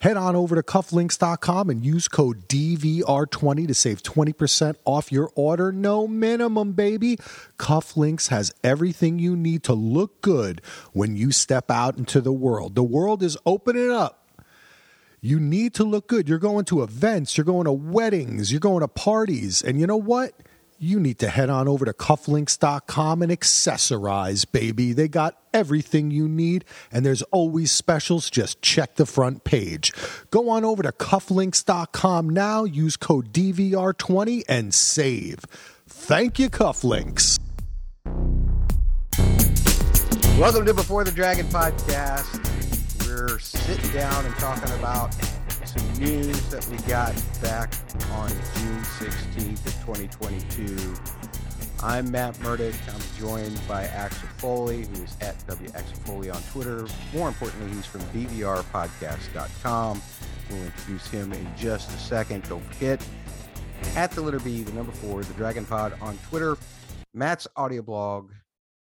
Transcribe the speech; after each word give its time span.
Head 0.00 0.16
on 0.16 0.34
over 0.34 0.54
to 0.54 0.62
cufflinks.com 0.62 1.68
and 1.68 1.84
use 1.84 2.08
code 2.08 2.48
DVR20 2.48 3.66
to 3.66 3.74
save 3.74 4.02
20% 4.02 4.76
off 4.86 5.12
your 5.12 5.30
order. 5.34 5.72
No 5.72 6.08
minimum, 6.08 6.72
baby. 6.72 7.18
Cufflinks 7.58 8.28
has 8.28 8.50
everything 8.64 9.18
you 9.18 9.36
need 9.36 9.62
to 9.64 9.74
look 9.74 10.22
good 10.22 10.62
when 10.94 11.16
you 11.16 11.32
step 11.32 11.70
out 11.70 11.98
into 11.98 12.22
the 12.22 12.32
world. 12.32 12.76
The 12.76 12.82
world 12.82 13.22
is 13.22 13.36
opening 13.44 13.90
up. 13.90 14.26
You 15.20 15.38
need 15.38 15.74
to 15.74 15.84
look 15.84 16.06
good. 16.06 16.30
You're 16.30 16.38
going 16.38 16.64
to 16.66 16.82
events, 16.82 17.36
you're 17.36 17.44
going 17.44 17.66
to 17.66 17.72
weddings, 17.72 18.50
you're 18.50 18.58
going 18.58 18.80
to 18.80 18.88
parties. 18.88 19.60
And 19.60 19.78
you 19.78 19.86
know 19.86 19.98
what? 19.98 20.32
You 20.82 20.98
need 20.98 21.18
to 21.18 21.28
head 21.28 21.50
on 21.50 21.68
over 21.68 21.84
to 21.84 21.92
cufflinks.com 21.92 23.20
and 23.20 23.30
accessorize, 23.30 24.50
baby. 24.50 24.94
They 24.94 25.08
got 25.08 25.36
everything 25.52 26.10
you 26.10 26.26
need, 26.26 26.64
and 26.90 27.04
there's 27.04 27.20
always 27.24 27.70
specials. 27.70 28.30
Just 28.30 28.62
check 28.62 28.94
the 28.94 29.04
front 29.04 29.44
page. 29.44 29.92
Go 30.30 30.48
on 30.48 30.64
over 30.64 30.82
to 30.82 30.90
cufflinks.com 30.90 32.30
now, 32.30 32.64
use 32.64 32.96
code 32.96 33.30
DVR20 33.30 34.44
and 34.48 34.72
save. 34.72 35.40
Thank 35.86 36.38
you, 36.38 36.48
Cufflinks. 36.48 37.38
Welcome 40.38 40.64
to 40.64 40.72
Before 40.72 41.04
the 41.04 41.12
Dragon 41.12 41.44
podcast. 41.48 43.06
We're 43.06 43.38
sitting 43.38 43.90
down 43.90 44.24
and 44.24 44.34
talking 44.36 44.72
about 44.78 45.14
some 45.70 45.92
news 46.00 46.48
that 46.48 46.66
we 46.66 46.76
got 46.78 47.14
back 47.40 47.72
on 48.14 48.28
June 48.28 48.82
16th 48.98 49.64
of 49.66 49.74
2022. 49.86 50.96
I'm 51.84 52.10
Matt 52.10 52.40
Murdock. 52.40 52.74
I'm 52.92 53.00
joined 53.16 53.60
by 53.68 53.84
Axel 53.84 54.28
Foley, 54.38 54.86
who 54.86 55.04
is 55.04 55.16
at 55.20 55.38
WX 55.46 55.84
Foley 56.04 56.28
on 56.28 56.42
Twitter. 56.50 56.88
More 57.14 57.28
importantly, 57.28 57.72
he's 57.72 57.86
from 57.86 58.00
DVRpodcast.com. 58.00 60.02
We'll 60.50 60.64
introduce 60.64 61.06
him 61.06 61.32
in 61.32 61.46
just 61.56 61.88
a 61.90 61.98
second. 61.98 62.48
Don't 62.48 62.64
forget, 62.64 63.06
at 63.94 64.10
the 64.10 64.22
letter 64.22 64.40
B, 64.40 64.64
the 64.64 64.72
number 64.72 64.90
four, 64.90 65.22
the 65.22 65.34
Dragon 65.34 65.64
Pod 65.64 65.96
on 66.02 66.18
Twitter. 66.28 66.58
Matt's 67.14 67.46
audio 67.54 67.82
blog 67.82 68.32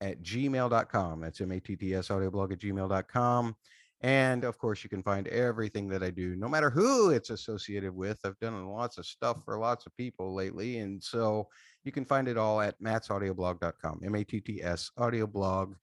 at 0.00 0.22
gmail.com. 0.22 1.20
That's 1.20 1.42
M 1.42 1.52
A 1.52 1.60
T 1.60 1.76
T 1.76 1.94
S 1.94 2.10
audio 2.10 2.30
blog 2.30 2.52
at 2.52 2.60
gmail.com. 2.60 3.56
And 4.00 4.44
of 4.44 4.58
course, 4.58 4.84
you 4.84 4.90
can 4.90 5.02
find 5.02 5.26
everything 5.28 5.88
that 5.88 6.04
I 6.04 6.10
do, 6.10 6.36
no 6.36 6.48
matter 6.48 6.70
who 6.70 7.10
it's 7.10 7.30
associated 7.30 7.92
with. 7.92 8.20
I've 8.24 8.38
done 8.38 8.66
lots 8.66 8.96
of 8.96 9.06
stuff 9.06 9.44
for 9.44 9.58
lots 9.58 9.86
of 9.86 9.96
people 9.96 10.32
lately. 10.34 10.78
And 10.78 11.02
so 11.02 11.48
you 11.82 11.90
can 11.90 12.04
find 12.04 12.28
it 12.28 12.38
all 12.38 12.60
at 12.60 12.80
mattsaudioblog.com, 12.80 14.00
M 14.04 14.14
A 14.14 14.22
T 14.22 14.40
T 14.40 14.62
S 14.62 14.92
audioblog.com. 14.98 15.74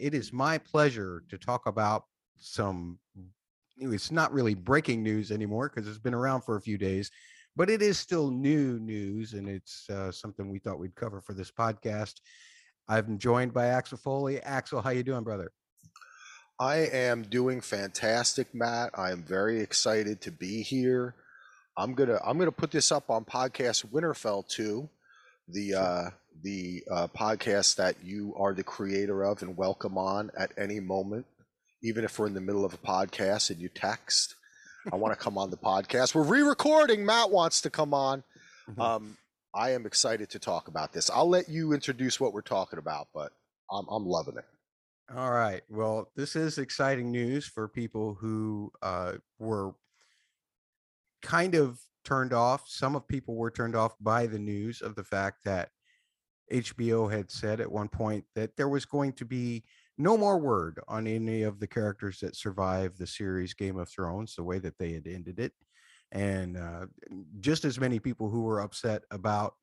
It 0.00 0.14
is 0.14 0.32
my 0.32 0.58
pleasure 0.58 1.22
to 1.28 1.38
talk 1.38 1.66
about 1.66 2.06
some, 2.36 2.98
it's 3.76 4.10
not 4.10 4.32
really 4.32 4.54
breaking 4.54 5.04
news 5.04 5.30
anymore 5.30 5.70
because 5.72 5.88
it's 5.88 5.98
been 5.98 6.14
around 6.14 6.42
for 6.42 6.56
a 6.56 6.62
few 6.62 6.78
days, 6.78 7.12
but 7.54 7.70
it 7.70 7.80
is 7.80 7.96
still 7.96 8.28
new 8.32 8.80
news. 8.80 9.34
And 9.34 9.48
it's 9.48 9.88
uh, 9.88 10.10
something 10.10 10.50
we 10.50 10.58
thought 10.58 10.80
we'd 10.80 10.96
cover 10.96 11.20
for 11.20 11.32
this 11.32 11.52
podcast. 11.52 12.14
I'm 12.88 13.18
joined 13.18 13.54
by 13.54 13.66
Axel 13.66 13.98
Foley. 13.98 14.40
Axel, 14.40 14.82
how 14.82 14.90
you 14.90 15.04
doing, 15.04 15.22
brother? 15.22 15.52
I 16.60 16.76
am 16.92 17.22
doing 17.22 17.62
fantastic, 17.62 18.54
Matt. 18.54 18.90
I 18.92 19.12
am 19.12 19.22
very 19.22 19.60
excited 19.60 20.20
to 20.20 20.30
be 20.30 20.62
here. 20.62 21.14
I'm 21.78 21.94
gonna 21.94 22.20
I'm 22.22 22.36
gonna 22.36 22.52
put 22.52 22.70
this 22.70 22.92
up 22.92 23.08
on 23.08 23.24
podcast 23.24 23.86
Winterfell 23.86 24.46
too, 24.46 24.90
the 25.48 25.74
uh, 25.74 26.10
the 26.42 26.82
uh, 26.90 27.06
podcast 27.16 27.76
that 27.76 28.04
you 28.04 28.34
are 28.36 28.52
the 28.52 28.62
creator 28.62 29.22
of 29.24 29.40
and 29.40 29.56
welcome 29.56 29.96
on 29.96 30.30
at 30.36 30.52
any 30.58 30.80
moment, 30.80 31.24
even 31.82 32.04
if 32.04 32.18
we're 32.18 32.26
in 32.26 32.34
the 32.34 32.42
middle 32.42 32.66
of 32.66 32.74
a 32.74 32.78
podcast 32.78 33.48
and 33.48 33.58
you 33.58 33.70
text. 33.70 34.34
I 34.92 34.96
want 34.96 35.18
to 35.18 35.18
come 35.18 35.38
on 35.38 35.50
the 35.50 35.56
podcast. 35.56 36.14
We're 36.14 36.24
re-recording. 36.24 37.06
Matt 37.06 37.30
wants 37.30 37.62
to 37.62 37.70
come 37.70 37.94
on. 37.94 38.22
Mm-hmm. 38.68 38.80
Um, 38.80 39.16
I 39.54 39.70
am 39.70 39.86
excited 39.86 40.28
to 40.30 40.38
talk 40.38 40.68
about 40.68 40.92
this. 40.92 41.08
I'll 41.08 41.28
let 41.28 41.48
you 41.48 41.72
introduce 41.72 42.20
what 42.20 42.34
we're 42.34 42.42
talking 42.42 42.78
about, 42.78 43.08
but 43.14 43.32
I'm 43.70 43.86
I'm 43.90 44.04
loving 44.04 44.36
it. 44.36 44.44
All 45.16 45.32
right. 45.32 45.62
Well, 45.68 46.12
this 46.14 46.36
is 46.36 46.58
exciting 46.58 47.10
news 47.10 47.44
for 47.44 47.66
people 47.66 48.14
who 48.14 48.70
uh, 48.80 49.14
were 49.40 49.74
kind 51.20 51.56
of 51.56 51.80
turned 52.04 52.32
off. 52.32 52.68
Some 52.68 52.94
of 52.94 53.08
people 53.08 53.34
were 53.34 53.50
turned 53.50 53.74
off 53.74 53.96
by 54.00 54.26
the 54.26 54.38
news 54.38 54.80
of 54.80 54.94
the 54.94 55.02
fact 55.02 55.44
that 55.44 55.70
HBO 56.52 57.10
had 57.10 57.30
said 57.30 57.60
at 57.60 57.70
one 57.70 57.88
point 57.88 58.24
that 58.36 58.56
there 58.56 58.68
was 58.68 58.84
going 58.84 59.12
to 59.14 59.24
be 59.24 59.64
no 59.98 60.16
more 60.16 60.38
word 60.38 60.78
on 60.86 61.06
any 61.08 61.42
of 61.42 61.58
the 61.58 61.66
characters 61.66 62.20
that 62.20 62.36
survived 62.36 62.98
the 62.98 63.06
series 63.06 63.52
Game 63.52 63.78
of 63.78 63.88
Thrones, 63.88 64.36
the 64.36 64.44
way 64.44 64.58
that 64.60 64.78
they 64.78 64.92
had 64.92 65.08
ended 65.08 65.40
it. 65.40 65.52
And 66.12 66.56
uh, 66.56 66.86
just 67.40 67.64
as 67.64 67.80
many 67.80 67.98
people 67.98 68.30
who 68.30 68.42
were 68.42 68.60
upset 68.60 69.02
about 69.10 69.54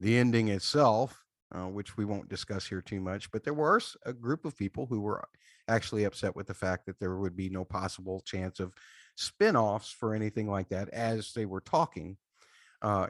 the 0.00 0.18
ending 0.18 0.48
itself 0.48 1.23
uh, 1.52 1.66
which 1.66 1.96
we 1.96 2.04
won't 2.04 2.28
discuss 2.28 2.66
here 2.66 2.80
too 2.80 3.00
much. 3.00 3.30
But 3.30 3.44
there 3.44 3.54
was 3.54 3.96
a 4.04 4.12
group 4.12 4.44
of 4.44 4.56
people 4.56 4.86
who 4.86 5.00
were 5.00 5.24
actually 5.68 6.04
upset 6.04 6.36
with 6.36 6.46
the 6.46 6.54
fact 6.54 6.86
that 6.86 6.98
there 6.98 7.16
would 7.16 7.36
be 7.36 7.48
no 7.48 7.64
possible 7.64 8.20
chance 8.24 8.60
of 8.60 8.74
spin-offs 9.16 9.90
for 9.90 10.14
anything 10.14 10.48
like 10.48 10.68
that 10.68 10.88
as 10.90 11.32
they 11.32 11.46
were 11.46 11.60
talking 11.60 12.16
uh, 12.82 13.06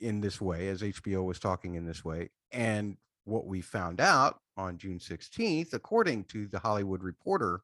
in 0.00 0.20
this 0.20 0.40
way, 0.40 0.68
as 0.68 0.82
HBO 0.82 1.24
was 1.24 1.38
talking 1.38 1.76
in 1.76 1.86
this 1.86 2.04
way. 2.04 2.30
And 2.52 2.96
what 3.24 3.46
we 3.46 3.60
found 3.60 4.00
out 4.00 4.38
on 4.56 4.78
June 4.78 4.98
16th, 4.98 5.72
according 5.72 6.24
to 6.24 6.46
the 6.48 6.58
Hollywood 6.58 7.02
Reporter, 7.02 7.60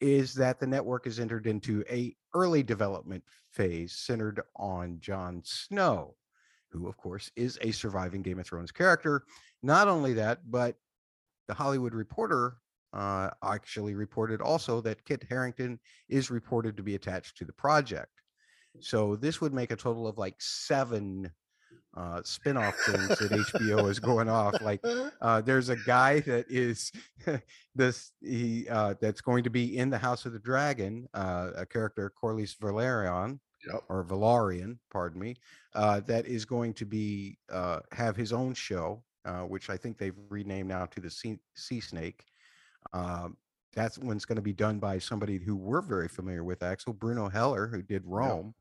is 0.00 0.32
that 0.34 0.58
the 0.58 0.66
network 0.66 1.04
has 1.04 1.20
entered 1.20 1.46
into 1.46 1.84
a 1.90 2.14
early 2.34 2.62
development 2.62 3.22
phase 3.50 3.94
centered 3.94 4.40
on 4.56 4.98
Jon 5.00 5.42
Snow 5.44 6.14
who, 6.70 6.88
of 6.88 6.96
course, 6.96 7.30
is 7.36 7.58
a 7.62 7.70
surviving 7.72 8.22
Game 8.22 8.38
of 8.38 8.46
Thrones 8.46 8.72
character. 8.72 9.24
Not 9.62 9.88
only 9.88 10.12
that, 10.14 10.40
but 10.50 10.76
the 11.48 11.54
Hollywood 11.54 11.94
Reporter 11.94 12.56
uh, 12.92 13.30
actually 13.44 13.94
reported 13.94 14.40
also 14.40 14.80
that 14.80 15.04
Kit 15.04 15.24
Harington 15.28 15.78
is 16.08 16.30
reported 16.30 16.76
to 16.76 16.82
be 16.82 16.94
attached 16.94 17.36
to 17.38 17.44
the 17.44 17.52
project. 17.52 18.10
So 18.80 19.16
this 19.16 19.40
would 19.40 19.52
make 19.52 19.70
a 19.70 19.76
total 19.76 20.06
of 20.06 20.16
like 20.18 20.36
seven 20.38 21.30
uh, 21.96 22.20
spin-off 22.24 22.76
things 22.86 23.08
that 23.08 23.30
HBO 23.32 23.88
is 23.90 23.98
going 23.98 24.28
off. 24.28 24.60
Like 24.60 24.80
uh, 25.20 25.40
there's 25.40 25.68
a 25.68 25.76
guy 25.76 26.20
that 26.20 26.46
is 26.48 26.92
this 27.74 28.12
he 28.20 28.68
uh, 28.68 28.94
that's 29.00 29.20
going 29.20 29.44
to 29.44 29.50
be 29.50 29.76
in 29.76 29.90
the 29.90 29.98
House 29.98 30.24
of 30.24 30.32
the 30.32 30.38
Dragon, 30.38 31.08
uh, 31.14 31.50
a 31.56 31.66
character 31.66 32.12
Corlys 32.22 32.56
Velaryon, 32.56 33.38
Yep. 33.70 33.82
or 33.88 34.04
Valarian, 34.04 34.78
pardon 34.90 35.20
me, 35.20 35.36
uh, 35.74 36.00
that 36.00 36.26
is 36.26 36.44
going 36.44 36.74
to 36.74 36.84
be 36.84 37.38
uh, 37.50 37.80
have 37.92 38.16
his 38.16 38.32
own 38.32 38.54
show, 38.54 39.02
uh, 39.24 39.42
which 39.42 39.70
I 39.70 39.76
think 39.76 39.98
they've 39.98 40.16
renamed 40.28 40.68
now 40.68 40.86
to 40.86 41.00
the 41.00 41.10
Sea, 41.10 41.38
sea 41.54 41.80
Snake. 41.80 42.24
Um, 42.92 43.36
that's 43.74 43.98
one's 43.98 44.24
going 44.24 44.36
to 44.36 44.42
be 44.42 44.52
done 44.52 44.78
by 44.78 44.98
somebody 44.98 45.38
who 45.38 45.56
we're 45.56 45.82
very 45.82 46.08
familiar 46.08 46.42
with, 46.42 46.62
Axel 46.62 46.92
Bruno 46.92 47.28
Heller, 47.28 47.68
who 47.68 47.82
did 47.82 48.02
Rome. 48.04 48.54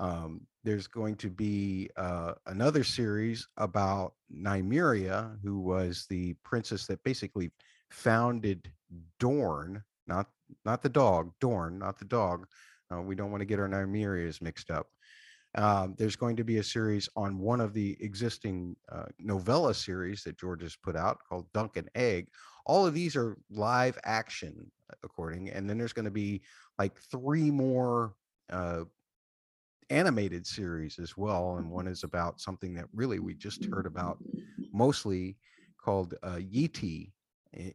Um, 0.00 0.42
there's 0.64 0.86
going 0.86 1.16
to 1.16 1.30
be 1.30 1.88
uh, 1.96 2.34
another 2.46 2.84
series 2.84 3.48
about 3.56 4.14
Nymeria, 4.32 5.38
who 5.42 5.60
was 5.60 6.06
the 6.10 6.34
princess 6.44 6.86
that 6.86 7.02
basically 7.04 7.50
founded 7.90 8.70
Dorne, 9.18 9.82
not 10.06 10.26
not 10.64 10.82
the 10.82 10.88
dog, 10.88 11.32
Dorne, 11.40 11.78
not 11.78 11.98
the 11.98 12.04
dog, 12.04 12.46
uh, 12.92 13.00
we 13.02 13.14
don't 13.14 13.30
want 13.30 13.40
to 13.40 13.46
get 13.46 13.60
our 13.60 13.68
Nymerias 13.68 14.40
mixed 14.40 14.70
up. 14.70 14.88
Um, 15.58 15.96
there's 15.98 16.14
going 16.14 16.36
to 16.36 16.44
be 16.44 16.58
a 16.58 16.62
series 16.62 17.08
on 17.16 17.40
one 17.40 17.60
of 17.60 17.74
the 17.74 17.96
existing 17.98 18.76
uh, 18.92 19.06
novella 19.18 19.74
series 19.74 20.22
that 20.22 20.38
George 20.38 20.62
has 20.62 20.76
put 20.76 20.94
out 20.94 21.18
called 21.28 21.52
Dunk 21.52 21.76
and 21.76 21.90
Egg. 21.96 22.28
All 22.64 22.86
of 22.86 22.94
these 22.94 23.16
are 23.16 23.36
live 23.50 23.98
action, 24.04 24.70
according, 25.02 25.50
and 25.50 25.68
then 25.68 25.76
there's 25.76 25.92
going 25.92 26.04
to 26.04 26.12
be 26.12 26.42
like 26.78 26.96
three 27.10 27.50
more 27.50 28.14
uh, 28.50 28.84
animated 29.90 30.46
series 30.46 31.00
as 31.00 31.16
well, 31.16 31.56
and 31.56 31.68
one 31.68 31.88
is 31.88 32.04
about 32.04 32.40
something 32.40 32.72
that 32.74 32.86
really 32.94 33.18
we 33.18 33.34
just 33.34 33.64
heard 33.64 33.86
about, 33.86 34.18
mostly 34.72 35.36
called 35.76 36.14
uh, 36.22 36.38
Yi 36.38 36.68
Ti, 36.68 37.12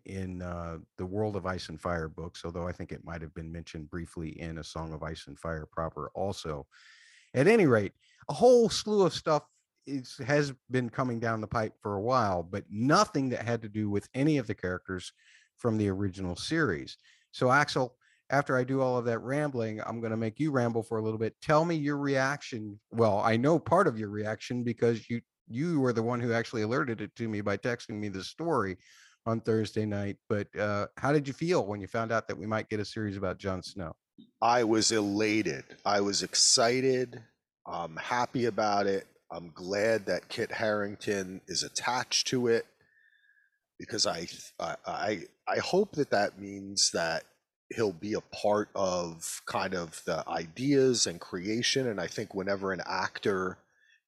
in 0.05 0.41
uh, 0.41 0.77
the 0.97 1.05
World 1.05 1.35
of 1.35 1.45
Ice 1.45 1.67
and 1.67 1.81
Fire 1.81 2.07
books, 2.07 2.43
although 2.45 2.67
I 2.67 2.71
think 2.71 2.93
it 2.93 3.03
might 3.03 3.21
have 3.21 3.33
been 3.33 3.51
mentioned 3.51 3.89
briefly 3.89 4.39
in 4.39 4.59
A 4.59 4.63
Song 4.63 4.93
of 4.93 5.03
Ice 5.03 5.25
and 5.27 5.37
Fire 5.37 5.67
proper 5.69 6.11
also. 6.15 6.65
At 7.33 7.47
any 7.47 7.65
rate, 7.65 7.93
a 8.29 8.33
whole 8.33 8.69
slew 8.69 9.05
of 9.05 9.13
stuff 9.13 9.43
is, 9.85 10.15
has 10.25 10.53
been 10.71 10.89
coming 10.89 11.19
down 11.19 11.41
the 11.41 11.47
pipe 11.47 11.73
for 11.81 11.95
a 11.95 12.01
while, 12.01 12.43
but 12.43 12.63
nothing 12.69 13.29
that 13.29 13.43
had 13.43 13.61
to 13.63 13.69
do 13.69 13.89
with 13.89 14.07
any 14.13 14.37
of 14.37 14.47
the 14.47 14.55
characters 14.55 15.11
from 15.57 15.77
the 15.77 15.89
original 15.89 16.35
series. 16.35 16.97
So, 17.31 17.51
Axel, 17.51 17.95
after 18.29 18.57
I 18.57 18.63
do 18.63 18.81
all 18.81 18.97
of 18.97 19.05
that 19.05 19.19
rambling, 19.19 19.81
I'm 19.85 19.99
going 19.99 20.11
to 20.11 20.17
make 20.17 20.39
you 20.39 20.51
ramble 20.51 20.83
for 20.83 20.97
a 20.97 21.01
little 21.01 21.19
bit. 21.19 21.35
Tell 21.41 21.65
me 21.65 21.75
your 21.75 21.97
reaction. 21.97 22.79
Well, 22.91 23.19
I 23.19 23.37
know 23.37 23.59
part 23.59 23.87
of 23.87 23.97
your 23.99 24.09
reaction 24.09 24.63
because 24.63 25.09
you 25.09 25.21
you 25.49 25.79
were 25.79 25.93
the 25.93 26.01
one 26.01 26.21
who 26.21 26.31
actually 26.31 26.61
alerted 26.61 27.01
it 27.01 27.13
to 27.17 27.27
me 27.27 27.41
by 27.41 27.57
texting 27.57 27.99
me 27.99 28.07
the 28.07 28.23
story 28.23 28.77
on 29.25 29.41
Thursday 29.41 29.85
night. 29.85 30.17
But 30.29 30.47
uh, 30.57 30.87
how 30.97 31.11
did 31.11 31.27
you 31.27 31.33
feel 31.33 31.65
when 31.65 31.81
you 31.81 31.87
found 31.87 32.11
out 32.11 32.27
that 32.27 32.37
we 32.37 32.45
might 32.45 32.69
get 32.69 32.79
a 32.79 32.85
series 32.85 33.17
about 33.17 33.37
Jon 33.37 33.61
Snow? 33.61 33.93
I 34.41 34.63
was 34.63 34.91
elated. 34.91 35.63
I 35.85 36.01
was 36.01 36.23
excited. 36.23 37.21
I'm 37.65 37.95
happy 37.95 38.45
about 38.45 38.87
it. 38.87 39.07
I'm 39.31 39.51
glad 39.53 40.05
that 40.05 40.29
Kit 40.29 40.51
Harington 40.51 41.41
is 41.47 41.63
attached 41.63 42.27
to 42.27 42.47
it 42.47 42.65
because 43.79 44.05
I 44.05 44.27
I 44.59 45.23
I 45.47 45.57
hope 45.59 45.93
that 45.93 46.11
that 46.11 46.39
means 46.39 46.91
that 46.91 47.23
he'll 47.75 47.93
be 47.93 48.13
a 48.13 48.21
part 48.21 48.69
of 48.75 49.41
kind 49.47 49.73
of 49.73 50.03
the 50.05 50.23
ideas 50.27 51.07
and 51.07 51.19
creation 51.19 51.87
and 51.87 51.99
I 51.99 52.07
think 52.07 52.35
whenever 52.35 52.71
an 52.71 52.81
actor 52.85 53.57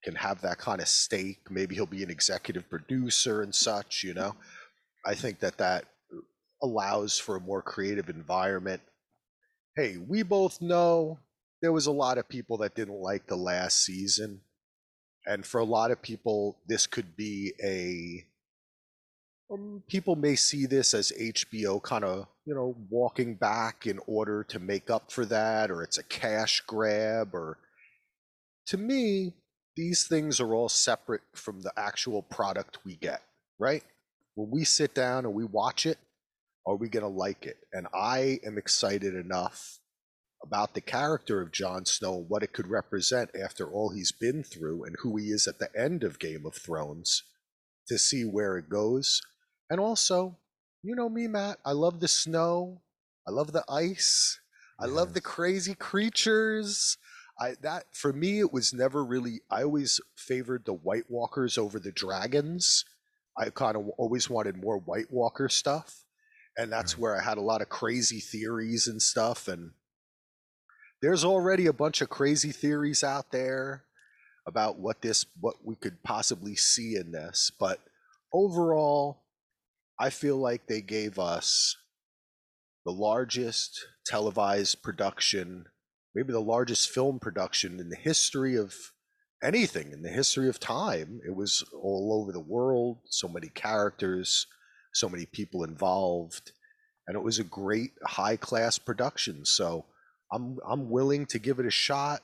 can 0.03 0.15
have 0.15 0.41
that 0.41 0.59
kind 0.59 0.79
of 0.81 0.87
stake, 0.87 1.39
maybe 1.49 1.73
he'll 1.73 1.87
be 1.87 2.03
an 2.03 2.11
executive 2.11 2.69
producer 2.69 3.41
and 3.41 3.53
such, 3.53 4.03
you 4.03 4.13
know. 4.13 4.29
Mm-hmm. 4.29 5.09
I 5.11 5.15
think 5.15 5.39
that 5.39 5.57
that 5.57 5.85
uh, 6.13 6.19
allows 6.61 7.17
for 7.17 7.37
a 7.37 7.41
more 7.41 7.63
creative 7.63 8.09
environment 8.09 8.81
hey, 9.75 9.97
we 9.97 10.23
both 10.23 10.61
know 10.61 11.19
there 11.61 11.73
was 11.73 11.87
a 11.87 11.91
lot 11.91 12.17
of 12.17 12.29
people 12.29 12.57
that 12.57 12.75
didn't 12.75 12.99
like 13.01 13.27
the 13.27 13.35
last 13.35 13.83
season. 13.83 14.41
And 15.25 15.45
for 15.45 15.59
a 15.59 15.65
lot 15.65 15.91
of 15.91 16.01
people, 16.01 16.57
this 16.67 16.87
could 16.87 17.15
be 17.15 17.53
a. 17.63 18.25
Um, 19.53 19.83
people 19.87 20.15
may 20.15 20.35
see 20.35 20.65
this 20.65 20.93
as 20.93 21.11
HBO 21.11 21.81
kind 21.81 22.03
of, 22.03 22.27
you 22.45 22.55
know, 22.55 22.75
walking 22.89 23.35
back 23.35 23.85
in 23.85 23.99
order 24.07 24.43
to 24.45 24.59
make 24.59 24.89
up 24.89 25.11
for 25.11 25.25
that, 25.25 25.69
or 25.69 25.83
it's 25.83 25.97
a 25.97 26.03
cash 26.03 26.61
grab, 26.61 27.33
or. 27.33 27.57
To 28.67 28.77
me, 28.77 29.33
these 29.75 30.07
things 30.07 30.39
are 30.39 30.55
all 30.55 30.69
separate 30.69 31.21
from 31.35 31.61
the 31.61 31.71
actual 31.77 32.23
product 32.23 32.79
we 32.83 32.95
get, 32.95 33.21
right? 33.59 33.83
When 34.33 34.49
we 34.49 34.63
sit 34.63 34.95
down 34.95 35.25
and 35.25 35.35
we 35.35 35.43
watch 35.43 35.85
it, 35.85 35.99
are 36.67 36.75
we 36.75 36.89
going 36.89 37.03
to 37.03 37.09
like 37.09 37.45
it? 37.45 37.57
And 37.71 37.87
I 37.93 38.39
am 38.45 38.57
excited 38.57 39.13
enough 39.15 39.79
about 40.43 40.73
the 40.73 40.81
character 40.81 41.41
of 41.41 41.51
Jon 41.51 41.85
Snow 41.85 42.17
and 42.17 42.29
what 42.29 42.43
it 42.43 42.53
could 42.53 42.67
represent 42.67 43.31
after 43.39 43.69
all 43.71 43.89
he's 43.89 44.11
been 44.11 44.43
through 44.43 44.83
and 44.83 44.95
who 45.01 45.17
he 45.17 45.25
is 45.25 45.47
at 45.47 45.59
the 45.59 45.69
end 45.77 46.03
of 46.03 46.19
Game 46.19 46.45
of 46.45 46.55
Thrones 46.55 47.23
to 47.87 47.97
see 47.97 48.23
where 48.23 48.57
it 48.57 48.69
goes. 48.69 49.21
And 49.69 49.79
also, 49.79 50.37
you 50.83 50.95
know 50.95 51.09
me, 51.09 51.27
Matt, 51.27 51.57
I 51.65 51.71
love 51.71 51.99
the 51.99 52.07
snow. 52.07 52.81
I 53.27 53.31
love 53.31 53.51
the 53.51 53.65
ice. 53.69 54.39
I 54.79 54.85
love 54.85 55.13
the 55.13 55.21
crazy 55.21 55.73
creatures. 55.73 56.97
I 57.39 57.55
that 57.61 57.85
for 57.91 58.13
me 58.13 58.39
it 58.39 58.53
was 58.53 58.73
never 58.73 59.03
really 59.03 59.41
I 59.49 59.63
always 59.63 59.99
favored 60.15 60.65
the 60.65 60.73
White 60.73 61.09
Walkers 61.09 61.57
over 61.57 61.79
the 61.79 61.91
dragons. 61.91 62.85
I 63.37 63.49
kind 63.49 63.75
of 63.75 63.89
always 63.97 64.29
wanted 64.29 64.61
more 64.61 64.77
White 64.77 65.11
Walker 65.11 65.49
stuff 65.49 66.04
and 66.57 66.71
that's 66.71 66.93
right. 66.95 67.01
where 67.01 67.17
I 67.19 67.23
had 67.23 67.37
a 67.37 67.41
lot 67.41 67.61
of 67.61 67.69
crazy 67.69 68.19
theories 68.19 68.87
and 68.87 69.01
stuff. 69.01 69.47
And 69.47 69.71
there's 71.01 71.25
already 71.25 71.67
a 71.67 71.73
bunch 71.73 72.01
of 72.01 72.09
crazy 72.09 72.51
theories 72.51 73.03
out 73.03 73.31
there 73.31 73.83
about 74.47 74.79
what 74.79 75.01
this, 75.01 75.25
what 75.39 75.55
we 75.63 75.75
could 75.75 76.03
possibly 76.03 76.55
see 76.55 76.95
in 76.95 77.11
this. 77.11 77.51
But 77.59 77.79
overall, 78.33 79.23
I 79.99 80.09
feel 80.09 80.37
like 80.37 80.67
they 80.67 80.81
gave 80.81 81.19
us 81.19 81.75
the 82.85 82.91
largest 82.91 83.87
televised 84.05 84.83
production, 84.83 85.65
maybe 86.13 86.31
the 86.31 86.39
largest 86.39 86.89
film 86.89 87.19
production 87.19 87.79
in 87.79 87.89
the 87.89 87.95
history 87.95 88.55
of 88.55 88.73
anything, 89.43 89.91
in 89.91 90.03
the 90.03 90.09
history 90.09 90.47
of 90.47 90.59
time. 90.59 91.19
It 91.27 91.35
was 91.35 91.63
all 91.73 92.21
over 92.21 92.31
the 92.31 92.39
world, 92.39 92.99
so 93.09 93.27
many 93.27 93.47
characters 93.49 94.47
so 94.95 95.09
many 95.09 95.25
people 95.25 95.63
involved, 95.63 96.51
and 97.07 97.15
it 97.15 97.23
was 97.23 97.39
a 97.39 97.43
great 97.43 97.91
high 98.05 98.37
class 98.37 98.79
production. 98.79 99.45
So 99.45 99.85
I'm 100.31 100.57
I'm 100.67 100.89
willing 100.89 101.25
to 101.27 101.39
give 101.39 101.59
it 101.59 101.65
a 101.65 101.71
shot, 101.71 102.21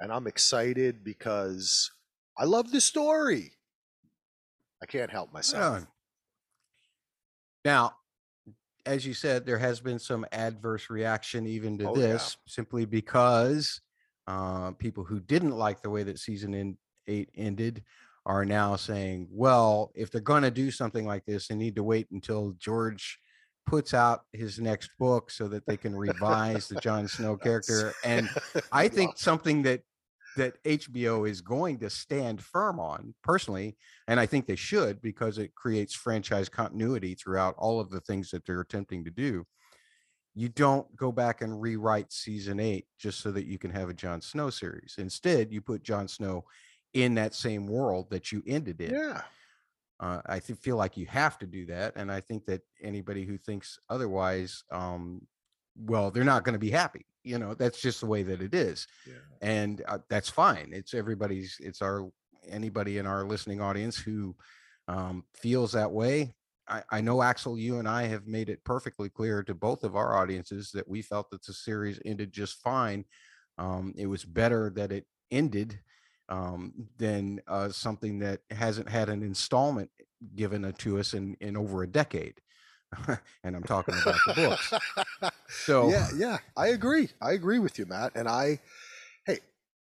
and 0.00 0.10
I'm 0.10 0.26
excited 0.26 1.04
because 1.04 1.90
I 2.38 2.44
love 2.44 2.72
the 2.72 2.80
story. 2.80 3.52
I 4.82 4.86
can't 4.86 5.10
help 5.10 5.32
myself. 5.32 5.86
Now, 7.64 7.94
as 8.84 9.06
you 9.06 9.14
said, 9.14 9.46
there 9.46 9.58
has 9.58 9.80
been 9.80 9.98
some 9.98 10.26
adverse 10.32 10.90
reaction 10.90 11.46
even 11.46 11.78
to 11.78 11.88
oh, 11.88 11.94
this, 11.94 12.36
yeah. 12.36 12.52
simply 12.52 12.84
because 12.84 13.80
uh, 14.26 14.72
people 14.72 15.04
who 15.04 15.20
didn't 15.20 15.56
like 15.56 15.82
the 15.82 15.90
way 15.90 16.02
that 16.02 16.18
season 16.18 16.52
in, 16.52 16.76
eight 17.06 17.30
ended 17.34 17.82
are 18.26 18.44
now 18.44 18.76
saying, 18.76 19.28
well, 19.30 19.92
if 19.94 20.10
they're 20.10 20.20
going 20.20 20.42
to 20.42 20.50
do 20.50 20.70
something 20.70 21.06
like 21.06 21.24
this, 21.26 21.48
they 21.48 21.54
need 21.54 21.76
to 21.76 21.82
wait 21.82 22.08
until 22.10 22.54
George 22.58 23.18
puts 23.66 23.94
out 23.94 24.22
his 24.32 24.58
next 24.58 24.90
book 24.98 25.30
so 25.30 25.48
that 25.48 25.66
they 25.66 25.76
can 25.76 25.94
revise 25.94 26.68
the 26.68 26.80
Jon 26.80 27.08
Snow 27.08 27.36
character. 27.42 27.92
And 28.04 28.28
I 28.72 28.88
think 28.88 29.18
something 29.18 29.62
that 29.62 29.82
that 30.36 30.62
HBO 30.64 31.28
is 31.28 31.40
going 31.40 31.78
to 31.78 31.88
stand 31.88 32.42
firm 32.42 32.80
on 32.80 33.14
personally, 33.22 33.76
and 34.08 34.18
I 34.18 34.26
think 34.26 34.46
they 34.46 34.56
should 34.56 35.00
because 35.00 35.38
it 35.38 35.54
creates 35.54 35.94
franchise 35.94 36.48
continuity 36.48 37.14
throughout 37.14 37.54
all 37.56 37.78
of 37.78 37.90
the 37.90 38.00
things 38.00 38.30
that 38.30 38.44
they're 38.44 38.60
attempting 38.60 39.04
to 39.04 39.10
do. 39.10 39.46
You 40.34 40.48
don't 40.48 40.94
go 40.96 41.12
back 41.12 41.42
and 41.42 41.62
rewrite 41.62 42.12
season 42.12 42.58
eight 42.58 42.86
just 42.98 43.20
so 43.20 43.30
that 43.30 43.46
you 43.46 43.58
can 43.58 43.70
have 43.70 43.88
a 43.88 43.94
Jon 43.94 44.20
Snow 44.20 44.50
series. 44.50 44.96
Instead, 44.98 45.52
you 45.52 45.60
put 45.60 45.84
Jon 45.84 46.08
Snow 46.08 46.44
in 46.94 47.14
that 47.16 47.34
same 47.34 47.66
world 47.66 48.08
that 48.10 48.32
you 48.32 48.42
ended 48.46 48.80
in. 48.80 48.94
Yeah. 48.94 49.22
Uh, 50.00 50.20
I 50.26 50.38
th- 50.38 50.58
feel 50.58 50.76
like 50.76 50.96
you 50.96 51.06
have 51.06 51.38
to 51.38 51.46
do 51.46 51.66
that, 51.66 51.94
and 51.96 52.10
I 52.10 52.20
think 52.20 52.46
that 52.46 52.62
anybody 52.82 53.24
who 53.24 53.38
thinks 53.38 53.78
otherwise, 53.88 54.64
um, 54.72 55.26
well, 55.76 56.10
they're 56.10 56.24
not 56.24 56.44
going 56.44 56.54
to 56.54 56.58
be 56.58 56.70
happy. 56.70 57.06
You 57.22 57.38
know, 57.38 57.54
that's 57.54 57.80
just 57.80 58.00
the 58.00 58.06
way 58.06 58.22
that 58.24 58.42
it 58.42 58.54
is, 58.54 58.86
yeah. 59.06 59.14
and 59.40 59.82
uh, 59.86 59.98
that's 60.10 60.28
fine. 60.28 60.70
It's 60.72 60.94
everybody's. 60.94 61.56
It's 61.60 61.80
our 61.80 62.10
anybody 62.48 62.98
in 62.98 63.06
our 63.06 63.24
listening 63.24 63.60
audience 63.60 63.96
who 63.96 64.36
um, 64.88 65.24
feels 65.32 65.72
that 65.72 65.90
way. 65.90 66.34
I, 66.68 66.82
I 66.90 67.00
know 67.00 67.22
Axel, 67.22 67.58
you 67.58 67.78
and 67.78 67.88
I 67.88 68.04
have 68.04 68.26
made 68.26 68.48
it 68.48 68.64
perfectly 68.64 69.08
clear 69.08 69.42
to 69.44 69.54
both 69.54 69.84
of 69.84 69.96
our 69.96 70.16
audiences 70.16 70.70
that 70.72 70.88
we 70.88 71.02
felt 71.02 71.30
that 71.30 71.44
the 71.44 71.52
series 71.52 72.00
ended 72.04 72.32
just 72.32 72.60
fine. 72.62 73.04
Um, 73.58 73.94
it 73.96 74.06
was 74.06 74.24
better 74.24 74.70
that 74.76 74.92
it 74.92 75.06
ended 75.30 75.78
um, 76.28 76.88
than 76.98 77.40
uh, 77.46 77.68
something 77.68 78.20
that 78.20 78.40
hasn't 78.50 78.88
had 78.88 79.08
an 79.08 79.22
installment 79.22 79.90
given 80.34 80.72
to 80.78 80.98
us 80.98 81.14
in, 81.14 81.36
in 81.40 81.56
over 81.56 81.82
a 81.82 81.86
decade. 81.86 82.40
and 83.44 83.56
I'm 83.56 83.62
talking 83.62 83.94
about 84.00 84.18
the 84.26 84.34
books. 84.34 84.72
So 85.48 85.88
yeah, 85.88 86.08
yeah, 86.16 86.38
I 86.56 86.68
agree. 86.68 87.10
I 87.22 87.32
agree 87.32 87.58
with 87.58 87.78
you, 87.78 87.86
Matt. 87.86 88.12
And 88.16 88.28
I, 88.28 88.58
hey, 89.24 89.38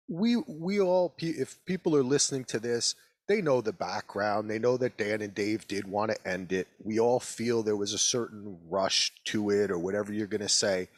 we 0.08 0.36
we 0.36 0.80
all 0.80 1.14
if 1.18 1.62
people 1.66 1.94
are 1.96 2.02
listening 2.02 2.44
to 2.46 2.58
this, 2.58 2.94
they 3.28 3.42
know 3.42 3.60
the 3.60 3.72
background. 3.72 4.50
They 4.50 4.58
know 4.58 4.76
that 4.78 4.96
Dan 4.96 5.20
and 5.20 5.34
Dave 5.34 5.68
did 5.68 5.86
want 5.86 6.12
to 6.12 6.28
end 6.28 6.52
it. 6.52 6.66
We 6.82 6.98
all 6.98 7.20
feel 7.20 7.62
there 7.62 7.76
was 7.76 7.92
a 7.92 7.98
certain 7.98 8.58
rush 8.68 9.12
to 9.26 9.50
it, 9.50 9.70
or 9.70 9.78
whatever 9.78 10.12
you're 10.12 10.26
going 10.26 10.40
to 10.40 10.48
say 10.48 10.88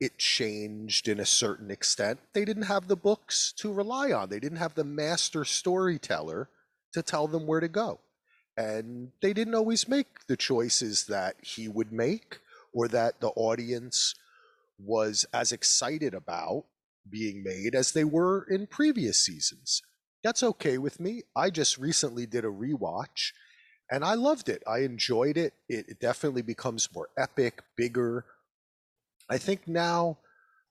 it 0.00 0.18
changed 0.18 1.08
in 1.08 1.20
a 1.20 1.26
certain 1.26 1.70
extent. 1.70 2.20
They 2.32 2.44
didn't 2.44 2.64
have 2.64 2.88
the 2.88 2.96
books 2.96 3.52
to 3.58 3.72
rely 3.72 4.12
on, 4.12 4.28
they 4.28 4.40
didn't 4.40 4.58
have 4.58 4.74
the 4.74 4.84
master 4.84 5.44
storyteller 5.44 6.48
to 6.92 7.02
tell 7.02 7.26
them 7.26 7.46
where 7.46 7.60
to 7.60 7.68
go. 7.68 8.00
And 8.56 9.12
they 9.20 9.34
didn't 9.34 9.54
always 9.54 9.86
make 9.86 10.26
the 10.28 10.36
choices 10.36 11.06
that 11.06 11.36
he 11.42 11.68
would 11.68 11.92
make 11.92 12.38
or 12.72 12.88
that 12.88 13.20
the 13.20 13.28
audience 13.28 14.14
was 14.78 15.26
as 15.32 15.52
excited 15.52 16.14
about 16.14 16.64
being 17.08 17.42
made 17.42 17.74
as 17.74 17.92
they 17.92 18.04
were 18.04 18.46
in 18.48 18.66
previous 18.66 19.18
seasons. 19.18 19.82
That's 20.24 20.42
okay 20.42 20.78
with 20.78 20.98
me. 20.98 21.22
I 21.36 21.50
just 21.50 21.78
recently 21.78 22.26
did 22.26 22.44
a 22.44 22.48
rewatch 22.48 23.32
and 23.90 24.04
I 24.04 24.14
loved 24.14 24.48
it. 24.48 24.62
I 24.66 24.80
enjoyed 24.80 25.36
it. 25.36 25.54
It, 25.68 25.86
it 25.88 26.00
definitely 26.00 26.42
becomes 26.42 26.88
more 26.94 27.08
epic, 27.16 27.62
bigger, 27.76 28.24
I 29.28 29.38
think 29.38 29.66
now 29.66 30.18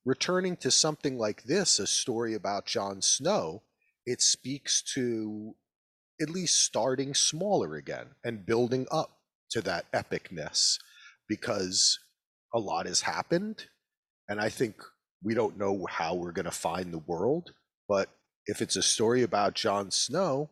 returning 0.06 0.56
to 0.58 0.72
something 0.72 1.18
like 1.18 1.44
this, 1.44 1.80
a 1.80 1.88
story 1.88 2.34
about 2.34 2.66
Jon 2.66 3.02
Snow, 3.02 3.64
it 4.06 4.22
speaks 4.22 4.82
to 4.94 5.56
at 6.22 6.30
least 6.30 6.64
starting 6.64 7.14
smaller 7.14 7.76
again 7.76 8.08
and 8.24 8.46
building 8.46 8.88
up 8.92 9.18
to 9.52 9.62
that 9.62 9.92
epicness 9.92 10.78
because 11.28 12.00
a 12.54 12.60
lot 12.60 12.86
has 12.86 13.02
happened. 13.02 13.66
And 14.30 14.40
I 14.40 14.50
think 14.50 14.76
we 15.24 15.34
don't 15.34 15.58
know 15.58 15.86
how 15.90 16.16
we're 16.16 16.32
going 16.32 16.46
to 16.46 16.52
find 16.52 16.94
the 16.94 17.00
world. 17.00 17.52
But 17.90 18.10
if 18.46 18.62
it's 18.62 18.76
a 18.76 18.84
story 18.84 19.24
about 19.24 19.56
Jon 19.56 19.92
Snow, 19.92 20.50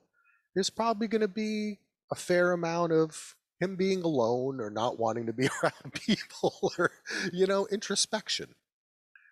there's 0.54 0.70
probably 0.70 1.08
going 1.08 1.22
to 1.22 1.28
be 1.28 1.80
a 2.12 2.16
fair 2.16 2.52
amount 2.52 2.92
of 2.92 3.36
him 3.60 3.76
being 3.76 4.02
alone 4.02 4.60
or 4.60 4.70
not 4.70 5.00
wanting 5.00 5.26
to 5.28 5.34
be 5.34 5.48
around 5.64 5.94
people 5.94 6.72
or 6.78 6.92
you 7.32 7.46
know 7.46 7.68
introspection. 7.72 8.56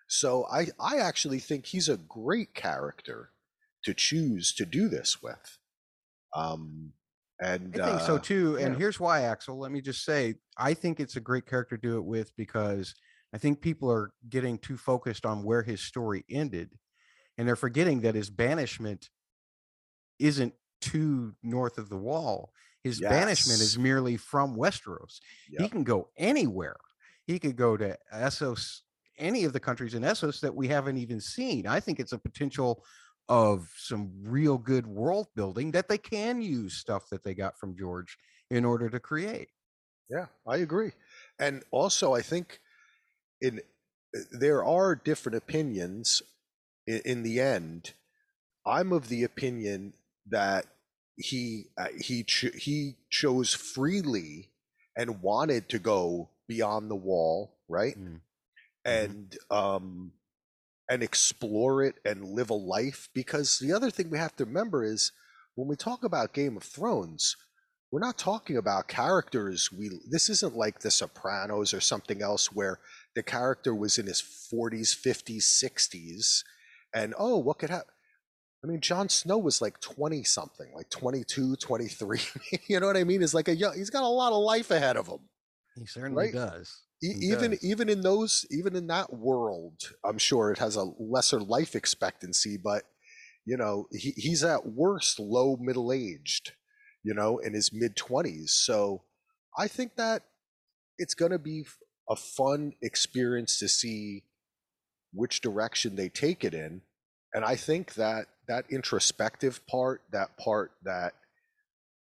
So 0.08 0.46
i 0.52 0.66
i 0.78 0.98
actually 0.98 1.38
think 1.38 1.66
he's 1.66 1.88
a 1.88 1.96
great 1.96 2.54
character 2.54 3.30
to 3.84 3.94
choose 3.94 4.52
to 4.54 4.66
do 4.66 4.88
this 4.88 5.22
with. 5.22 5.58
Um 6.34 6.92
and 7.40 7.80
i 7.80 7.86
think 7.86 8.00
uh, 8.02 8.06
so 8.06 8.18
too 8.18 8.56
and 8.58 8.76
here's 8.76 9.00
why 9.00 9.22
axel 9.22 9.58
let 9.58 9.72
me 9.72 9.80
just 9.80 10.04
say 10.04 10.34
i 10.58 10.74
think 10.74 11.00
it's 11.00 11.16
a 11.16 11.20
great 11.20 11.44
character 11.44 11.76
to 11.76 11.88
do 11.88 11.96
it 11.96 12.04
with 12.04 12.30
because 12.36 12.94
I 13.32 13.38
think 13.38 13.60
people 13.60 13.90
are 13.90 14.12
getting 14.28 14.58
too 14.58 14.76
focused 14.76 15.24
on 15.24 15.42
where 15.42 15.62
his 15.62 15.80
story 15.80 16.24
ended, 16.30 16.70
and 17.38 17.48
they're 17.48 17.56
forgetting 17.56 18.02
that 18.02 18.14
his 18.14 18.28
banishment 18.28 19.08
isn't 20.18 20.54
too 20.80 21.34
north 21.42 21.78
of 21.78 21.88
the 21.88 21.96
wall. 21.96 22.52
His 22.84 23.00
banishment 23.00 23.60
is 23.60 23.78
merely 23.78 24.16
from 24.16 24.56
Westeros. 24.56 25.20
He 25.48 25.68
can 25.68 25.84
go 25.84 26.08
anywhere. 26.16 26.76
He 27.26 27.38
could 27.38 27.56
go 27.56 27.76
to 27.76 27.96
Essos, 28.12 28.80
any 29.18 29.44
of 29.44 29.52
the 29.52 29.60
countries 29.60 29.94
in 29.94 30.02
Essos 30.02 30.40
that 30.40 30.54
we 30.54 30.68
haven't 30.68 30.96
even 30.96 31.20
seen. 31.20 31.66
I 31.66 31.78
think 31.78 32.00
it's 32.00 32.12
a 32.12 32.18
potential 32.18 32.84
of 33.28 33.68
some 33.76 34.10
real 34.24 34.58
good 34.58 34.86
world 34.86 35.28
building 35.36 35.70
that 35.70 35.88
they 35.88 35.98
can 35.98 36.42
use 36.42 36.74
stuff 36.74 37.08
that 37.10 37.22
they 37.22 37.34
got 37.34 37.56
from 37.56 37.76
George 37.76 38.18
in 38.50 38.64
order 38.64 38.90
to 38.90 38.98
create. 38.98 39.48
Yeah, 40.10 40.26
I 40.46 40.58
agree. 40.58 40.92
And 41.38 41.62
also, 41.70 42.14
I 42.14 42.20
think 42.20 42.60
in 43.40 43.60
eh, 44.14 44.20
there 44.32 44.64
are 44.64 44.94
different 44.94 45.36
opinions. 45.36 46.20
In, 46.86 47.00
in 47.04 47.22
the 47.22 47.40
end, 47.40 47.94
I'm 48.66 48.92
of 48.92 49.08
the 49.08 49.22
opinion 49.22 49.94
that 50.28 50.66
he 51.16 51.66
uh, 51.76 51.88
he 51.98 52.24
cho- 52.24 52.56
he 52.56 52.96
chose 53.10 53.54
freely 53.54 54.50
and 54.96 55.22
wanted 55.22 55.68
to 55.70 55.78
go 55.78 56.30
beyond 56.48 56.90
the 56.90 56.96
wall, 56.96 57.56
right? 57.68 57.98
Mm. 57.98 58.20
And 58.84 59.36
um 59.50 60.12
and 60.88 61.02
explore 61.02 61.82
it 61.82 61.94
and 62.04 62.24
live 62.24 62.50
a 62.50 62.54
life 62.54 63.08
because 63.14 63.58
the 63.58 63.72
other 63.72 63.90
thing 63.90 64.10
we 64.10 64.18
have 64.18 64.36
to 64.36 64.44
remember 64.44 64.84
is 64.84 65.12
when 65.54 65.68
we 65.68 65.76
talk 65.76 66.04
about 66.04 66.34
Game 66.34 66.56
of 66.56 66.62
Thrones, 66.62 67.36
we're 67.92 68.00
not 68.00 68.18
talking 68.18 68.56
about 68.56 68.88
characters 68.88 69.70
we 69.70 69.90
this 70.10 70.30
isn't 70.30 70.56
like 70.56 70.80
the 70.80 70.90
sopranos 70.90 71.74
or 71.74 71.80
something 71.80 72.22
else 72.22 72.50
where 72.50 72.80
the 73.14 73.22
character 73.22 73.74
was 73.74 73.98
in 73.98 74.06
his 74.06 74.22
40s 74.22 74.96
50s 74.96 75.42
60s 75.62 76.42
and 76.94 77.14
oh 77.18 77.36
what 77.36 77.58
could 77.58 77.70
happen 77.70 77.92
i 78.64 78.66
mean 78.66 78.80
Jon 78.80 79.08
snow 79.08 79.38
was 79.38 79.60
like 79.62 79.80
20 79.80 80.22
something 80.24 80.68
like 80.74 80.88
22 80.90 81.56
23 81.56 82.20
you 82.68 82.80
know 82.80 82.86
what 82.86 82.96
i 82.96 83.04
mean 83.04 83.22
it's 83.22 83.34
like 83.34 83.48
a 83.48 83.56
young 83.56 83.74
he's 83.76 83.90
got 83.90 84.02
a 84.02 84.06
lot 84.08 84.32
of 84.32 84.38
life 84.42 84.70
ahead 84.70 84.96
of 84.96 85.06
him 85.06 85.20
He 85.76 85.86
certainly 85.86 86.24
Right. 86.24 86.32
does. 86.32 86.82
E- 87.02 87.14
He 87.20 87.26
even 87.32 87.50
does. 87.52 87.64
even 87.64 87.88
in 87.88 88.00
those 88.02 88.46
even 88.50 88.76
in 88.76 88.86
that 88.88 89.12
world 89.12 89.80
i'm 90.04 90.18
sure 90.18 90.50
it 90.52 90.58
has 90.58 90.76
a 90.76 90.84
lesser 90.98 91.40
life 91.40 91.74
expectancy 91.74 92.56
but 92.56 92.84
you 93.44 93.56
know 93.56 93.86
he, 93.90 94.12
he's 94.16 94.44
at 94.44 94.66
worst 94.66 95.18
low 95.18 95.56
middle 95.60 95.92
aged 95.92 96.52
you 97.02 97.12
know 97.14 97.38
in 97.38 97.54
his 97.54 97.70
mid 97.72 97.96
20s 97.96 98.50
so 98.50 99.02
i 99.58 99.66
think 99.66 99.96
that 99.96 100.22
it's 100.98 101.14
going 101.14 101.32
to 101.32 101.38
be 101.38 101.64
a 102.08 102.14
fun 102.14 102.72
experience 102.82 103.58
to 103.58 103.66
see 103.68 104.22
which 105.12 105.40
direction 105.40 105.96
they 105.96 106.08
take 106.08 106.44
it 106.44 106.54
in 106.54 106.82
and 107.34 107.44
i 107.44 107.56
think 107.56 107.94
that 107.94 108.26
that 108.52 108.70
introspective 108.70 109.66
part 109.66 110.02
that 110.12 110.36
part 110.36 110.72
that 110.82 111.14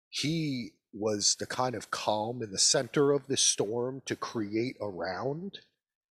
he 0.10 0.72
was 0.92 1.36
the 1.40 1.46
kind 1.46 1.76
of 1.76 1.92
calm 1.92 2.42
in 2.42 2.52
the 2.52 2.58
center 2.58 3.12
of 3.12 3.28
the 3.28 3.38
storm 3.38 4.02
to 4.06 4.16
create 4.16 4.76
around, 4.82 5.60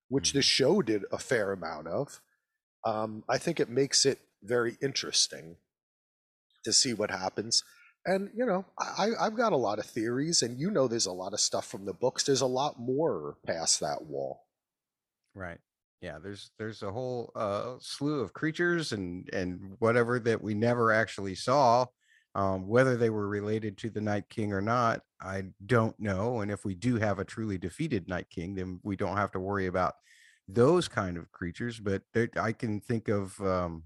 which 0.10 0.34
the 0.34 0.42
show 0.42 0.82
did 0.84 1.04
a 1.12 1.18
fair 1.18 1.52
amount 1.52 1.88
of. 1.88 2.22
Um, 2.86 3.24
I 3.28 3.40
think 3.40 3.60
it 3.60 3.70
makes 3.70 4.06
it 4.06 4.20
very 4.44 4.78
interesting 4.82 5.56
to 6.64 6.72
see 6.72 6.94
what 6.94 7.10
happens. 7.10 7.64
And 8.06 8.30
you 8.36 8.46
know, 8.46 8.66
I, 8.80 9.10
I've 9.20 9.36
got 9.36 9.54
a 9.54 9.58
lot 9.58 9.80
of 9.80 9.86
theories, 9.86 10.44
and 10.44 10.60
you 10.60 10.70
know, 10.70 10.88
there's 10.88 11.08
a 11.08 11.12
lot 11.12 11.34
of 11.34 11.40
stuff 11.40 11.66
from 11.66 11.86
the 11.86 11.94
books. 11.94 12.24
There's 12.24 12.42
a 12.42 12.46
lot 12.46 12.80
more 12.80 13.38
past 13.46 13.80
that 13.80 14.04
wall. 14.06 14.46
Right. 15.34 15.60
Yeah, 16.02 16.20
there's 16.22 16.52
there's 16.60 16.84
a 16.84 16.92
whole 16.92 17.32
uh, 17.36 17.76
slew 17.80 18.20
of 18.22 18.34
creatures 18.34 18.92
and 18.94 19.28
and 19.34 19.76
whatever 19.80 20.20
that 20.20 20.42
we 20.42 20.54
never 20.54 20.92
actually 20.92 21.36
saw. 21.36 21.86
Um, 22.36 22.68
whether 22.68 22.96
they 22.98 23.10
were 23.10 23.28
related 23.28 23.80
to 23.80 23.90
the 23.90 24.02
Night 24.02 24.30
King 24.30 24.54
or 24.54 24.62
not, 24.62 25.02
I 25.20 25.46
don't 25.66 26.00
know. 26.00 26.42
And 26.42 26.52
if 26.52 26.66
we 26.66 26.76
do 26.76 26.98
have 26.98 27.18
a 27.18 27.26
truly 27.26 27.58
defeated 27.58 28.08
Night 28.08 28.30
King, 28.30 28.54
then 28.54 28.80
we 28.84 28.96
don't 28.96 29.18
have 29.18 29.32
to 29.32 29.40
worry 29.40 29.66
about 29.66 29.96
those 30.48 30.88
kind 30.88 31.18
of 31.18 31.32
creatures. 31.32 31.80
But 31.80 32.04
I 32.40 32.52
can 32.52 32.80
think 32.80 33.08
of 33.08 33.40
um, 33.42 33.86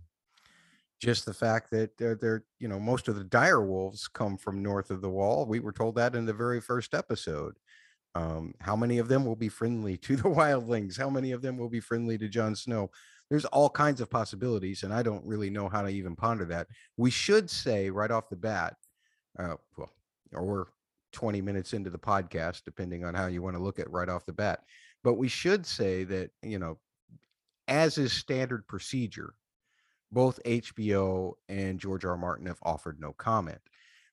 just 0.99 1.25
the 1.25 1.33
fact 1.33 1.71
that 1.71 1.97
they're, 1.97 2.15
they're, 2.15 2.43
you 2.59 2.67
know, 2.67 2.79
most 2.79 3.07
of 3.07 3.15
the 3.15 3.23
dire 3.23 3.65
wolves 3.65 4.07
come 4.07 4.37
from 4.37 4.61
north 4.61 4.91
of 4.91 5.01
the 5.01 5.09
wall. 5.09 5.45
We 5.45 5.59
were 5.59 5.71
told 5.71 5.95
that 5.95 6.15
in 6.15 6.25
the 6.25 6.33
very 6.33 6.61
first 6.61 6.93
episode. 6.93 7.55
Um, 8.13 8.53
how 8.59 8.75
many 8.75 8.97
of 8.97 9.07
them 9.07 9.25
will 9.25 9.35
be 9.35 9.49
friendly 9.49 9.97
to 9.97 10.15
the 10.15 10.23
wildlings? 10.29 10.97
How 10.97 11.09
many 11.09 11.31
of 11.31 11.41
them 11.41 11.57
will 11.57 11.69
be 11.69 11.79
friendly 11.79 12.17
to 12.17 12.27
Jon 12.27 12.55
Snow? 12.55 12.91
There's 13.29 13.45
all 13.45 13.69
kinds 13.69 14.01
of 14.01 14.09
possibilities, 14.09 14.83
and 14.83 14.93
I 14.93 15.03
don't 15.03 15.25
really 15.25 15.49
know 15.49 15.69
how 15.69 15.81
to 15.81 15.87
even 15.87 16.15
ponder 16.15 16.45
that. 16.45 16.67
We 16.97 17.09
should 17.09 17.49
say 17.49 17.89
right 17.89 18.11
off 18.11 18.29
the 18.29 18.35
bat, 18.35 18.75
uh, 19.39 19.55
well, 19.77 19.91
or 20.33 20.45
we're 20.45 20.65
20 21.13 21.41
minutes 21.41 21.73
into 21.73 21.89
the 21.89 21.97
podcast, 21.97 22.63
depending 22.65 23.05
on 23.05 23.13
how 23.13 23.27
you 23.27 23.41
want 23.41 23.55
to 23.55 23.63
look 23.63 23.79
at 23.79 23.89
right 23.89 24.09
off 24.09 24.25
the 24.25 24.33
bat. 24.33 24.63
But 25.03 25.13
we 25.13 25.27
should 25.27 25.65
say 25.65 26.03
that, 26.05 26.31
you 26.43 26.59
know, 26.59 26.77
as 27.67 27.97
is 27.97 28.11
standard 28.11 28.67
procedure, 28.67 29.33
both 30.11 30.43
HBO 30.45 31.33
and 31.47 31.79
George 31.79 32.05
R. 32.05 32.11
R. 32.11 32.17
Martin 32.17 32.47
have 32.47 32.59
offered 32.63 32.99
no 32.99 33.13
comment. 33.13 33.61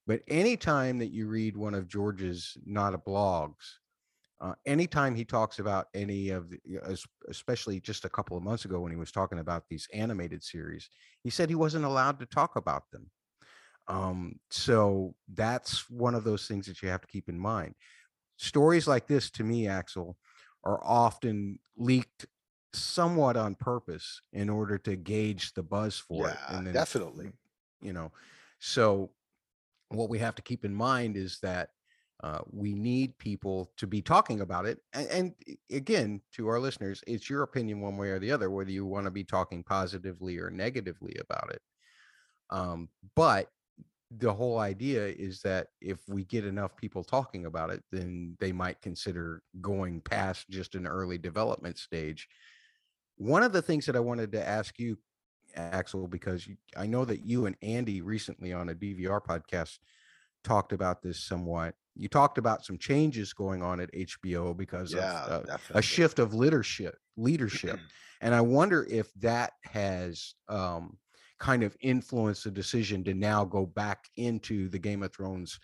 But 0.06 0.22
anytime 0.28 0.98
that 0.98 1.12
you 1.12 1.26
read 1.26 1.56
one 1.56 1.74
of 1.74 1.88
George's 1.88 2.56
not 2.64 2.94
a 2.94 2.98
blogs, 2.98 3.74
uh, 4.40 4.54
anytime 4.66 5.14
he 5.14 5.24
talks 5.24 5.58
about 5.58 5.86
any 5.94 6.30
of 6.30 6.50
the, 6.50 6.60
especially 7.28 7.80
just 7.80 8.04
a 8.04 8.08
couple 8.08 8.36
of 8.36 8.42
months 8.42 8.64
ago 8.64 8.80
when 8.80 8.92
he 8.92 8.98
was 8.98 9.10
talking 9.10 9.40
about 9.40 9.64
these 9.68 9.88
animated 9.92 10.42
series, 10.42 10.88
he 11.24 11.30
said 11.30 11.48
he 11.48 11.54
wasn't 11.54 11.84
allowed 11.84 12.18
to 12.20 12.26
talk 12.26 12.56
about 12.56 12.84
them. 12.92 13.10
Um, 13.88 14.38
so 14.50 15.14
that's 15.34 15.88
one 15.90 16.14
of 16.14 16.24
those 16.24 16.46
things 16.46 16.66
that 16.66 16.82
you 16.82 16.88
have 16.88 17.00
to 17.00 17.08
keep 17.08 17.28
in 17.28 17.38
mind. 17.38 17.74
Stories 18.36 18.86
like 18.86 19.06
this, 19.08 19.30
to 19.32 19.44
me, 19.44 19.66
Axel, 19.66 20.16
are 20.64 20.80
often 20.84 21.58
leaked 21.76 22.26
somewhat 22.72 23.36
on 23.36 23.54
purpose 23.54 24.20
in 24.32 24.48
order 24.50 24.78
to 24.78 24.94
gauge 24.94 25.54
the 25.54 25.62
buzz 25.62 25.98
for 25.98 26.28
it. 26.28 26.36
yeah, 26.36 26.56
And 26.56 26.66
then 26.66 26.74
definitely. 26.74 27.32
you 27.80 27.92
know 27.92 28.12
so 28.58 29.10
what 29.90 30.10
we 30.10 30.18
have 30.18 30.34
to 30.34 30.42
keep 30.42 30.64
in 30.64 30.74
mind 30.74 31.16
is 31.16 31.38
that 31.40 31.70
uh, 32.22 32.40
we 32.50 32.74
need 32.74 33.16
people 33.18 33.70
to 33.76 33.86
be 33.86 34.02
talking 34.02 34.40
about 34.40 34.66
it 34.66 34.78
and, 34.92 35.08
and 35.08 35.34
again 35.70 36.20
to 36.32 36.48
our 36.48 36.58
listeners 36.58 37.02
it's 37.06 37.30
your 37.30 37.42
opinion 37.42 37.80
one 37.80 37.96
way 37.96 38.08
or 38.10 38.18
the 38.18 38.32
other 38.32 38.50
whether 38.50 38.70
you 38.70 38.84
want 38.84 39.04
to 39.04 39.10
be 39.10 39.24
talking 39.24 39.62
positively 39.62 40.38
or 40.38 40.50
negatively 40.50 41.16
about 41.20 41.50
it 41.52 41.62
um, 42.50 42.88
but 43.14 43.48
the 44.16 44.32
whole 44.32 44.58
idea 44.58 45.06
is 45.06 45.42
that 45.42 45.66
if 45.82 45.98
we 46.08 46.24
get 46.24 46.46
enough 46.46 46.74
people 46.76 47.04
talking 47.04 47.46
about 47.46 47.70
it 47.70 47.82
then 47.92 48.36
they 48.40 48.52
might 48.52 48.80
consider 48.80 49.42
going 49.60 50.00
past 50.00 50.48
just 50.48 50.74
an 50.74 50.86
early 50.86 51.18
development 51.18 51.78
stage 51.78 52.26
one 53.16 53.42
of 53.42 53.52
the 53.52 53.62
things 53.62 53.84
that 53.86 53.96
i 53.96 54.00
wanted 54.00 54.32
to 54.32 54.48
ask 54.48 54.78
you 54.78 54.96
Axel, 55.58 56.06
because 56.06 56.48
I 56.76 56.86
know 56.86 57.04
that 57.04 57.24
you 57.24 57.46
and 57.46 57.56
Andy 57.62 58.00
recently 58.00 58.52
on 58.52 58.68
a 58.68 58.74
DVR 58.74 59.20
podcast 59.22 59.78
talked 60.44 60.72
about 60.72 61.02
this 61.02 61.20
somewhat. 61.20 61.74
You 61.98 62.08
talked 62.08 62.38
about 62.38 62.64
some 62.64 62.78
changes 62.78 63.32
going 63.32 63.62
on 63.62 63.80
at 63.80 63.90
HBO 63.92 64.54
because 64.54 64.94
Yeah, 64.94 65.24
of 65.24 65.48
uh, 65.48 65.58
a 65.70 65.82
shift 65.82 66.18
of 66.18 66.34
leadership. 66.34 66.96
Leadership, 67.16 67.80
and 68.20 68.34
I 68.34 68.40
wonder 68.40 68.86
if 68.88 69.12
that 69.14 69.54
has 69.64 70.34
um, 70.48 70.98
kind 71.38 71.62
of 71.62 71.76
influenced 71.80 72.44
the 72.44 72.50
decision 72.50 73.04
to 73.04 73.14
now 73.14 73.44
go 73.44 73.66
back 73.66 74.04
into 74.16 74.68
the 74.68 74.78
Game 74.78 75.02
of 75.02 75.12
Thrones 75.12 75.58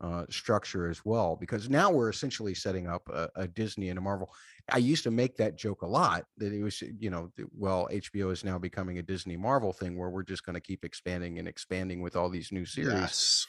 uh, 0.00 0.26
structure 0.28 0.88
as 0.88 1.04
well, 1.04 1.36
because 1.36 1.70
now 1.70 1.90
we're 1.90 2.10
essentially 2.10 2.54
setting 2.54 2.86
up 2.86 3.08
a, 3.08 3.30
a 3.36 3.48
Disney 3.48 3.88
and 3.88 3.98
a 3.98 4.02
Marvel. 4.02 4.32
I 4.70 4.78
used 4.78 5.04
to 5.04 5.10
make 5.10 5.36
that 5.36 5.56
joke 5.56 5.82
a 5.82 5.86
lot 5.86 6.24
that 6.38 6.52
it 6.52 6.62
was, 6.62 6.82
you 6.82 7.10
know, 7.10 7.30
well, 7.52 7.88
HBO 7.90 8.30
is 8.30 8.44
now 8.44 8.58
becoming 8.58 8.98
a 8.98 9.02
Disney 9.02 9.36
Marvel 9.36 9.72
thing 9.72 9.96
where 9.96 10.10
we're 10.10 10.24
just 10.24 10.44
going 10.44 10.54
to 10.54 10.60
keep 10.60 10.84
expanding 10.84 11.38
and 11.38 11.46
expanding 11.48 12.02
with 12.02 12.16
all 12.16 12.28
these 12.28 12.52
new 12.52 12.66
series. 12.66 13.00
Yes. 13.00 13.46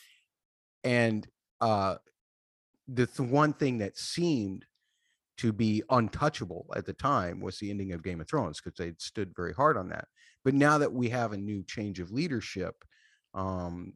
And 0.83 1.27
uh, 1.61 1.97
the 2.87 3.07
th- 3.07 3.29
one 3.29 3.53
thing 3.53 3.79
that 3.79 3.97
seemed 3.97 4.65
to 5.37 5.51
be 5.51 5.83
untouchable 5.89 6.65
at 6.75 6.85
the 6.85 6.93
time 6.93 7.41
was 7.41 7.57
the 7.57 7.69
ending 7.69 7.91
of 7.91 8.03
Game 8.03 8.21
of 8.21 8.27
Thrones 8.27 8.61
because 8.61 8.77
they 8.77 8.93
stood 8.97 9.35
very 9.35 9.53
hard 9.53 9.77
on 9.77 9.89
that. 9.89 10.07
But 10.43 10.53
now 10.53 10.77
that 10.77 10.93
we 10.93 11.09
have 11.09 11.33
a 11.33 11.37
new 11.37 11.63
change 11.63 11.99
of 11.99 12.11
leadership, 12.11 12.83
um, 13.33 13.93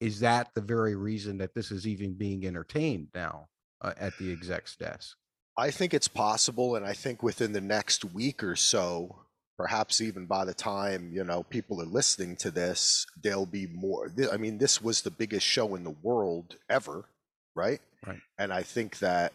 is 0.00 0.20
that 0.20 0.48
the 0.54 0.62
very 0.62 0.96
reason 0.96 1.38
that 1.38 1.54
this 1.54 1.70
is 1.70 1.86
even 1.86 2.14
being 2.14 2.46
entertained 2.46 3.08
now 3.14 3.48
uh, 3.82 3.92
at 3.98 4.16
the 4.18 4.32
exec's 4.32 4.76
desk? 4.76 5.16
I 5.56 5.70
think 5.70 5.92
it's 5.92 6.08
possible, 6.08 6.76
and 6.76 6.86
I 6.86 6.94
think 6.94 7.22
within 7.22 7.52
the 7.52 7.60
next 7.60 8.04
week 8.04 8.42
or 8.42 8.56
so, 8.56 9.24
perhaps 9.58 10.00
even 10.00 10.24
by 10.24 10.46
the 10.46 10.54
time 10.54 11.10
you 11.12 11.22
know 11.22 11.42
people 11.42 11.82
are 11.82 11.86
listening 11.86 12.36
to 12.36 12.50
this, 12.50 13.06
there'll 13.22 13.44
be 13.44 13.66
more. 13.66 14.10
I 14.32 14.38
mean, 14.38 14.56
this 14.56 14.80
was 14.80 15.02
the 15.02 15.10
biggest 15.10 15.46
show 15.46 15.74
in 15.74 15.84
the 15.84 15.90
world 15.90 16.56
ever, 16.70 17.04
right? 17.60 17.80
Right. 18.06 18.20
And 18.38 18.52
I 18.52 18.62
think 18.62 18.98
that 19.00 19.34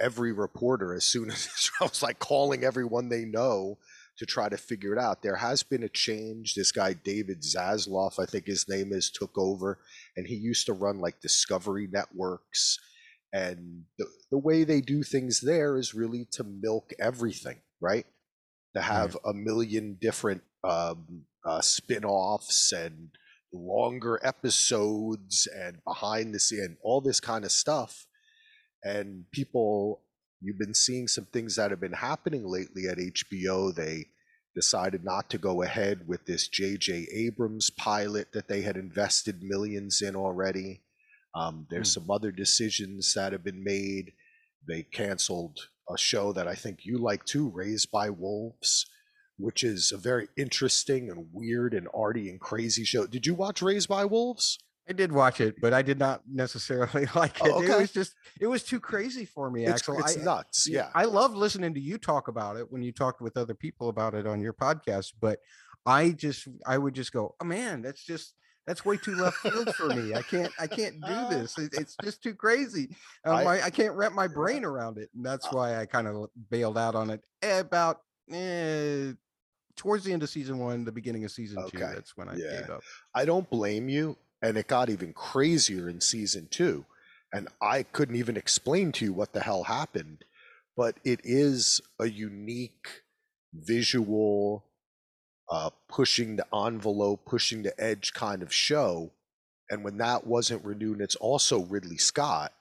every 0.00 0.32
reporter 0.32 0.94
as 0.94 1.04
soon 1.04 1.30
as 1.30 1.70
I 1.80 1.84
was 1.84 2.02
like 2.02 2.18
calling 2.18 2.64
everyone 2.64 3.08
they 3.08 3.24
know 3.24 3.78
to 4.16 4.26
try 4.26 4.48
to 4.48 4.56
figure 4.56 4.92
it 4.92 4.98
out. 4.98 5.22
There 5.22 5.36
has 5.36 5.62
been 5.62 5.82
a 5.82 5.88
change. 5.88 6.54
This 6.54 6.70
guy 6.72 6.92
David 6.92 7.42
Zaslav, 7.42 8.18
I 8.20 8.26
think 8.26 8.46
his 8.46 8.68
name 8.68 8.92
is, 8.92 9.10
took 9.10 9.36
over, 9.36 9.78
and 10.16 10.26
he 10.26 10.36
used 10.36 10.66
to 10.66 10.72
run 10.72 11.00
like 11.00 11.20
Discovery 11.20 11.88
Networks. 11.90 12.78
And 13.32 13.82
the, 13.98 14.06
the 14.30 14.38
way 14.38 14.62
they 14.62 14.80
do 14.80 15.02
things 15.02 15.40
there 15.40 15.76
is 15.76 15.94
really 15.94 16.28
to 16.32 16.44
milk 16.44 16.92
everything, 17.00 17.58
right? 17.80 18.06
To 18.76 18.82
have 18.82 19.16
a 19.24 19.34
million 19.34 19.98
different 20.00 20.42
um, 20.62 21.24
uh, 21.44 21.60
spin-offs 21.60 22.72
and 22.72 23.10
longer 23.54 24.20
episodes 24.22 25.48
and 25.56 25.78
behind 25.84 26.34
the 26.34 26.40
scene, 26.40 26.76
all 26.82 27.00
this 27.00 27.20
kind 27.20 27.44
of 27.44 27.52
stuff. 27.52 28.06
And 28.82 29.24
people 29.32 30.02
You've 30.44 30.58
been 30.58 30.74
seeing 30.74 31.08
some 31.08 31.24
things 31.24 31.56
that 31.56 31.70
have 31.70 31.80
been 31.80 31.94
happening 31.94 32.46
lately 32.46 32.86
at 32.86 32.98
HBO. 32.98 33.74
They 33.74 34.08
decided 34.54 35.02
not 35.02 35.30
to 35.30 35.38
go 35.38 35.62
ahead 35.62 36.06
with 36.06 36.26
this 36.26 36.48
J.J. 36.48 37.08
Abrams 37.10 37.70
pilot 37.70 38.28
that 38.34 38.46
they 38.46 38.60
had 38.60 38.76
invested 38.76 39.42
millions 39.42 40.02
in 40.02 40.14
already. 40.14 40.82
Um, 41.34 41.66
there's 41.70 41.88
mm. 41.88 41.94
some 41.94 42.10
other 42.10 42.30
decisions 42.30 43.14
that 43.14 43.32
have 43.32 43.42
been 43.42 43.64
made. 43.64 44.12
They 44.68 44.82
canceled 44.82 45.58
a 45.88 45.96
show 45.96 46.34
that 46.34 46.46
I 46.46 46.54
think 46.54 46.80
you 46.84 46.98
like 46.98 47.24
too, 47.24 47.48
Raised 47.48 47.90
by 47.90 48.10
Wolves, 48.10 48.84
which 49.38 49.64
is 49.64 49.92
a 49.92 49.96
very 49.96 50.28
interesting 50.36 51.10
and 51.10 51.28
weird 51.32 51.74
and 51.74 51.88
arty 51.94 52.30
and 52.30 52.40
crazy 52.40 52.84
show. 52.84 53.06
Did 53.06 53.26
you 53.26 53.34
watch 53.34 53.62
Raised 53.62 53.88
by 53.88 54.04
Wolves? 54.04 54.58
I 54.88 54.92
did 54.92 55.12
watch 55.12 55.40
it, 55.40 55.60
but 55.60 55.72
I 55.72 55.80
did 55.80 55.98
not 55.98 56.22
necessarily 56.30 57.06
like 57.14 57.40
it. 57.40 57.50
Oh, 57.50 57.62
okay. 57.62 57.72
It 57.72 57.80
was 57.80 57.92
just 57.92 58.14
it 58.40 58.46
was 58.46 58.62
too 58.62 58.80
crazy 58.80 59.24
for 59.24 59.50
me. 59.50 59.64
It's, 59.64 59.80
Axel, 59.80 59.98
it's 59.98 60.18
I, 60.18 60.22
nuts. 60.22 60.68
Yeah, 60.68 60.90
I 60.94 61.04
love 61.04 61.34
listening 61.34 61.74
to 61.74 61.80
you 61.80 61.96
talk 61.96 62.28
about 62.28 62.56
it 62.56 62.70
when 62.70 62.82
you 62.82 62.92
talked 62.92 63.20
with 63.20 63.36
other 63.36 63.54
people 63.54 63.88
about 63.88 64.14
it 64.14 64.26
on 64.26 64.40
your 64.40 64.52
podcast. 64.52 65.12
But 65.20 65.38
I 65.86 66.10
just 66.10 66.48
I 66.66 66.76
would 66.76 66.94
just 66.94 67.12
go, 67.12 67.34
oh 67.40 67.44
man, 67.44 67.80
that's 67.80 68.04
just 68.04 68.34
that's 68.66 68.84
way 68.84 68.96
too 68.96 69.14
left 69.14 69.38
field 69.38 69.74
for 69.74 69.88
me. 69.88 70.14
I 70.14 70.22
can't 70.22 70.52
I 70.58 70.66
can't 70.66 70.96
do 71.00 71.28
this. 71.30 71.56
It's 71.58 71.96
just 72.02 72.22
too 72.22 72.34
crazy. 72.34 72.90
Um, 73.24 73.36
I, 73.36 73.64
I, 73.64 73.70
can't 73.70 73.94
wrap 73.94 74.12
my 74.12 74.26
brain 74.26 74.64
around 74.64 74.98
it, 74.98 75.10
and 75.14 75.24
that's 75.24 75.46
uh 75.46 75.50
why 75.52 75.80
I 75.80 75.86
kind 75.86 76.06
of 76.06 76.28
bailed 76.50 76.78
out 76.78 76.94
on 76.94 77.10
it 77.10 77.22
about 77.42 78.00
eh, 78.30 79.12
towards 79.84 80.02
the 80.02 80.12
end 80.14 80.22
of 80.22 80.30
season 80.30 80.58
one, 80.58 80.82
the 80.84 80.90
beginning 80.90 81.24
of 81.24 81.30
season 81.30 81.58
okay. 81.58 81.78
two. 81.78 81.78
That's 81.78 82.16
when 82.16 82.30
I 82.30 82.36
yeah. 82.36 82.60
gave 82.60 82.70
up. 82.70 82.82
I 83.14 83.26
don't 83.26 83.48
blame 83.50 83.90
you 83.90 84.16
and 84.40 84.56
it 84.56 84.66
got 84.66 84.88
even 84.88 85.12
crazier 85.12 85.90
in 85.90 86.00
season 86.00 86.48
two. 86.50 86.86
And 87.34 87.48
I 87.60 87.82
couldn't 87.82 88.16
even 88.16 88.38
explain 88.38 88.92
to 88.92 89.04
you 89.04 89.12
what 89.12 89.34
the 89.34 89.40
hell 89.40 89.64
happened, 89.64 90.24
but 90.74 90.96
it 91.04 91.20
is 91.22 91.82
a 92.00 92.08
unique 92.08 93.02
visual, 93.52 94.64
uh, 95.50 95.70
pushing 95.88 96.36
the 96.36 96.46
envelope, 96.54 97.26
pushing 97.26 97.62
the 97.62 97.78
edge 97.78 98.14
kind 98.14 98.42
of 98.42 98.54
show. 98.54 99.10
And 99.68 99.84
when 99.84 99.98
that 99.98 100.26
wasn't 100.26 100.64
renewed, 100.64 101.02
it's 101.02 101.16
also 101.16 101.60
Ridley 101.60 101.98
Scott. 101.98 102.52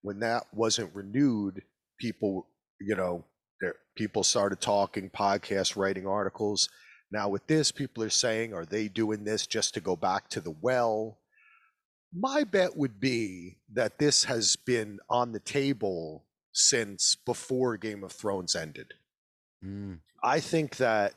When 0.00 0.18
that 0.20 0.46
wasn't 0.52 0.92
renewed, 0.94 1.62
people, 2.00 2.48
you 2.80 2.96
know, 2.96 3.24
there, 3.62 3.76
people 3.94 4.22
started 4.22 4.60
talking, 4.60 5.08
podcasts, 5.08 5.76
writing 5.76 6.06
articles. 6.06 6.68
Now 7.10 7.28
with 7.28 7.46
this, 7.46 7.72
people 7.72 8.02
are 8.02 8.10
saying, 8.10 8.52
are 8.52 8.66
they 8.66 8.88
doing 8.88 9.24
this 9.24 9.46
just 9.46 9.72
to 9.74 9.80
go 9.80 9.96
back 9.96 10.28
to 10.30 10.40
the 10.40 10.50
well? 10.50 11.18
My 12.14 12.44
bet 12.44 12.76
would 12.76 13.00
be 13.00 13.56
that 13.72 13.98
this 13.98 14.24
has 14.24 14.56
been 14.56 14.98
on 15.08 15.32
the 15.32 15.40
table 15.40 16.24
since 16.52 17.14
before 17.14 17.78
Game 17.78 18.04
of 18.04 18.12
Thrones 18.12 18.54
ended. 18.54 18.92
Mm. 19.64 20.00
I 20.22 20.40
think 20.40 20.76
that 20.76 21.14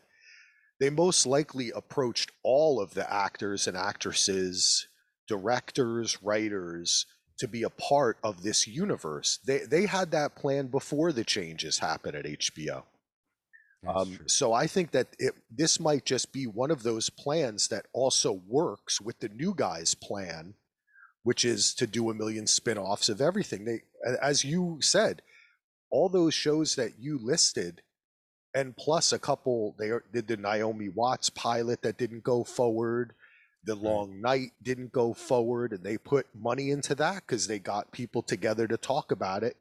they 0.79 0.89
most 0.89 1.25
likely 1.25 1.71
approached 1.71 2.31
all 2.43 2.79
of 2.79 2.93
the 2.93 3.11
actors 3.11 3.67
and 3.67 3.75
actresses, 3.75 4.87
directors, 5.27 6.21
writers 6.21 7.05
to 7.37 7.47
be 7.47 7.63
a 7.63 7.69
part 7.69 8.17
of 8.23 8.43
this 8.43 8.67
universe. 8.67 9.39
They 9.45 9.59
they 9.59 9.85
had 9.85 10.11
that 10.11 10.35
plan 10.35 10.67
before 10.67 11.11
the 11.11 11.23
changes 11.23 11.79
happened 11.79 12.15
at 12.15 12.25
HBO. 12.25 12.83
Um, 13.87 14.17
so 14.25 14.51
I 14.51 14.65
think 14.65 14.91
that 14.91 15.07
it, 15.19 15.35
this 15.51 15.79
might 15.79 16.05
just 16.05 16.33
be 16.33 16.47
one 16.47 16.71
of 16.71 16.81
those 16.81 17.11
plans 17.11 17.67
that 17.67 17.85
also 17.93 18.41
works 18.47 18.99
with 18.99 19.19
the 19.19 19.29
new 19.29 19.53
guy's 19.53 19.93
plan 19.93 20.55
which 21.25 21.43
is 21.43 21.73
to 21.73 21.87
do 21.87 22.11
a 22.11 22.13
million 22.13 22.45
spin-offs 22.45 23.09
of 23.09 23.19
everything. 23.19 23.65
They 23.65 23.81
as 24.21 24.45
you 24.45 24.77
said, 24.79 25.23
all 25.89 26.07
those 26.07 26.35
shows 26.35 26.75
that 26.75 26.99
you 26.99 27.17
listed 27.17 27.81
and 28.53 28.77
plus 28.77 29.11
a 29.11 29.17
couple 29.17 29.75
they 29.79 29.89
did 30.13 30.27
the 30.27 30.37
Naomi 30.37 30.87
Watts 30.87 31.31
pilot 31.31 31.81
that 31.81 31.97
didn't 31.97 32.23
go 32.23 32.43
forward. 32.43 33.13
The 33.65 33.75
Long 33.75 34.21
Night 34.21 34.51
didn't 34.61 34.91
go 34.91 35.13
forward 35.13 35.73
and 35.73 35.83
they 35.83 35.97
put 35.97 36.27
money 36.35 36.69
into 36.69 36.95
that 36.95 37.25
cuz 37.27 37.47
they 37.47 37.59
got 37.59 37.91
people 37.91 38.21
together 38.21 38.67
to 38.67 38.77
talk 38.77 39.11
about 39.11 39.43
it. 39.43 39.57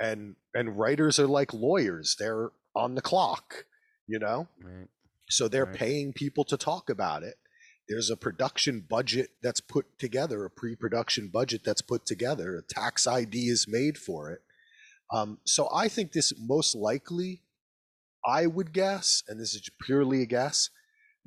And 0.00 0.36
and 0.54 0.78
writers 0.78 1.18
are 1.18 1.26
like 1.26 1.52
lawyers. 1.52 2.16
They're 2.18 2.50
on 2.74 2.94
the 2.94 3.02
clock, 3.02 3.66
you 4.06 4.18
know? 4.18 4.48
Right. 4.62 4.88
So 5.28 5.48
they're 5.48 5.64
right. 5.64 5.74
paying 5.74 6.12
people 6.12 6.44
to 6.44 6.56
talk 6.56 6.88
about 6.90 7.22
it 7.22 7.36
there's 7.90 8.08
a 8.08 8.16
production 8.16 8.86
budget 8.88 9.30
that's 9.42 9.60
put 9.60 9.98
together, 9.98 10.44
a 10.44 10.50
pre-production 10.50 11.26
budget 11.26 11.62
that's 11.64 11.82
put 11.82 12.06
together. 12.06 12.56
A 12.56 12.62
tax 12.62 13.04
ID 13.04 13.48
is 13.48 13.66
made 13.68 13.98
for 13.98 14.30
it. 14.30 14.42
Um, 15.12 15.38
so 15.44 15.68
I 15.74 15.88
think 15.88 16.12
this 16.12 16.32
most 16.38 16.76
likely, 16.76 17.42
I 18.24 18.46
would 18.46 18.72
guess, 18.72 19.24
and 19.26 19.40
this 19.40 19.54
is 19.54 19.68
purely 19.84 20.22
a 20.22 20.26
guess, 20.26 20.70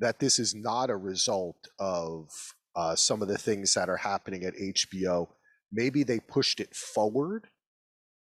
that 0.00 0.18
this 0.18 0.38
is 0.38 0.54
not 0.54 0.90
a 0.90 0.96
result 0.96 1.68
of 1.78 2.28
uh, 2.76 2.94
some 2.94 3.22
of 3.22 3.28
the 3.28 3.38
things 3.38 3.74
that 3.74 3.88
are 3.88 3.96
happening 3.96 4.44
at 4.44 4.54
HBO. 4.54 5.28
Maybe 5.72 6.02
they 6.02 6.20
pushed 6.20 6.60
it 6.60 6.74
forward. 6.74 7.48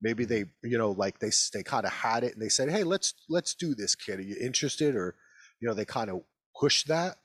Maybe 0.01 0.25
they, 0.25 0.45
you 0.63 0.77
know, 0.77 0.91
like 0.91 1.19
they 1.19 1.31
they 1.53 1.63
kind 1.63 1.85
of 1.85 1.93
had 1.93 2.23
it 2.23 2.33
and 2.33 2.41
they 2.41 2.49
said, 2.49 2.69
"Hey, 2.69 2.83
let's 2.83 3.13
let's 3.29 3.55
do 3.55 3.73
this, 3.73 3.95
kid. 3.95 4.19
Are 4.19 4.23
you 4.23 4.35
interested?" 4.39 4.95
Or, 4.95 5.15
you 5.59 5.67
know, 5.67 5.73
they 5.73 5.85
kind 5.85 6.09
of 6.09 6.21
pushed 6.59 6.87
that. 6.89 7.17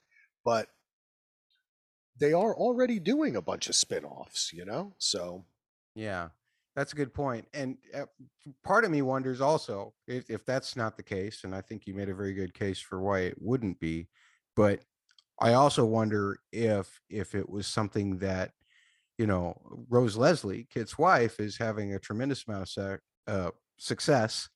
But 0.44 0.68
they 2.18 2.32
are 2.32 2.54
already 2.54 2.98
doing 2.98 3.37
a 3.37 3.42
bunch 3.42 3.68
of 3.68 3.74
spin-offs, 3.74 4.52
you 4.52 4.64
know? 4.64 4.94
So 4.98 5.44
Yeah, 5.94 6.28
that's 6.74 6.92
a 6.92 6.96
good 6.96 7.14
point. 7.14 7.46
And 7.54 7.78
uh, 7.94 8.06
part 8.64 8.84
of 8.84 8.90
me 8.90 9.02
wonders 9.02 9.40
also 9.40 9.94
if, 10.06 10.28
if 10.30 10.44
that's 10.44 10.76
not 10.76 10.96
the 10.96 11.02
case, 11.02 11.44
and 11.44 11.54
I 11.54 11.61
think 11.61 11.87
you 11.87 11.94
made 11.94 12.08
a 12.08 12.14
very 12.14 12.34
good 12.34 12.54
case 12.54 12.80
for 12.80 13.00
why 13.00 13.20
it 13.20 13.37
wouldn't 13.40 13.80
be. 13.80 14.08
But 14.59 14.81
I 15.40 15.55
also 15.55 15.85
wonder 15.85 16.38
if 16.53 17.01
if 17.09 17.35
it 17.35 17.49
was 17.49 17.66
something 17.66 18.18
that, 18.18 18.53
you 19.16 19.27
know, 19.27 19.61
Rose 19.88 20.16
Leslie, 20.16 20.66
Kit's 20.73 20.99
wife, 20.99 21.40
is 21.40 21.57
having 21.57 21.94
a 21.94 21.99
tremendous 21.99 22.44
amount 22.47 22.62
of 22.62 22.68
sex, 22.68 23.03
uh, 23.27 23.51
success, 23.79 24.49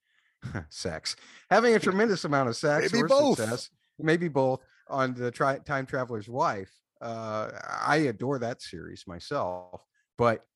sex, 0.69 1.17
having 1.51 1.75
a 1.75 1.79
tremendous 1.79 2.25
amount 2.25 2.49
of 2.49 2.57
sex 2.57 2.93
maybe 2.93 3.05
or 3.05 3.09
both. 3.09 3.39
success, 3.39 3.71
maybe 3.99 4.29
both 4.29 4.61
on 4.89 5.15
the 5.15 5.31
tri- 5.31 5.59
time 5.59 5.87
traveler's 5.87 6.29
wife 6.29 6.73
uh, 7.03 7.51
I 7.85 7.97
adore 7.97 8.39
that 8.39 8.63
series 8.63 9.05
myself, 9.07 9.85
but 10.17 10.47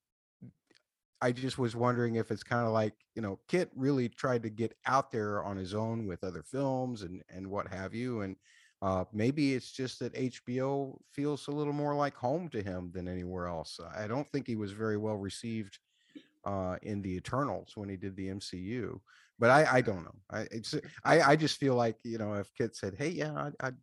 I 1.21 1.33
just 1.33 1.59
was 1.59 1.75
wondering 1.75 2.15
if 2.15 2.31
it's 2.31 2.45
kind 2.45 2.67
of 2.67 2.73
like 2.73 2.95
you 3.15 3.23
know, 3.23 3.41
Kit 3.49 3.71
really 3.75 4.09
tried 4.09 4.45
to 4.45 4.51
get 4.51 4.75
out 4.87 5.11
there 5.11 5.43
on 5.43 5.57
his 5.57 5.75
own 5.75 6.07
with 6.07 6.23
other 6.23 6.43
films 6.43 7.03
and 7.03 7.21
and 7.29 7.51
what 7.51 7.69
have 7.69 7.95
you, 7.95 8.21
and 8.21 8.37
uh, 8.83 9.05
maybe 9.13 9.55
it's 9.55 9.73
just 9.73 9.99
that 10.01 10.15
HBO 10.15 10.99
feels 11.13 11.49
a 11.49 11.51
little 11.51 11.73
more 11.73 11.95
like 11.95 12.15
home 12.15 12.49
to 12.51 12.63
him 12.63 12.91
than 12.93 13.09
anywhere 13.09 13.47
else. 13.47 13.81
I 13.97 14.07
don't 14.07 14.31
think 14.31 14.47
he 14.47 14.57
was 14.57 14.73
very 14.73 14.97
well 14.97 15.17
received 15.17 15.79
uh, 16.45 16.77
in 16.83 17.03
the 17.03 17.17
Eternals 17.17 17.73
when 17.75 17.89
he 17.89 17.97
did 17.97 18.17
the 18.17 18.29
MCU, 18.29 19.01
but 19.39 19.51
I 19.51 19.67
I 19.77 19.81
don't 19.81 20.05
know. 20.05 20.15
I 20.31 20.41
it's 20.51 20.75
I 21.05 21.21
I 21.21 21.37
just 21.37 21.59
feel 21.59 21.75
like 21.75 21.97
you 22.05 22.19
know 22.19 22.35
if 22.35 22.53
Kit 22.55 22.77
said, 22.77 22.95
hey 22.99 23.09
yeah 23.09 23.35
I'd, 23.35 23.55
I'd 23.61 23.77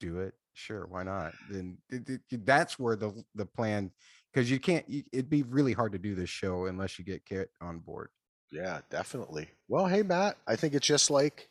do 0.00 0.18
it 0.18 0.34
sure 0.54 0.86
why 0.88 1.02
not 1.02 1.32
then 1.48 1.78
it, 1.90 2.20
it, 2.30 2.46
that's 2.46 2.78
where 2.78 2.96
the 2.96 3.24
the 3.34 3.46
plan 3.46 3.90
because 4.32 4.50
you 4.50 4.58
can't 4.58 4.88
you, 4.88 5.02
it'd 5.12 5.30
be 5.30 5.42
really 5.44 5.72
hard 5.72 5.92
to 5.92 5.98
do 5.98 6.14
this 6.14 6.28
show 6.28 6.66
unless 6.66 6.98
you 6.98 7.04
get 7.04 7.24
kit 7.24 7.50
on 7.60 7.78
board 7.78 8.08
yeah 8.50 8.80
definitely 8.90 9.48
well 9.68 9.86
hey 9.86 10.02
matt 10.02 10.36
i 10.46 10.56
think 10.56 10.74
it's 10.74 10.86
just 10.86 11.10
like 11.10 11.48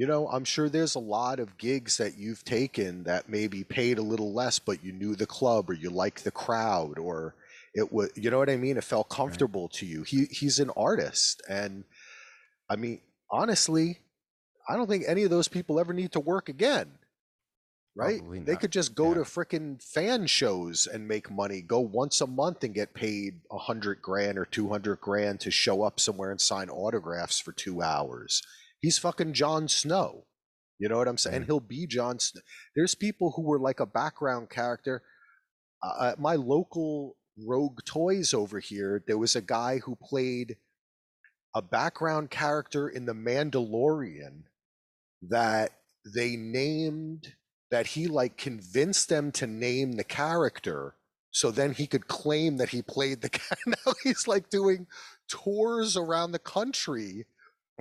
you 0.00 0.06
know 0.06 0.26
i'm 0.28 0.44
sure 0.44 0.70
there's 0.70 0.94
a 0.94 0.98
lot 0.98 1.38
of 1.38 1.58
gigs 1.58 1.98
that 1.98 2.16
you've 2.16 2.42
taken 2.42 3.04
that 3.04 3.28
maybe 3.28 3.62
paid 3.62 3.98
a 3.98 4.02
little 4.02 4.32
less 4.32 4.58
but 4.58 4.82
you 4.82 4.92
knew 4.92 5.14
the 5.14 5.26
club 5.26 5.68
or 5.68 5.74
you 5.74 5.90
liked 5.90 6.24
the 6.24 6.30
crowd 6.30 6.98
or 6.98 7.34
it 7.74 7.92
was 7.92 8.08
you 8.14 8.30
know 8.30 8.38
what 8.38 8.48
i 8.48 8.56
mean 8.56 8.78
it 8.78 8.84
felt 8.84 9.10
comfortable 9.10 9.64
right. 9.64 9.72
to 9.72 9.84
you 9.84 10.02
he 10.02 10.24
he's 10.30 10.58
an 10.58 10.70
artist 10.74 11.42
and 11.50 11.84
i 12.70 12.76
mean 12.76 12.98
honestly 13.30 13.98
i 14.70 14.74
don't 14.74 14.88
think 14.88 15.04
any 15.06 15.22
of 15.22 15.30
those 15.30 15.48
people 15.48 15.78
ever 15.78 15.92
need 15.92 16.12
to 16.12 16.20
work 16.20 16.48
again 16.48 16.90
right? 17.96 18.22
They 18.46 18.56
could 18.56 18.70
just 18.70 18.94
go 18.94 19.08
Yeah. 19.08 19.14
to 19.14 19.20
frickin' 19.20 19.82
fan 19.82 20.26
shows 20.26 20.86
and 20.86 21.08
make 21.08 21.30
money. 21.30 21.60
Go 21.60 21.80
once 21.80 22.20
a 22.20 22.26
month 22.26 22.62
and 22.64 22.72
get 22.72 22.94
paid 22.94 23.40
a 23.50 23.58
hundred 23.58 24.00
grand 24.00 24.38
or 24.38 24.44
two 24.46 24.68
hundred 24.68 25.00
grand 25.00 25.40
to 25.40 25.50
show 25.50 25.82
up 25.82 25.98
somewhere 26.00 26.30
and 26.30 26.40
sign 26.40 26.70
autographs 26.70 27.40
for 27.40 27.52
two 27.52 27.82
hours. 27.82 28.42
He's 28.80 28.98
fucking 28.98 29.34
Jon 29.34 29.68
Snow. 29.68 30.24
You 30.78 30.88
know 30.88 30.96
what 30.96 31.08
I'm 31.08 31.18
saying? 31.18 31.42
Mm. 31.42 31.46
He'll 31.46 31.60
be 31.60 31.86
Jon 31.86 32.18
Snow. 32.18 32.40
There's 32.74 32.94
people 32.94 33.32
who 33.36 33.42
were 33.42 33.58
like 33.58 33.80
a 33.80 33.86
background 33.86 34.50
character. 34.50 35.02
Uh, 35.82 36.10
at 36.10 36.20
my 36.20 36.34
local 36.36 37.16
Rogue 37.38 37.80
Toys 37.84 38.34
over 38.34 38.58
here, 38.58 39.02
there 39.06 39.18
was 39.18 39.36
a 39.36 39.42
guy 39.42 39.78
who 39.78 39.96
played 39.96 40.56
a 41.54 41.62
background 41.62 42.30
character 42.30 42.88
in 42.88 43.06
The 43.06 43.14
Mandalorian 43.14 44.44
that 45.22 45.72
they 46.14 46.36
named 46.36 47.34
that 47.70 47.88
he 47.88 48.06
like 48.06 48.36
convinced 48.36 49.08
them 49.08 49.30
to 49.32 49.46
name 49.46 49.92
the 49.92 50.04
character 50.04 50.94
so 51.30 51.50
then 51.50 51.72
he 51.72 51.86
could 51.86 52.08
claim 52.08 52.56
that 52.56 52.70
he 52.70 52.82
played 52.82 53.20
the 53.20 53.28
guy 53.28 53.56
now 53.66 53.92
he's 54.02 54.26
like 54.26 54.48
doing 54.50 54.86
tours 55.28 55.96
around 55.96 56.32
the 56.32 56.38
country 56.38 57.26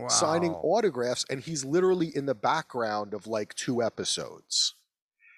signing 0.08 0.54
autographs 0.54 1.26
and 1.30 1.42
he's 1.42 1.66
literally 1.66 2.16
in 2.16 2.26
the 2.26 2.36
background 2.36 3.14
of 3.14 3.28
like 3.28 3.54
two 3.56 3.82
episodes 3.84 4.76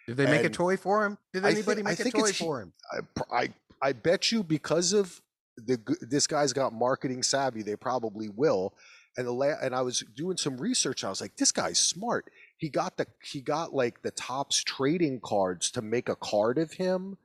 Did 0.07 0.17
they 0.17 0.25
make 0.25 0.43
a 0.43 0.49
toy 0.49 0.77
for 0.77 1.05
him? 1.05 1.17
Did 1.33 1.45
anybody 1.45 1.81
I 1.81 1.89
make 1.89 1.99
a 1.99 2.11
toy 2.11 2.31
for 2.33 2.61
him? 2.61 2.73
I, 2.91 3.43
I 3.43 3.49
I 3.81 3.93
bet 3.93 4.31
you 4.31 4.43
because 4.43 4.93
of 4.93 5.21
the 5.57 5.79
this 6.01 6.27
guy's 6.27 6.53
got 6.53 6.73
marketing 6.73 7.23
savvy, 7.23 7.61
they 7.63 7.75
probably 7.75 8.29
will. 8.29 8.73
And 9.17 9.27
the 9.27 9.31
la- 9.31 9.59
and 9.61 9.75
I 9.75 9.81
was 9.81 10.03
doing 10.15 10.37
some 10.37 10.57
research. 10.57 11.03
I 11.03 11.09
was 11.09 11.19
like, 11.19 11.35
this 11.35 11.51
guy's 11.51 11.79
smart. 11.79 12.25
He 12.57 12.69
got 12.69 12.97
the 12.97 13.07
he 13.21 13.41
got 13.41 13.73
like 13.73 14.01
the 14.03 14.11
Topps 14.11 14.63
trading 14.63 15.19
cards 15.23 15.69
to 15.71 15.81
make 15.81 16.07
a 16.07 16.15
card 16.15 16.57
of 16.57 16.73
him. 16.73 17.17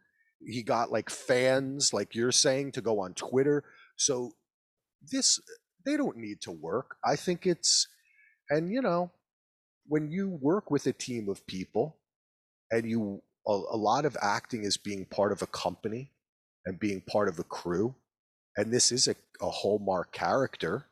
He 0.44 0.62
got 0.62 0.90
like 0.90 1.11
fans, 1.11 1.92
like 1.92 2.14
you're 2.14 2.33
saying, 2.33 2.72
to 2.72 2.81
go 2.81 3.01
on 3.01 3.14
Twitter. 3.14 3.64
So 3.96 4.33
this 5.11 5.40
they 5.87 5.96
don't 5.96 6.18
need 6.18 6.42
to 6.42 6.53
work. 6.53 6.96
I 7.05 7.16
think 7.16 7.46
it's 7.46 7.88
and 8.51 8.70
you 8.70 8.83
know 8.83 9.11
when 9.87 10.11
you 10.11 10.29
work 10.40 10.70
with 10.70 10.87
a 10.87 10.92
team 10.92 11.29
of 11.29 11.46
people 11.46 11.96
and 12.70 12.88
you 12.88 13.22
a, 13.46 13.53
a 13.53 13.77
lot 13.77 14.05
of 14.05 14.16
acting 14.20 14.64
is 14.64 14.77
being 14.77 15.05
part 15.07 15.33
of 15.33 15.42
a 15.42 15.46
company 15.46 16.11
and 16.64 16.79
being 16.79 17.01
part 17.01 17.29
of 17.29 17.38
a 17.38 17.44
crew 17.44 17.94
and 18.57 18.72
this 18.72 18.90
is 18.90 19.09
a, 19.09 19.14
a 19.40 19.51
hallmark 19.51 20.12
character 20.12 20.87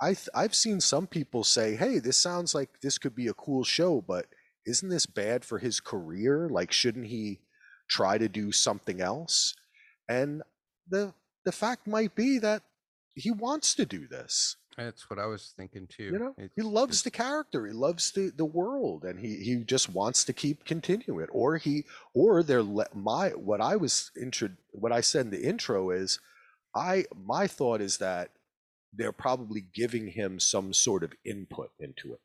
I 0.00 0.08
th- 0.08 0.28
i've 0.34 0.54
seen 0.54 0.80
some 0.80 1.06
people 1.06 1.42
say 1.42 1.74
hey 1.74 1.98
this 1.98 2.16
sounds 2.16 2.54
like 2.54 2.80
this 2.82 2.98
could 2.98 3.14
be 3.14 3.28
a 3.28 3.34
cool 3.34 3.64
show 3.64 4.00
but 4.06 4.26
isn't 4.66 4.88
this 4.88 5.06
bad 5.06 5.44
for 5.44 5.58
his 5.58 5.80
career 5.80 6.48
like 6.50 6.70
shouldn't 6.70 7.06
he 7.06 7.40
try 7.88 8.18
to 8.18 8.28
do 8.28 8.52
something 8.52 9.00
else 9.00 9.54
and 10.08 10.42
the 10.88 11.14
the 11.44 11.52
fact 11.52 11.86
might 11.86 12.14
be 12.14 12.38
that 12.38 12.62
he 13.16 13.30
wants 13.30 13.74
to 13.74 13.84
do 13.86 14.06
this 14.06 14.56
That's 14.76 15.08
what 15.10 15.18
I 15.18 15.26
was 15.26 15.52
thinking 15.56 15.86
too. 15.88 16.04
you 16.14 16.18
know 16.18 16.34
he 16.54 16.62
loves 16.62 17.00
it's- 17.00 17.02
the 17.02 17.10
character 17.10 17.66
he 17.66 17.72
loves 17.72 18.12
the 18.12 18.30
the 18.36 18.44
world 18.44 19.04
and 19.04 19.18
he 19.18 19.36
he 19.36 19.56
just 19.64 19.88
wants 19.88 20.22
to 20.24 20.32
keep 20.32 20.64
continuing 20.64 21.20
it 21.22 21.30
or 21.32 21.56
he 21.56 21.84
or 22.14 22.42
they're 22.42 22.62
my 22.94 23.30
what 23.30 23.60
i 23.60 23.74
was 23.76 24.10
intro 24.20 24.50
what 24.72 24.92
i 24.92 25.00
said 25.00 25.24
in 25.26 25.30
the 25.30 25.42
intro 25.42 25.90
is 25.90 26.20
i 26.74 27.04
my 27.34 27.46
thought 27.46 27.80
is 27.80 27.98
that 27.98 28.30
they're 28.92 29.12
probably 29.26 29.62
giving 29.74 30.06
him 30.08 30.38
some 30.40 30.72
sort 30.72 31.02
of 31.02 31.12
input 31.24 31.70
into 31.80 32.12
it 32.14 32.20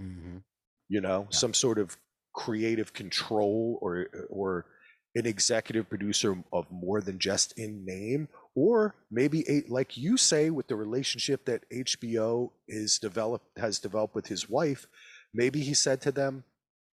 Mhm. 0.00 0.42
you 0.88 1.00
know 1.00 1.26
Yeah. 1.30 1.36
some 1.36 1.54
sort 1.54 1.78
of 1.78 1.96
creative 2.34 2.92
control 2.92 3.78
or 3.82 4.08
or 4.30 4.66
an 5.14 5.26
executive 5.26 5.88
producer 5.90 6.42
of 6.52 6.70
more 6.70 7.00
than 7.02 7.18
just 7.18 7.52
in 7.58 7.84
name 7.84 8.28
or 8.54 8.94
maybe 9.10 9.44
a, 9.48 9.62
like 9.68 9.96
you 9.96 10.16
say 10.16 10.50
with 10.50 10.68
the 10.68 10.76
relationship 10.76 11.44
that 11.46 11.64
HBO 11.72 12.50
is 12.68 12.98
developed 12.98 13.46
has 13.58 13.78
developed 13.78 14.14
with 14.14 14.26
his 14.26 14.48
wife 14.48 14.86
maybe 15.34 15.60
he 15.60 15.74
said 15.74 16.00
to 16.02 16.12
them 16.12 16.44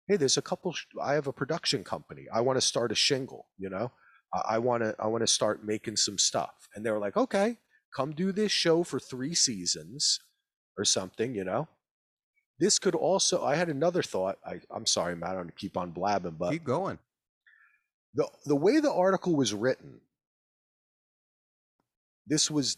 hey 0.08 0.18
there's 0.18 0.38
a 0.38 0.42
couple 0.42 0.74
I 1.02 1.14
have 1.14 1.28
a 1.28 1.34
production 1.34 1.84
company. 1.84 2.26
I 2.34 2.42
want 2.42 2.58
to 2.58 2.62
start 2.66 2.92
a 2.92 2.96
shingle 2.96 3.48
you 3.58 3.70
know? 3.70 3.92
I 4.50 4.58
want 4.58 4.84
to 4.84 4.96
I 5.00 5.08
want 5.08 5.22
to 5.22 5.28
start 5.28 5.64
making 5.64 5.98
some 5.98 6.18
stuff. 6.18 6.68
And 6.76 6.86
they 6.86 6.92
were 6.92 7.00
like 7.00 7.18
okay 7.18 7.58
come 7.96 8.14
do 8.14 8.32
this 8.32 8.52
show 8.52 8.84
for 8.84 9.00
3 9.00 9.36
seasons 9.36 10.20
or 10.78 10.86
something 10.86 11.36
you 11.36 11.44
know? 11.44 11.68
This 12.60 12.80
could 12.80 12.96
also 12.96 13.44
i 13.44 13.56
had 13.56 13.70
another 13.70 14.02
thought 14.04 14.38
I, 14.46 14.60
i'm 14.72 14.86
sorry 14.86 15.16
matt 15.16 15.32
i'm 15.32 15.36
going 15.36 15.48
to 15.48 15.54
keep 15.54 15.78
on 15.78 15.92
blabbing 15.92 16.38
but 16.40 16.52
Keep 16.52 16.64
going. 16.64 16.98
the, 18.14 18.28
the 18.46 18.56
way 18.56 18.80
the 18.80 18.92
article 18.92 19.36
was 19.36 19.54
written 19.54 20.00
this 22.28 22.50
was 22.50 22.78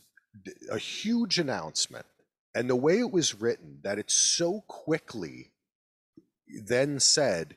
a 0.72 0.78
huge 0.78 1.40
announcement 1.40 2.06
and 2.54 2.70
the 2.70 2.76
way 2.76 3.00
it 3.00 3.12
was 3.12 3.40
written 3.40 3.80
that 3.84 4.00
it 4.00 4.12
so 4.12 4.64
quickly 4.68 5.52
then 6.64 7.00
said 7.00 7.56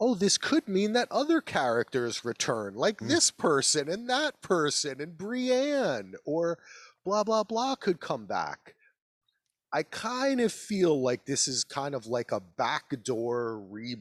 oh 0.00 0.14
this 0.14 0.36
could 0.38 0.66
mean 0.66 0.92
that 0.94 1.10
other 1.10 1.40
characters 1.40 2.24
return 2.24 2.74
like 2.74 2.98
Hmm. 3.00 3.08
this 3.08 3.30
person 3.30 3.88
and 3.88 4.08
that 4.10 4.40
person 4.42 5.00
and 5.00 5.16
brienne 5.16 6.14
or 6.24 6.58
blah 7.04 7.24
blah 7.24 7.44
blah 7.44 7.76
could 7.76 8.00
come 8.00 8.26
back 8.26 8.74
i 9.72 9.82
kind 9.82 10.40
of 10.40 10.52
feel 10.52 11.00
like 11.00 11.24
this 11.24 11.46
is 11.46 11.64
kind 11.64 11.94
of 11.94 12.06
like 12.06 12.32
a 12.32 12.40
backdoor 12.40 13.58
re 13.60 13.96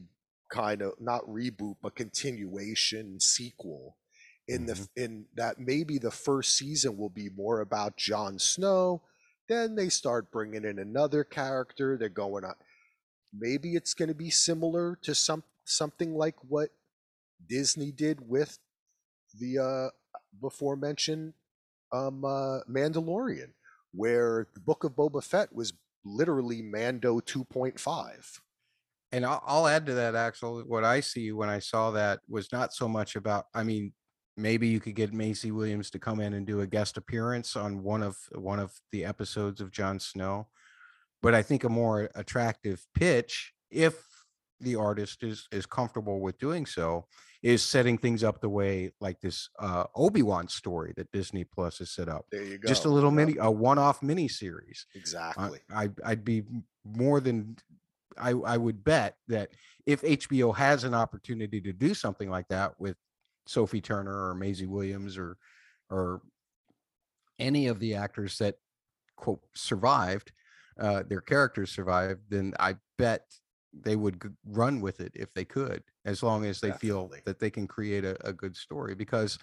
kind 0.52 0.82
of 0.82 0.93
not 1.00 1.21
reboot 1.28 1.76
but 1.82 1.95
continuation 1.95 3.19
sequel 3.19 3.95
in 4.52 4.66
the 4.68 4.88
in 4.96 5.26
that 5.36 5.60
maybe 5.60 5.98
the 5.98 6.12
first 6.12 6.58
season 6.58 6.98
will 6.98 7.10
be 7.10 7.30
more 7.30 7.62
about 7.62 7.98
Jon 7.98 8.40
Snow 8.40 9.04
then 9.50 9.76
they 9.76 9.90
start 9.90 10.32
bringing 10.32 10.66
in 10.66 10.80
another 10.80 11.24
character 11.24 11.98
they're 11.98 12.10
going 12.10 12.46
on 12.46 12.56
maybe 13.34 13.76
it's 13.76 13.94
going 13.94 14.10
to 14.10 14.16
be 14.16 14.30
similar 14.30 14.98
to 15.04 15.16
some 15.16 15.44
something 15.66 16.16
like 16.16 16.36
what 16.48 16.70
Disney 17.50 17.92
did 17.92 18.20
with 18.28 18.58
the 19.40 19.60
uh 19.60 19.90
before 20.42 20.76
mentioned 20.76 21.34
um 21.94 22.26
uh 22.26 22.60
Mandalorian 22.70 23.52
where 23.94 24.48
the 24.54 24.62
book 24.62 24.84
of 24.84 24.94
Boba 24.94 25.24
Fett 25.24 25.54
was 25.54 25.74
literally 26.06 26.62
Mando 26.62 27.20
2.5 27.20 28.40
And 29.12 29.26
I'll, 29.26 29.44
I'll 29.46 29.68
add 29.68 29.86
to 29.88 29.94
that, 29.96 30.16
Axel. 30.16 30.64
What 30.68 30.84
I 30.86 31.02
see 31.02 31.32
when 31.34 31.50
I 31.50 31.60
saw 31.60 31.92
that 31.92 32.22
was 32.30 32.52
not 32.54 32.74
so 32.74 32.88
much 32.88 33.16
about. 33.18 33.48
I 33.54 33.64
mean, 33.64 33.94
maybe 34.38 34.67
you 34.67 34.80
could 34.80 34.96
get 34.96 35.13
Maisie 35.13 35.52
Williams 35.52 35.89
to 35.91 36.00
come 36.00 36.20
in 36.20 36.34
and 36.34 36.46
do 36.46 36.62
a 36.62 36.67
guest 36.67 36.98
appearance 36.98 37.56
on 37.56 37.84
one 37.84 38.04
of 38.04 38.17
one 38.34 38.60
of 38.60 38.74
the 38.91 39.06
episodes 39.06 39.62
of 39.62 39.72
Jon 39.72 40.00
Snow, 40.00 40.48
but 41.22 41.34
I 41.34 41.41
think 41.41 41.63
a 41.63 41.70
more 41.70 42.10
attractive 42.15 42.86
pitch, 42.94 43.54
if 43.70 44.04
the 44.60 44.76
artist 44.76 45.24
is 45.24 45.48
is 45.52 45.65
comfortable 45.65 46.20
with 46.20 46.38
doing 46.38 46.65
so, 46.65 47.06
is 47.44 47.63
setting 47.63 47.98
things 47.98 48.24
up 48.24 48.41
the 48.41 48.50
way 48.50 48.91
like 49.02 49.20
this 49.20 49.50
uh, 49.60 49.86
Obi 49.96 50.22
Wan 50.22 50.48
story 50.48 50.94
that 50.98 51.12
Disney 51.12 51.44
Plus 51.44 51.80
has 51.80 51.91
set 51.91 52.08
up. 52.08 52.26
there 52.32 52.44
you 52.44 52.58
go 52.58 52.67
Just 52.67 52.86
a 52.86 52.89
little 52.89 53.12
Yep, 53.12 53.28
mini, 53.28 53.38
a 53.39 53.50
one-off 53.50 54.02
mini 54.02 54.28
series. 54.28 54.86
I, 54.96 54.98
exactly 54.98 55.60
I 55.74 55.89
I'd 56.06 56.24
be 56.24 56.44
more 56.86 57.20
than 57.20 57.58
I 58.17 58.32
I 58.32 58.58
would 58.58 58.84
bet 58.84 59.15
that 59.28 59.50
if 59.86 60.02
HBO 60.02 60.56
has 60.56 60.84
an 60.84 60.94
opportunity 60.94 61.60
to 61.62 61.74
do 61.74 61.94
something 61.94 62.30
like 62.30 62.48
that 62.50 62.80
with 62.80 62.98
Sophie 63.45 63.82
Turner 63.82 64.30
or 64.30 64.36
Maisie 64.36 64.65
Williams 64.65 65.17
or 65.17 65.38
or 65.89 66.21
any 67.39 67.67
of 67.67 67.80
the 67.80 67.95
actors 67.95 68.38
that 68.38 68.56
quote 69.15 69.41
survived, 69.56 70.32
uh, 70.80 71.04
their 71.08 71.21
characters 71.21 71.71
survived, 71.71 72.21
then 72.30 72.54
I 72.60 72.75
bet 72.97 73.25
they 73.73 73.95
would 73.95 74.21
g- 74.21 74.30
run 74.45 74.82
with 74.82 74.99
it 74.99 75.12
if 75.15 75.34
they 75.34 75.45
could, 75.45 75.84
as 76.06 76.23
long 76.23 76.45
as 76.45 76.60
they 76.60 76.71
feel 76.71 77.12
that 77.25 77.39
they 77.39 77.49
can 77.49 77.67
create 77.67 78.04
a, 78.04 78.15
a 78.27 78.34
good 78.34 78.56
story. 78.56 78.95
Because 78.95 79.39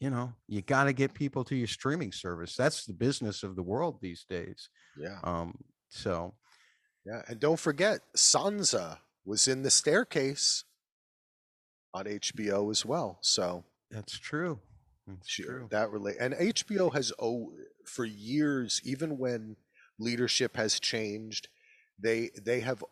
you 0.00 0.10
know 0.10 0.32
you 0.48 0.62
got 0.62 0.84
to 0.84 0.92
get 0.92 1.14
people 1.14 1.44
to 1.44 1.56
your 1.56 1.66
streaming 1.66 2.12
service. 2.12 2.56
That's 2.56 2.86
the 2.86 2.94
business 2.94 3.42
of 3.42 3.56
the 3.56 3.62
world 3.62 3.98
these 4.00 4.24
days. 4.28 4.68
yeah 4.96 5.18
Um, 5.24 5.54
so 5.88 6.34
Yeah, 7.04 7.22
and 7.28 7.40
don't 7.40 7.60
forget, 7.60 8.00
Sansa 8.16 8.98
was 9.24 9.48
in 9.48 9.62
the 9.62 9.70
staircase 9.70 10.64
on 11.94 12.06
HBO 12.06 12.70
as 12.70 12.84
well. 12.84 13.18
So 13.22 13.64
that's 13.90 14.18
true. 14.18 14.58
That's 15.06 15.28
she, 15.28 15.42
true. 15.42 15.68
that 15.70 15.90
relate 15.90 16.16
and 16.20 16.34
HBO 16.34 16.90
has 16.90 17.12
oh 17.18 17.52
for 17.86 18.04
years, 18.04 18.80
even 18.84 19.18
when 19.18 19.56
leadership 19.98 20.56
has 20.56 20.78
changed, 20.80 21.48
they 21.98 22.30
they 22.44 22.60
have 22.60 22.84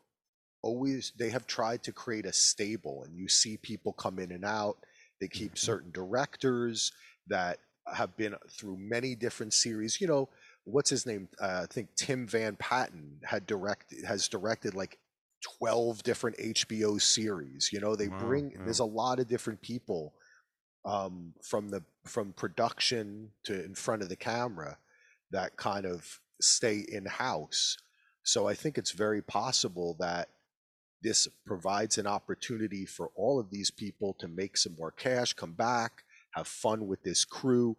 always 0.63 1.13
they 1.19 1.31
have 1.31 1.47
tried 1.47 1.83
to 1.85 1.93
create 1.93 2.27
a 2.27 2.33
stable, 2.33 3.05
and 3.05 3.17
you 3.17 3.29
see 3.29 3.57
people 3.57 3.93
come 3.93 4.19
in 4.19 4.33
and 4.33 4.45
out. 4.45 4.79
They 5.21 5.29
keep 5.29 5.55
Mhm. 5.55 5.59
certain 5.59 5.91
directors 5.93 6.93
that 7.29 7.59
have 7.93 8.17
been 8.17 8.35
through 8.51 8.77
many 8.79 9.15
different 9.15 9.53
series. 9.55 10.01
You 10.01 10.07
know, 10.09 10.29
what's 10.65 10.91
his 10.91 11.07
name? 11.07 11.29
Uh, 11.41 11.61
I 11.65 11.67
think 11.67 11.95
Tim 11.97 12.27
Van 12.27 12.57
Patten 12.57 13.21
had 13.25 13.47
directed 13.47 14.05
has 14.05 14.29
directed 14.29 14.75
like 14.75 14.99
12 15.59 16.03
different 16.03 16.37
HBO 16.39 17.01
series. 17.01 17.71
You 17.73 17.81
know, 17.81 17.95
they 17.97 18.09
Wow, 18.09 18.19
bring 18.19 18.51
yeah. 18.51 18.59
there's 18.65 18.81
a 18.81 18.85
lot 18.85 19.21
of 19.21 19.29
different 19.29 19.61
people 19.63 20.15
um, 20.85 21.35
from 21.43 21.69
the 21.69 21.83
from 22.05 22.33
production 22.33 23.31
to 23.45 23.65
in 23.65 23.75
front 23.75 24.03
of 24.03 24.09
the 24.09 24.17
camera 24.17 24.79
that 25.31 25.57
kind 25.57 25.85
of 25.87 26.21
stay 26.41 26.85
in 26.89 27.05
house. 27.07 27.77
So 28.23 28.47
I 28.49 28.55
think 28.55 28.79
it's 28.79 28.93
very 28.93 29.23
possible 29.23 29.97
that 30.01 30.29
this 31.03 31.29
provides 31.47 31.99
an 31.99 32.07
opportunity 32.07 32.85
for 32.85 33.11
all 33.15 33.39
of 33.39 33.51
these 33.51 33.71
people 33.71 34.15
to 34.19 34.29
make 34.29 34.57
some 34.57 34.75
more 34.77 34.91
cash, 34.91 35.33
come 35.33 35.53
back, 35.53 36.03
have 36.33 36.49
fun 36.49 36.87
with 36.87 37.03
this 37.03 37.25
crew. 37.25 37.77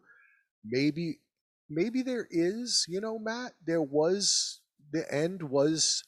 Maybe 0.63 1.19
maybe 1.69 2.01
there 2.01 2.27
is, 2.29 2.85
you 2.87 3.01
know, 3.01 3.19
Matt, 3.19 3.53
there 3.65 3.81
was 3.81 4.61
the 4.91 5.11
end 5.13 5.43
was 5.43 6.03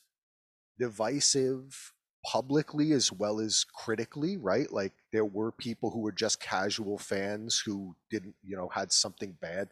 divisive 0.82 1.94
publicly 2.26 2.92
as 2.92 3.12
well 3.12 3.40
as 3.40 3.64
critically, 3.64 4.38
right? 4.38 4.72
Like 4.72 4.94
there 5.14 5.26
were 5.26 5.52
people 5.52 5.92
who 5.92 6.02
were 6.02 6.12
just 6.12 6.40
casual 6.40 6.98
fans 6.98 7.62
who 7.66 7.96
didn't, 8.10 8.36
you 8.44 8.56
know, 8.58 8.70
had 8.70 8.92
something 8.92 9.38
bad. 9.42 9.70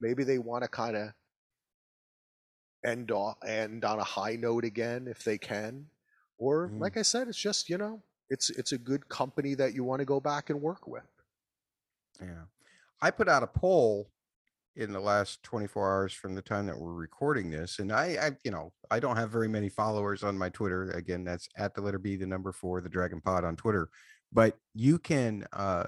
Maybe 0.00 0.24
they 0.24 0.38
want 0.38 0.62
to 0.64 0.68
kind 0.68 0.96
of 0.96 1.12
end 2.84 3.10
off 3.10 3.36
end 3.46 3.84
on 3.84 3.98
a 3.98 4.04
high 4.04 4.36
note 4.36 4.64
again 4.64 5.06
if 5.08 5.22
they 5.24 5.38
can. 5.38 5.86
Or 6.38 6.68
Mm. 6.68 6.80
like 6.80 6.96
I 6.96 7.02
said, 7.02 7.28
it's 7.28 7.38
just, 7.38 7.68
you 7.68 7.78
know, 7.78 8.02
it's 8.30 8.50
it's 8.50 8.72
a 8.72 8.78
good 8.78 9.08
company 9.08 9.54
that 9.54 9.74
you 9.74 9.84
want 9.84 10.00
to 10.00 10.06
go 10.06 10.20
back 10.20 10.50
and 10.50 10.62
work 10.62 10.86
with. 10.86 11.10
Yeah. 12.20 12.44
I 13.02 13.10
put 13.10 13.28
out 13.28 13.42
a 13.42 13.46
poll 13.46 14.10
in 14.76 14.92
the 14.92 15.00
last 15.00 15.42
24 15.42 15.90
hours 15.90 16.12
from 16.12 16.34
the 16.34 16.42
time 16.42 16.66
that 16.66 16.78
we're 16.78 16.92
recording 16.92 17.50
this. 17.50 17.78
And 17.78 17.92
I, 17.92 18.16
I, 18.20 18.30
you 18.44 18.50
know, 18.50 18.72
I 18.90 19.00
don't 19.00 19.16
have 19.16 19.30
very 19.30 19.48
many 19.48 19.68
followers 19.68 20.22
on 20.22 20.38
my 20.38 20.48
Twitter. 20.48 20.90
Again, 20.92 21.24
that's 21.24 21.48
at 21.56 21.74
the 21.74 21.80
letter 21.80 21.98
B, 21.98 22.16
the 22.16 22.26
number 22.26 22.52
four, 22.52 22.80
the 22.80 22.88
Dragon 22.88 23.20
Pod 23.20 23.44
on 23.44 23.56
Twitter. 23.56 23.88
But 24.32 24.56
you 24.74 24.98
can, 24.98 25.44
uh, 25.52 25.86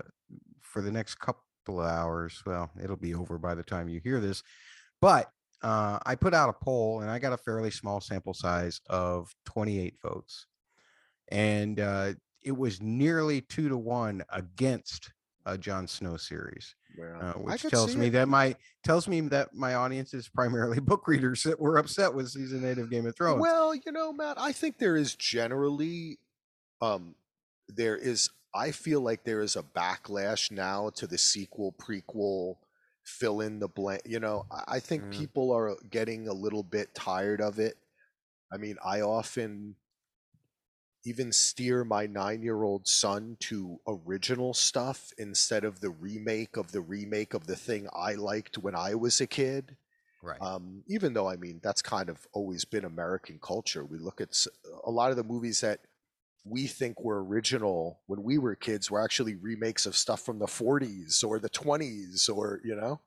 for 0.61 0.83
the 0.83 0.91
next 0.91 1.17
couple 1.17 1.81
of 1.81 1.87
hours, 1.87 2.43
well, 2.45 2.71
it'll 2.83 2.97
be 2.97 3.15
over 3.15 3.39
by 3.39 3.55
the 3.55 3.63
time 3.63 3.89
you 3.89 4.01
hear 4.03 4.21
this. 4.21 4.43
But 5.01 5.31
uh, 5.63 5.99
I 6.05 6.17
put 6.17 6.35
out 6.35 6.49
a 6.49 6.65
poll 6.65 7.01
and 7.01 7.11
I 7.11 7.19
got 7.19 7.33
a 7.33 7.39
fairly 7.39 7.71
small 7.71 8.01
sample 8.01 8.35
size 8.35 8.81
of 8.89 9.33
28 9.47 9.95
votes. 10.03 10.47
And 11.31 11.79
uh, 11.79 12.13
it 12.43 12.57
was 12.57 12.81
nearly 12.83 13.43
two 13.43 13.69
to 13.69 13.77
one 13.77 14.23
against 14.31 15.13
a 15.47 15.59
Jon 15.59 15.87
Snow 15.89 16.17
series 16.17 16.75
uh, 17.21 17.33
which 17.33 17.63
tells 17.63 17.97
me 17.97 18.07
it. 18.07 18.11
that 18.11 18.29
my 18.29 18.55
tells 18.85 19.09
me 19.09 19.21
that 19.23 19.55
my 19.55 19.75
audience 19.75 20.15
is 20.15 20.29
primarily 20.29 20.79
book 20.91 21.07
readers 21.09 21.43
that 21.45 21.59
were 21.59 21.79
upset 21.79 22.13
with 22.15 22.29
season 22.29 22.65
eight 22.65 22.79
of 22.79 22.91
Game 22.91 23.07
of 23.07 23.17
Thrones. 23.17 23.41
Well, 23.41 23.75
you 23.75 23.93
know, 23.93 24.13
Matt, 24.13 24.39
I 24.41 24.53
think 24.53 24.79
there 24.79 24.97
is 24.97 25.15
generally 25.15 26.19
um 26.81 27.15
there 27.69 27.97
is 27.97 28.29
I 28.55 28.71
feel 28.71 29.01
like 29.01 29.25
there 29.25 29.41
is 29.41 29.57
a 29.57 29.63
backlash 29.63 30.51
now 30.51 30.91
to 30.97 31.07
the 31.07 31.17
sequel 31.19 31.73
prequel 31.79 32.57
fill 33.05 33.41
in 33.41 33.59
the 33.59 33.69
blank 33.69 34.03
you 34.05 34.21
know 34.21 34.45
I- 34.51 34.77
I 34.77 34.81
think 34.81 35.05
Mm. 35.05 35.11
people 35.13 35.51
are 35.53 35.75
getting 35.91 36.29
a 36.29 36.33
little 36.33 36.63
bit 36.63 36.95
tired 36.95 37.41
of 37.41 37.59
it. 37.59 37.77
I 38.53 38.59
mean, 38.59 38.77
I 38.85 39.01
often 39.01 39.75
even 41.05 41.33
steer 41.33 41.85
my 41.85 42.07
nine 42.07 42.43
year 42.43 42.63
old 42.63 42.87
son 42.87 43.37
to 43.41 43.81
original 43.87 44.55
stuff 44.55 45.13
instead 45.19 45.65
of 45.65 45.81
the 45.81 45.91
remake 45.91 46.57
of 46.57 46.73
the 46.73 46.81
remake 46.81 47.35
of 47.35 47.47
the 47.47 47.57
thing 47.57 47.89
I 47.95 48.15
liked 48.15 48.59
when 48.59 48.75
I 48.75 48.95
was 48.95 49.21
a 49.21 49.27
kid. 49.27 49.77
right. 50.23 50.41
Um, 50.41 50.83
even 50.87 51.13
though 51.13 51.29
I 51.29 51.37
mean 51.37 51.61
that's 51.63 51.83
kind 51.83 52.09
of 52.09 52.27
always 52.33 52.65
been 52.65 52.85
American 52.85 53.39
culture. 53.43 53.85
We 53.85 53.99
look 53.99 54.21
at 54.21 54.37
a 54.85 54.91
lot 54.91 55.11
of 55.11 55.17
the 55.17 55.25
movies 55.25 55.61
that 55.61 55.81
we 56.45 56.67
think 56.67 57.01
were 57.01 57.25
original 57.25 58.01
when 58.07 58.23
we 58.23 58.39
were 58.39 58.55
kids 58.55 58.91
were 58.91 59.03
actually 59.03 59.37
remakes 59.37 59.87
of 59.87 59.97
stuff 59.97 60.23
from 60.23 60.39
the 60.39 60.47
40s 60.47 61.23
or 61.25 61.39
the 61.39 61.51
20s 61.51 62.29
or 62.35 62.61
you 62.65 62.75
know. 62.77 63.01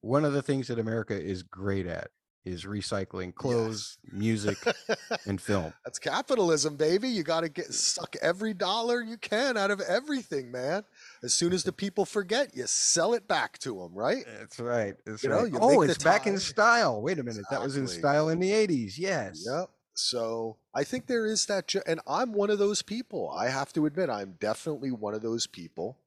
One 0.00 0.24
of 0.24 0.32
the 0.32 0.42
things 0.42 0.68
that 0.68 0.78
America 0.78 1.20
is 1.20 1.42
great 1.42 1.86
at 1.86 2.10
is 2.48 2.64
recycling 2.64 3.34
clothes, 3.34 3.98
music, 4.12 4.58
and 5.26 5.40
film. 5.40 5.72
That's 5.84 5.98
capitalism, 5.98 6.76
baby. 6.76 7.08
You 7.08 7.22
got 7.22 7.40
to 7.42 7.48
get 7.48 7.72
suck 7.72 8.16
every 8.22 8.54
dollar 8.54 9.00
you 9.00 9.16
can 9.16 9.56
out 9.56 9.70
of 9.70 9.80
everything, 9.80 10.50
man. 10.50 10.84
As 11.22 11.34
soon 11.34 11.52
as 11.52 11.64
the 11.64 11.72
people 11.84 12.04
forget, 12.04 12.56
you 12.56 12.66
sell 12.66 13.14
it 13.14 13.28
back 13.28 13.58
to 13.58 13.78
them, 13.78 13.94
right? 13.94 14.24
That's 14.38 14.58
right. 14.58 14.94
That's 15.04 15.22
You 15.22 15.30
know, 15.30 15.42
right. 15.42 15.52
you 15.52 15.58
oh, 15.60 15.82
it's 15.82 16.02
back 16.02 16.26
in 16.26 16.38
style. 16.38 17.00
Wait 17.00 17.18
a 17.18 17.22
minute. 17.22 17.44
That 17.50 17.62
was 17.62 17.76
in 17.76 17.86
style 17.86 18.28
in 18.28 18.40
the 18.40 18.50
80s. 18.50 18.98
Yes. 18.98 19.44
Yep. 19.46 19.70
So 19.94 20.58
I 20.74 20.84
think 20.84 21.06
there 21.06 21.26
is 21.26 21.46
that, 21.46 21.74
and 21.86 22.00
I'm 22.06 22.32
one 22.32 22.50
of 22.50 22.58
those 22.58 22.82
people. 22.82 23.30
I 23.30 23.48
have 23.48 23.72
to 23.72 23.84
admit, 23.86 24.08
I'm 24.08 24.36
definitely 24.38 24.92
one 24.92 25.12
of 25.12 25.22
those 25.22 25.46
people. 25.48 25.98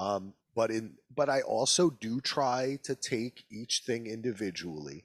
Um, 0.00 0.34
but 0.54 0.70
in, 0.70 0.94
but 1.14 1.28
I 1.28 1.42
also 1.42 1.90
do 1.90 2.20
try 2.20 2.78
to 2.82 2.94
take 2.96 3.44
each 3.50 3.82
thing 3.86 4.06
individually, 4.06 5.04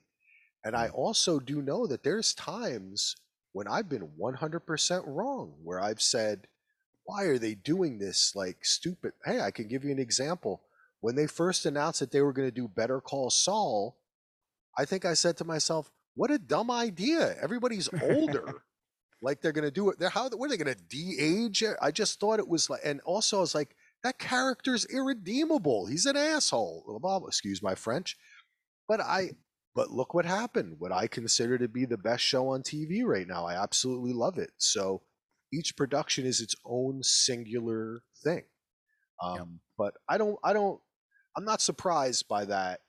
and 0.66 0.76
I 0.76 0.88
mm. 0.88 0.96
also 0.96 1.40
do 1.40 1.62
know 1.62 1.88
that 1.88 2.04
there's 2.04 2.34
times 2.34 3.16
when 3.54 3.68
I've 3.70 3.88
been 3.88 4.10
100% 4.20 5.04
wrong, 5.08 5.54
where 5.64 5.80
I've 5.80 6.02
said, 6.02 6.48
"Why 7.06 7.24
are 7.24 7.38
they 7.38 7.56
doing 7.56 8.00
this? 8.00 8.36
Like 8.36 8.66
stupid." 8.66 9.14
Hey, 9.24 9.40
I 9.40 9.52
can 9.52 9.70
give 9.70 9.86
you 9.86 9.92
an 9.92 10.00
example. 10.00 10.64
When 11.00 11.16
they 11.16 11.28
first 11.28 11.66
announced 11.66 12.02
that 12.02 12.12
they 12.12 12.22
were 12.22 12.34
going 12.34 12.48
to 12.48 12.62
do 12.62 12.68
Better 12.68 13.00
Call 13.00 13.30
Saul, 13.30 13.96
I 14.78 14.84
think 14.84 15.06
I 15.06 15.14
said 15.14 15.38
to 15.38 15.46
myself, 15.46 15.92
"What 16.16 16.32
a 16.32 16.40
dumb 16.40 16.70
idea! 16.70 17.36
Everybody's 17.42 17.88
older. 18.02 18.64
like 19.22 19.42
they're 19.42 19.52
going 19.52 19.66
to 19.66 19.72
do 19.72 19.90
it. 19.90 20.00
They're 20.00 20.10
how? 20.10 20.30
What 20.30 20.48
are 20.48 20.50
they 20.50 20.64
going 20.64 20.76
to 20.76 20.84
de-age? 20.84 21.64
it? 21.64 21.78
I 21.82 21.92
just 21.92 22.20
thought 22.20 22.40
it 22.40 22.48
was 22.48 22.70
like, 22.70 22.82
and 22.84 23.02
also 23.02 23.38
I 23.38 23.42
was 23.42 23.56
like, 23.56 23.76
that 24.04 24.20
character's 24.20 24.86
irredeemable. 24.86 25.88
He's 25.88 26.06
an 26.06 26.18
asshole. 26.18 27.26
Excuse 27.28 27.62
my 27.62 27.76
French, 27.76 28.18
but 28.88 29.02
I. 29.02 29.32
But 29.76 29.92
look 29.92 30.14
what 30.14 30.26
happened. 30.26 30.78
What 30.80 30.92
I 30.94 31.08
consider 31.08 31.58
to 31.58 31.68
be 31.68 31.86
the 31.86 31.98
best 31.98 32.24
show 32.24 32.50
on 32.50 32.64
TV 32.64 33.04
right 33.04 33.28
now. 33.28 33.46
I 33.46 33.62
absolutely 33.62 34.14
love 34.14 34.38
it. 34.38 34.52
So 34.58 35.02
each 35.54 35.76
production 35.76 36.26
is 36.26 36.42
its 36.42 36.56
own 36.66 37.04
singular 37.04 38.02
thing. 38.24 38.44
Um. 39.22 39.60
But 39.78 39.96
I 40.08 40.18
don't. 40.18 40.38
I 40.44 40.54
don't. 40.54 40.80
I'm 41.38 41.46
not 41.46 41.62
surprised 41.62 42.28
by 42.30 42.46
that 42.46 42.80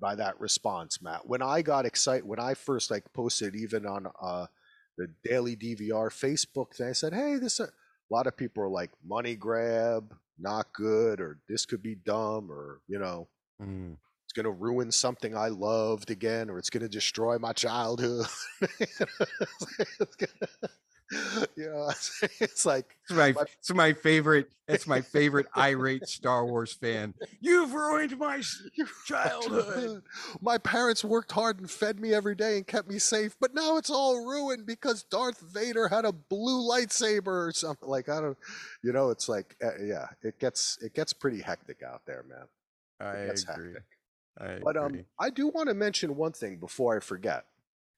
by 0.00 0.14
that 0.16 0.40
response, 0.40 1.00
Matt. 1.00 1.26
When 1.26 1.42
I 1.42 1.62
got 1.62 1.86
excited, 1.86 2.26
when 2.26 2.40
I 2.40 2.54
first 2.54 2.90
like 2.90 3.10
posted 3.12 3.54
even 3.54 3.86
on 3.86 4.06
uh, 4.20 4.46
the 4.98 5.08
Daily 5.24 5.56
DVR 5.56 6.10
Facebook 6.10 6.74
thing, 6.74 6.88
I 6.88 6.92
said, 6.92 7.14
"Hey, 7.14 7.36
this." 7.36 7.60
A 7.60 7.68
lot 8.10 8.26
of 8.26 8.36
people 8.36 8.62
are 8.62 8.68
like, 8.68 8.90
"Money 9.02 9.34
grab, 9.34 10.14
not 10.38 10.72
good," 10.74 11.20
or 11.20 11.38
"This 11.48 11.64
could 11.64 11.82
be 11.82 11.94
dumb," 11.94 12.50
or 12.50 12.80
you 12.86 12.98
know, 12.98 13.28
Mm. 13.62 13.96
Going 14.34 14.44
to 14.44 14.50
ruin 14.50 14.90
something 14.90 15.36
I 15.36 15.48
loved 15.48 16.10
again, 16.10 16.50
or 16.50 16.58
it's 16.58 16.70
going 16.70 16.82
to 16.82 16.88
destroy 16.88 17.38
my 17.38 17.52
childhood. 17.52 18.26
You 21.56 21.70
know, 21.70 21.90
it's 22.40 22.64
like 22.64 22.96
It's 23.04 23.12
my, 23.16 23.32
My- 23.32 23.42
it's 23.58 23.72
my 23.72 23.92
favorite. 23.92 24.48
It's 24.66 24.86
my 24.86 25.02
favorite 25.02 25.46
irate 25.56 26.08
Star 26.08 26.46
Wars 26.46 26.72
fan. 26.72 27.12
You've 27.40 27.74
ruined 27.74 28.18
my 28.18 28.40
childhood. 29.04 30.02
My 30.40 30.56
parents 30.56 31.04
worked 31.04 31.32
hard 31.32 31.60
and 31.60 31.70
fed 31.70 32.00
me 32.00 32.14
every 32.14 32.34
day 32.34 32.56
and 32.56 32.66
kept 32.66 32.88
me 32.88 32.98
safe, 32.98 33.36
but 33.38 33.54
now 33.54 33.76
it's 33.76 33.90
all 33.90 34.24
ruined 34.24 34.64
because 34.64 35.02
Darth 35.02 35.40
Vader 35.40 35.88
had 35.88 36.06
a 36.06 36.12
blue 36.12 36.66
lightsaber 36.66 37.26
or 37.48 37.52
something. 37.52 37.88
Like 37.88 38.08
I 38.08 38.22
don't, 38.22 38.38
you 38.82 38.92
know, 38.92 39.10
it's 39.10 39.28
like 39.28 39.54
uh, 39.62 39.76
yeah, 39.82 40.06
it 40.22 40.38
gets 40.38 40.78
it 40.80 40.94
gets 40.94 41.12
pretty 41.12 41.42
hectic 41.42 41.82
out 41.82 42.00
there, 42.06 42.24
man. 42.26 42.46
I 43.00 43.16
agree. 43.16 43.34
hectic. 43.74 43.82
I 44.38 44.46
But 44.62 44.76
agree. 44.76 44.78
um, 44.78 45.04
I 45.20 45.30
do 45.30 45.48
want 45.48 45.68
to 45.68 45.74
mention 45.74 46.16
one 46.16 46.32
thing 46.32 46.58
before 46.58 46.96
I 46.96 47.00
forget. 47.00 47.46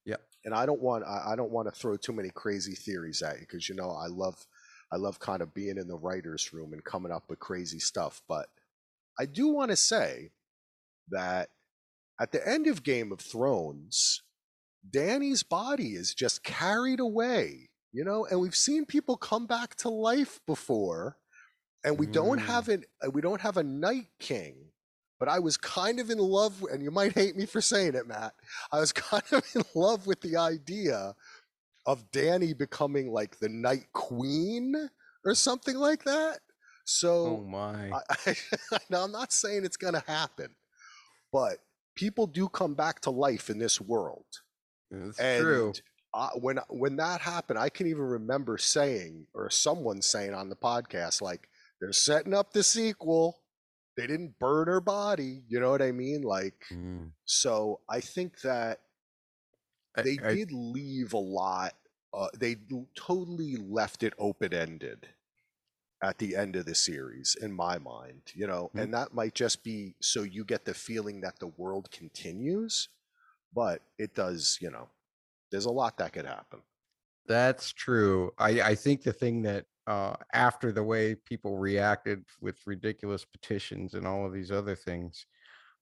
Yeah, 0.05 0.17
And 0.45 0.53
I 0.53 0.65
don't 0.65 0.81
want 0.81 1.03
I, 1.05 1.33
I 1.33 1.35
don't 1.35 1.51
want 1.51 1.67
to 1.67 1.77
throw 1.79 1.97
too 1.97 2.13
many 2.13 2.29
crazy 2.29 2.75
theories 2.75 3.21
at 3.21 3.35
you 3.35 3.41
because 3.41 3.67
you 3.69 3.75
know 3.75 3.91
I 3.91 4.07
love 4.07 4.45
I 4.91 4.95
love 4.97 5.19
kind 5.19 5.41
of 5.41 5.53
being 5.53 5.77
in 5.77 5.87
the 5.87 5.97
writers' 5.97 6.53
room 6.53 6.73
and 6.73 6.83
coming 6.83 7.11
up 7.11 7.29
with 7.29 7.39
crazy 7.39 7.79
stuff. 7.79 8.21
But 8.27 8.47
I 9.19 9.25
do 9.25 9.47
want 9.49 9.71
to 9.71 9.75
say 9.77 10.31
that 11.09 11.49
at 12.19 12.31
the 12.31 12.47
end 12.47 12.67
of 12.67 12.83
Game 12.83 13.11
of 13.11 13.19
Thrones, 13.19 14.21
Dany's 14.89 15.43
body 15.43 15.93
is 15.95 16.13
just 16.13 16.43
carried 16.43 16.99
away, 16.99 17.69
you 17.91 18.03
know, 18.03 18.25
and 18.25 18.39
we've 18.39 18.55
seen 18.55 18.85
people 18.85 19.17
come 19.17 19.45
back 19.47 19.75
to 19.77 19.89
life 19.89 20.39
before, 20.47 21.17
and 21.83 21.99
we 21.99 22.07
don't 22.07 22.39
Mm. 22.39 22.43
have 22.43 22.69
an 22.69 22.85
we 23.13 23.21
don't 23.21 23.41
have 23.41 23.57
a 23.57 23.63
Night 23.63 24.07
King. 24.19 24.71
But 25.19 25.29
I 25.29 25.39
was 25.39 25.57
kind 25.57 25.99
of 25.99 26.09
in 26.09 26.19
love, 26.19 26.63
and 26.71 26.83
you 26.83 26.91
might 26.91 27.13
hate 27.13 27.35
me 27.35 27.45
for 27.45 27.61
saying 27.61 27.95
it, 27.95 28.07
Matt. 28.07 28.33
I 28.71 28.79
was 28.79 28.91
kind 28.93 29.23
of 29.31 29.43
in 29.55 29.63
love 29.73 30.05
with 30.05 30.21
the 30.21 30.37
idea 30.37 31.15
of 31.85 32.11
Dany 32.11 32.55
becoming 32.55 33.11
like 33.11 33.39
the 33.39 33.49
Night 33.49 33.87
Queen 33.93 34.75
or 35.25 35.33
something 35.33 35.75
like 35.75 36.03
that. 36.03 36.39
oh 36.39 36.83
So 36.85 37.37
my. 37.47 37.91
I, 37.91 38.01
I, 38.71 38.77
now 38.89 39.03
I'm 39.03 39.11
not 39.11 39.31
saying 39.33 39.65
it's 39.65 39.77
going 39.77 39.93
to 39.93 40.03
happen, 40.05 40.55
but 41.31 41.57
people 41.95 42.27
do 42.27 42.47
come 42.47 42.75
back 42.75 43.01
to 43.01 43.09
life 43.09 43.49
in 43.49 43.57
this 43.57 43.81
world, 43.81 44.25
It's 44.91 45.19
and 45.19 45.41
true. 45.41 45.73
I, 46.13 46.29
when 46.39 46.59
when 46.69 46.95
that 46.97 47.21
happened, 47.21 47.59
I 47.59 47.69
can 47.69 47.87
even 47.87 48.03
remember 48.03 48.57
saying, 48.57 49.27
or 49.33 49.49
someone 49.49 50.01
saying 50.01 50.33
on 50.33 50.49
the 50.49 50.55
podcast, 50.55 51.21
like 51.21 51.49
they're 51.81 51.91
setting 51.91 52.33
up 52.33 52.53
the 52.53 52.63
sequel. 52.63 53.39
They 53.97 54.07
didn't 54.07 54.39
burn 54.39 54.67
her 54.67 54.81
body. 54.81 55.43
You 55.47 55.59
know 55.59 55.71
what 55.71 55.81
I 55.81 55.91
mean? 55.91 56.21
Like, 56.21 56.65
Mm. 56.71 57.13
so 57.25 57.81
I 57.89 57.99
think 58.01 58.41
that 58.41 58.81
they 59.95 60.17
I- 60.17 60.35
did 60.35 60.51
leave 60.51 61.13
a 61.13 61.17
lot. 61.17 61.75
Uh, 62.13 62.29
they 62.37 62.55
totally 62.95 63.57
left 63.57 64.03
it 64.03 64.13
open 64.17 64.53
ended 64.53 65.09
at 66.03 66.17
the 66.19 66.35
end 66.35 66.55
of 66.55 66.65
the 66.65 66.75
series, 66.75 67.35
in 67.41 67.51
my 67.53 67.77
mind. 67.79 68.31
You 68.35 68.47
know, 68.47 68.71
Mhm. 68.73 68.83
and 68.83 68.93
that 68.93 69.13
might 69.13 69.35
just 69.35 69.63
be 69.63 69.95
so 70.01 70.23
you 70.23 70.45
get 70.45 70.65
the 70.65 70.73
feeling 70.73 71.21
that 71.21 71.39
the 71.39 71.47
world 71.47 71.91
continues, 71.91 72.89
but 73.53 73.81
it 73.97 74.13
does. 74.15 74.59
You 74.61 74.71
know, 74.71 74.89
there's 75.51 75.65
a 75.65 75.71
lot 75.71 75.97
that 75.97 76.13
could 76.13 76.25
happen. 76.25 76.61
That's 77.27 77.71
true. 77.73 78.31
I, 78.37 78.61
I 78.61 78.75
think 78.75 79.03
the 79.03 79.13
thing 79.13 79.41
that 79.43 79.65
uh, 79.87 80.15
after 80.33 80.71
the 80.71 80.83
way 80.83 81.15
people 81.15 81.57
reacted 81.57 82.23
with 82.41 82.57
ridiculous 82.65 83.25
petitions 83.25 83.93
and 83.93 84.05
all 84.05 84.25
of 84.25 84.33
these 84.33 84.51
other 84.51 84.75
things, 84.75 85.25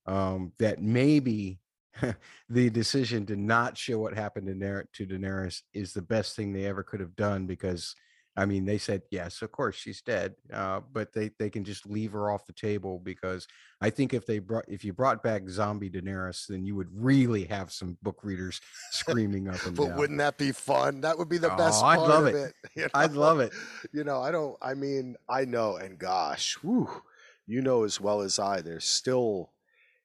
um, 0.05 0.51
that 0.59 0.81
maybe 0.81 1.59
the 2.49 2.69
decision 2.69 3.25
to 3.25 3.35
not 3.35 3.77
show 3.77 3.97
what 3.97 4.13
happened 4.13 4.47
to, 4.47 4.53
Daener- 4.53 4.85
to 4.93 5.07
Daenerys 5.07 5.63
is 5.73 5.93
the 5.93 6.01
best 6.01 6.35
thing 6.35 6.53
they 6.53 6.65
ever 6.65 6.83
could 6.83 6.99
have 6.99 7.15
done 7.15 7.47
because, 7.47 7.95
I 8.37 8.45
mean, 8.45 8.65
they 8.65 8.77
said 8.77 9.03
yes, 9.11 9.41
of 9.41 9.51
course 9.51 9.75
she's 9.75 10.01
dead, 10.01 10.35
uh, 10.51 10.81
but 10.91 11.13
they 11.13 11.31
they 11.39 11.49
can 11.49 11.63
just 11.63 11.85
leave 11.85 12.11
her 12.11 12.29
off 12.29 12.45
the 12.45 12.53
table 12.53 12.99
because 12.99 13.47
I 13.79 13.89
think 13.89 14.13
if 14.13 14.25
they 14.25 14.39
brought 14.39 14.65
if 14.67 14.83
you 14.83 14.91
brought 14.91 15.23
back 15.23 15.47
zombie 15.49 15.89
Daenerys, 15.89 16.47
then 16.47 16.65
you 16.65 16.75
would 16.75 16.89
really 16.91 17.45
have 17.45 17.71
some 17.71 17.97
book 18.03 18.23
readers 18.23 18.59
screaming 18.91 19.47
up 19.47 19.65
and 19.65 19.75
But 19.75 19.87
down. 19.87 19.97
wouldn't 19.97 20.19
that 20.19 20.37
be 20.37 20.51
fun? 20.51 21.01
That 21.01 21.17
would 21.17 21.29
be 21.29 21.37
the 21.37 21.49
best 21.49 21.81
Oh, 21.81 21.85
I'd 21.87 21.99
love 21.99 22.25
it. 22.25 22.35
it. 22.35 22.53
you 22.75 22.87
I'd 22.93 23.13
love 23.13 23.39
it. 23.39 23.53
You 23.93 24.03
know, 24.03 24.21
I 24.21 24.31
don't. 24.31 24.57
I 24.61 24.73
mean, 24.73 25.15
I 25.29 25.45
know, 25.45 25.77
and 25.77 25.97
gosh, 25.97 26.55
whew, 26.61 26.89
you 27.47 27.61
know 27.61 27.83
as 27.83 28.01
well 28.01 28.19
as 28.21 28.37
I. 28.37 28.59
There's 28.59 28.83
still, 28.85 29.51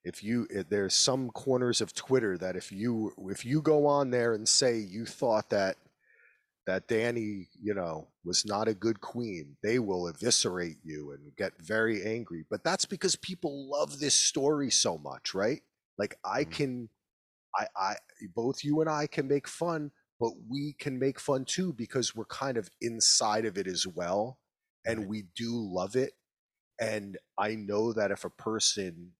if 0.04 0.22
you, 0.22 0.46
if 0.50 0.68
there's 0.68 0.94
some 0.94 1.30
corners 1.30 1.80
of 1.80 1.94
Twitter 1.94 2.38
that 2.38 2.54
if 2.54 2.70
you, 2.70 3.12
if 3.28 3.44
you 3.44 3.60
go 3.60 3.86
on 3.86 4.10
there 4.10 4.34
and 4.34 4.48
say 4.48 4.78
you 4.78 5.04
thought 5.04 5.50
that, 5.50 5.76
that 6.66 6.88
Dany, 6.88 7.48
you 7.60 7.74
know, 7.74 8.08
was 8.24 8.44
not 8.46 8.68
a 8.68 8.74
good 8.74 9.00
queen, 9.00 9.56
they 9.62 9.78
will 9.78 10.08
eviscerate 10.08 10.78
you 10.84 11.12
and 11.12 11.34
get 11.36 11.52
very 11.60 12.04
angry. 12.04 12.44
But 12.50 12.64
that's 12.64 12.84
because 12.84 13.16
people 13.16 13.68
love 13.70 13.98
this 13.98 14.14
story 14.14 14.70
so 14.70 14.98
much, 14.98 15.34
right? 15.34 15.62
Like 15.98 16.16
I 16.24 16.44
Mhm. 16.44 16.44
can, 16.44 16.88
I, 17.56 17.66
I, 17.76 17.94
both 18.34 18.64
you 18.64 18.80
and 18.80 18.90
I 18.90 19.06
can 19.06 19.28
make 19.28 19.48
fun 19.48 19.90
but 20.20 20.32
we 20.50 20.74
can 20.78 20.98
make 20.98 21.18
fun 21.18 21.44
too 21.46 21.72
because 21.72 22.14
we're 22.14 22.26
kind 22.26 22.58
of 22.58 22.68
inside 22.80 23.46
of 23.46 23.56
it 23.56 23.66
as 23.66 23.86
well 23.86 24.38
and 24.86 25.06
Right. 25.06 25.08
we 25.08 25.24
do 25.34 25.50
love 25.52 25.96
it 25.96 26.12
and 26.80 27.18
i 27.38 27.54
know 27.54 27.92
that 27.92 28.10
if 28.10 28.24
a 28.24 28.30
person 28.30 29.12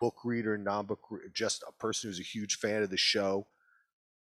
book 0.00 0.16
reader 0.24 0.56
non-book 0.58 1.00
just 1.32 1.64
a 1.68 1.72
person 1.72 2.10
who's 2.10 2.20
a 2.20 2.24
huge 2.24 2.56
fan 2.58 2.82
of 2.82 2.90
the 2.90 2.96
show 2.96 3.46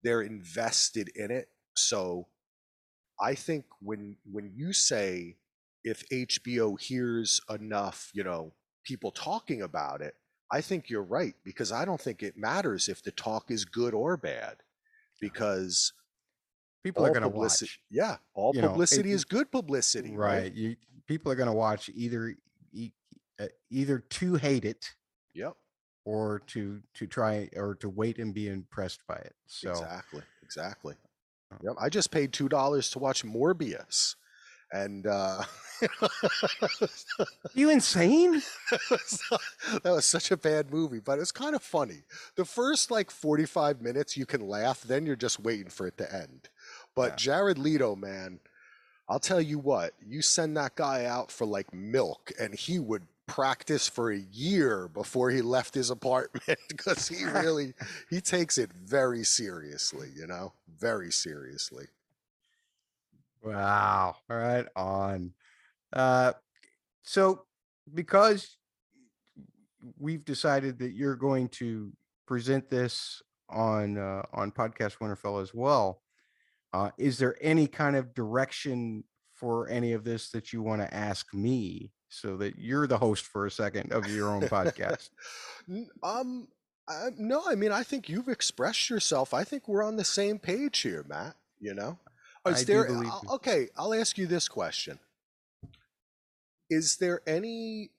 they're 0.04 0.22
invested 0.22 1.10
in 1.16 1.32
it 1.32 1.50
so 1.76 2.28
i 3.22 3.34
think 3.36 3.66
when 3.82 4.16
when 4.32 4.52
you 4.56 4.74
say 4.74 5.36
if 5.84 6.08
hbo 6.10 6.80
hears 6.80 7.42
enough 7.50 8.12
you 8.14 8.24
know 8.24 8.52
people 8.84 9.12
talking 9.12 9.62
about 9.62 10.02
it 10.02 10.16
i 10.52 10.62
think 10.62 10.90
you're 10.90 11.04
right 11.04 11.36
because 11.44 11.72
i 11.72 11.86
don't 11.86 12.02
think 12.02 12.24
it 12.24 12.38
matters 12.38 12.88
if 12.90 13.02
the 13.04 13.12
talk 13.12 13.52
is 13.52 13.66
good 13.66 13.94
or 13.94 14.18
bad 14.18 14.58
because 15.22 15.94
People 16.84 17.06
are 17.06 17.10
going 17.10 17.24
to 17.24 17.28
watch. 17.30 17.80
Yeah, 17.90 18.18
all 18.34 18.54
you 18.54 18.62
know, 18.62 18.68
it- 18.68 18.72
publicity 18.72 19.12
is 19.12 19.26
good 19.26 19.52
publicity, 19.52 20.16
right? 20.16 20.44
right 20.44 20.54
you 20.54 20.76
people 21.08 21.32
are 21.32 21.36
going 21.36 21.50
to 21.50 21.54
watch 21.54 21.90
either 21.94 22.36
e- 22.72 22.92
either 23.70 24.00
to 24.00 24.36
hate 24.36 24.66
it 24.66 24.94
Yep, 25.34 25.56
or 26.06 26.40
to 26.48 26.82
to 26.94 27.08
try 27.08 27.50
or 27.56 27.76
to 27.76 27.90
wait 27.90 28.18
and 28.18 28.34
be 28.34 28.48
impressed 28.48 29.06
by 29.08 29.16
it 29.16 29.36
so 29.46 29.72
exactly, 29.72 30.24
exactly. 30.42 30.96
Yep, 31.64 31.76
I 31.80 31.90
just 31.90 32.12
paid 32.12 32.32
two 32.32 32.50
dollars 32.50 32.90
to 32.92 33.00
watch 33.00 33.24
Morbius, 33.26 34.16
and 34.72 35.06
uh, 35.08 35.44
you 37.54 37.70
insane 37.70 38.34
that 38.72 39.82
was 39.84 40.06
such 40.06 40.32
a 40.32 40.38
bad 40.38 40.72
movie, 40.72 41.00
but 41.00 41.20
it's 41.20 41.32
kind 41.32 41.56
of 41.56 41.64
funny. 41.64 42.04
The 42.36 42.46
first 42.46 42.92
like 42.92 43.12
forty-five 43.12 43.82
minutes, 43.82 44.16
you 44.16 44.26
can 44.26 44.48
laugh, 44.48 44.82
then 44.82 45.06
you're 45.06 45.16
just 45.16 45.40
waiting 45.40 45.70
for 45.70 45.88
it 45.88 45.98
to 45.98 46.14
end. 46.14 46.50
But 46.96 47.12
Yeah. 47.12 47.16
Jared 47.16 47.58
Leto, 47.58 47.96
man, 47.96 48.40
I'll 49.08 49.20
tell 49.20 49.42
you 49.42 49.58
what, 49.60 49.94
you 50.06 50.22
send 50.22 50.56
that 50.58 50.76
guy 50.76 51.06
out 51.06 51.32
for 51.32 51.46
like 51.46 51.74
milk, 51.74 52.32
and 52.40 52.54
he 52.54 52.80
would 52.80 53.08
practice 53.30 53.88
for 53.88 54.12
a 54.12 54.20
year 54.32 54.90
before 54.90 55.30
he 55.30 55.42
left 55.42 55.74
his 55.74 55.90
apartment 55.92 56.60
because 56.68 57.08
he 57.08 57.24
really 57.40 57.74
he 58.10 58.20
takes 58.20 58.58
it 58.58 58.72
very 58.74 59.24
seriously, 59.24 60.10
you 60.16 60.28
know, 60.28 60.52
very 60.80 61.12
seriously. 61.12 61.86
wow 63.44 64.16
all 64.30 64.38
right 64.38 64.66
on 64.76 65.32
uh 65.94 66.34
so 67.04 67.46
because 67.94 68.58
we've 69.98 70.26
decided 70.26 70.78
that 70.80 70.92
you're 70.92 71.16
going 71.16 71.48
to 71.48 71.92
present 72.28 72.70
this 72.70 73.22
on 73.50 73.98
uh, 73.98 74.22
on 74.34 74.52
podcast 74.52 74.98
winterfell 74.98 75.42
as 75.42 75.54
well 75.54 76.02
uh 76.74 76.92
is 76.98 77.18
there 77.18 77.36
any 77.42 77.66
kind 77.66 77.96
of 77.96 78.14
direction 78.14 79.04
for 79.34 79.70
any 79.70 79.94
of 79.94 80.04
this 80.04 80.30
that 80.32 80.52
you 80.52 80.62
want 80.62 80.82
to 80.82 80.94
ask 80.94 81.34
me 81.34 81.92
so 82.10 82.38
that 82.38 82.58
you're 82.58 82.88
the 82.88 82.98
host 82.98 83.26
for 83.26 83.46
a 83.46 83.52
second 83.52 83.92
of 83.94 84.08
your 84.10 84.30
own 84.30 84.42
podcast 84.44 85.10
Um, 86.04 86.48
uh, 86.88 87.12
no, 87.18 87.44
I 87.48 87.54
mean, 87.54 87.72
I 87.72 87.84
think 87.84 88.10
you've 88.10 88.28
expressed 88.28 88.90
yourself. 88.90 89.34
I 89.34 89.44
think 89.44 89.68
we're 89.68 89.84
on 89.84 89.98
the 89.98 90.04
same 90.04 90.40
page 90.40 90.80
here, 90.80 91.06
Matt. 91.08 91.36
You 91.60 91.76
know, 91.76 92.00
is 92.48 92.62
I 92.62 92.64
do 92.64 92.66
there? 92.74 92.86
believe 92.86 93.12
I'll- 93.12 93.36
okay, 93.36 93.68
I'll 93.78 93.94
ask 93.94 94.18
you 94.18 94.26
this 94.26 94.48
question: 94.48 94.98
Is 96.70 96.98
there 96.98 97.22
any? 97.28 97.92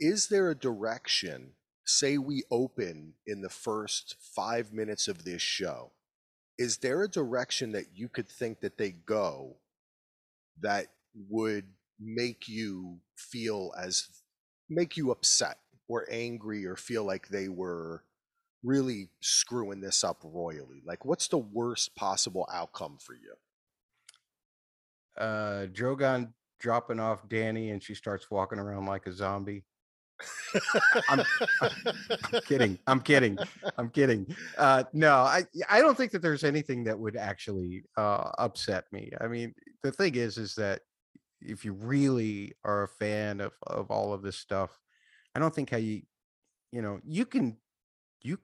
Is 0.00 0.28
there 0.28 0.50
a 0.50 0.54
direction? 0.54 1.52
Say 1.84 2.18
we 2.18 2.42
open 2.50 3.14
in 3.26 3.42
the 3.42 3.50
first 3.50 4.16
five 4.18 4.72
minutes 4.72 5.06
of 5.08 5.24
this 5.24 5.42
show. 5.42 5.92
Is 6.58 6.78
there 6.78 7.02
a 7.02 7.08
direction 7.08 7.72
that 7.72 7.94
you 7.94 8.08
could 8.08 8.28
think 8.28 8.60
that 8.60 8.78
they 8.78 8.90
go 8.90 9.56
that 10.62 10.86
would 11.28 11.66
make 12.00 12.48
you 12.48 12.98
feel 13.16 13.72
as 13.78 14.08
make 14.68 14.96
you 14.96 15.10
upset 15.10 15.58
or 15.88 16.06
angry 16.10 16.66
or 16.66 16.76
feel 16.76 17.04
like 17.04 17.28
they 17.28 17.48
were 17.48 18.02
really 18.62 19.10
screwing 19.20 19.80
this 19.80 20.02
up 20.04 20.20
royally? 20.24 20.82
Like, 20.84 21.04
what's 21.04 21.28
the 21.28 21.38
worst 21.38 21.94
possible 21.96 22.48
outcome 22.52 22.98
for 23.00 23.14
you? 23.14 23.34
uh 25.18 25.64
drogon 25.72 26.30
dropping 26.60 27.00
off 27.00 27.26
dany 27.26 27.72
and 27.72 27.82
she 27.82 27.94
starts 27.94 28.30
walking 28.30 28.58
around 28.58 28.84
like 28.84 29.06
a 29.06 29.12
zombie 29.12 29.64
I'm- 31.10 31.24
I'm 31.60 32.40
kidding. 32.46 32.78
I'm 32.86 33.00
kidding. 33.00 33.38
I'm 33.76 33.90
kidding. 33.90 34.26
Uh, 34.56 34.84
no, 34.94 35.12
I 35.14 35.44
I 35.68 35.80
don't 35.80 35.96
think 35.96 36.12
that 36.12 36.22
there's 36.22 36.44
anything 36.44 36.84
that 36.84 36.98
would 36.98 37.16
actually 37.16 37.84
uh, 37.98 38.30
upset 38.38 38.84
me. 38.92 39.10
I 39.20 39.26
mean, 39.28 39.54
the 39.82 39.92
thing 39.92 40.14
is, 40.14 40.38
is 40.38 40.54
that 40.54 40.80
if 41.40 41.64
you 41.64 41.72
really 41.72 42.52
are 42.64 42.84
a 42.84 42.88
fan 42.88 43.40
of 43.40 43.52
of 43.66 43.90
all 43.90 44.12
of 44.12 44.22
this 44.22 44.36
stuff, 44.36 44.78
I 45.34 45.38
don't 45.38 45.54
think 45.54 45.70
how 45.70 45.76
you, 45.76 46.02
you 46.72 46.82
know, 46.82 47.00
you 47.04 47.26
can, 47.26 47.56
you. 48.22 48.38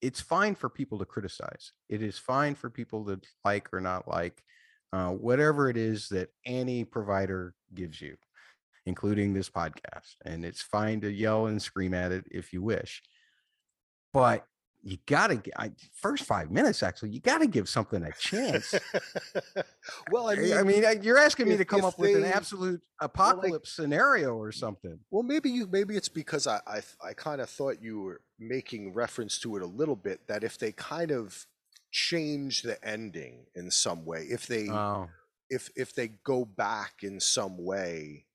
It's 0.00 0.20
fine 0.20 0.54
for 0.54 0.68
people 0.68 0.98
to 1.00 1.04
criticize. 1.04 1.72
It 1.88 2.02
is 2.02 2.18
fine 2.18 2.54
for 2.54 2.70
people 2.70 3.04
to 3.06 3.20
like 3.44 3.68
or 3.72 3.80
not 3.80 4.06
like, 4.06 4.42
uh, 4.92 5.10
whatever 5.10 5.68
it 5.68 5.76
is 5.76 6.08
that 6.10 6.28
any 6.46 6.84
provider 6.84 7.54
gives 7.74 8.00
you 8.00 8.16
including 8.88 9.34
this 9.34 9.50
podcast. 9.50 10.16
And 10.24 10.44
it's 10.44 10.62
fine 10.62 11.02
to 11.02 11.12
yell 11.12 11.46
and 11.46 11.60
scream 11.60 11.92
at 11.92 12.10
it 12.10 12.24
if 12.30 12.54
you 12.54 12.62
wish. 12.62 13.02
But 14.14 14.46
you 14.82 14.96
got 15.06 15.28
to, 15.28 15.42
I, 15.60 15.72
first 15.92 16.24
five 16.24 16.50
minutes, 16.50 16.82
actually, 16.82 17.10
you 17.10 17.20
got 17.20 17.38
to 17.38 17.46
give 17.46 17.68
something 17.68 18.02
a 18.02 18.12
chance. 18.12 18.74
well, 20.10 20.28
I 20.28 20.32
I 20.32 20.36
mean, 20.36 20.56
I 20.56 20.62
mean, 20.62 21.02
you're 21.02 21.18
asking 21.18 21.48
me 21.48 21.56
to 21.56 21.64
come 21.64 21.84
up 21.84 21.98
with 21.98 22.16
an 22.16 22.24
absolute 22.24 22.80
apocalypse 23.00 23.72
scenario 23.72 24.36
or 24.36 24.52
something. 24.52 24.98
Well, 25.10 25.22
maybe 25.22 25.50
you 25.50 25.66
maybe 25.70 25.96
it's 25.96 26.08
because 26.08 26.46
I 26.46 26.60
I, 26.66 26.80
I 27.04 27.12
kind 27.14 27.40
of 27.40 27.50
thought 27.50 27.82
you 27.82 28.00
were 28.00 28.20
making 28.38 28.94
reference 28.94 29.38
to 29.40 29.56
it 29.56 29.62
a 29.62 29.66
little 29.66 29.96
bit 29.96 30.26
that 30.28 30.44
if 30.44 30.58
they 30.58 30.72
kind 30.72 31.10
of 31.10 31.46
change 31.90 32.62
the 32.62 32.82
ending 32.86 33.46
in 33.54 33.70
some 33.70 34.04
way, 34.04 34.26
if 34.30 34.46
they 34.46 34.68
Oh, 34.68 35.08
if 35.50 35.70
if 35.76 35.94
they 35.94 36.08
go 36.24 36.44
back 36.44 37.02
in 37.02 37.20
some 37.20 37.64
way 37.64 38.26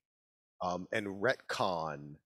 um, 0.60 0.88
and 0.92 1.06
retcon 1.22 2.16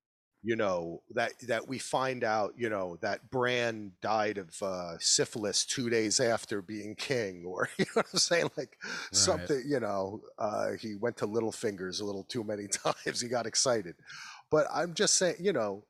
you 0.43 0.57
know 0.57 1.03
that 1.15 1.33
that 1.49 1.67
we 1.69 1.79
find 1.79 2.23
out 2.25 2.55
you 2.57 2.69
know 2.71 2.97
that 3.03 3.31
Bran 3.31 3.93
died 4.01 4.39
of 4.39 4.51
uh, 4.63 4.97
syphilis 5.01 5.65
two 5.67 5.91
days 5.91 6.21
after 6.21 6.63
being 6.63 6.95
king, 6.95 7.45
or 7.47 7.69
you 7.79 7.85
know 7.87 8.03
what 8.03 8.07
I'm 8.13 8.19
saying, 8.19 8.51
like 8.57 8.77
something. 9.13 9.63
You 9.67 9.81
know, 9.81 10.23
uh, 10.39 10.73
he 10.73 10.95
went 10.97 11.17
to 11.19 11.27
Littlefinger's 11.27 12.01
a 12.01 12.05
little 12.05 12.25
too 12.25 12.45
many 12.45 12.69
times. 13.07 13.21
He 13.21 13.29
got 13.29 13.47
excited, 13.47 13.97
but 14.51 14.67
I'm 14.73 14.95
just 14.95 15.15
saying, 15.17 15.37
you 15.41 15.53
know, 15.53 15.85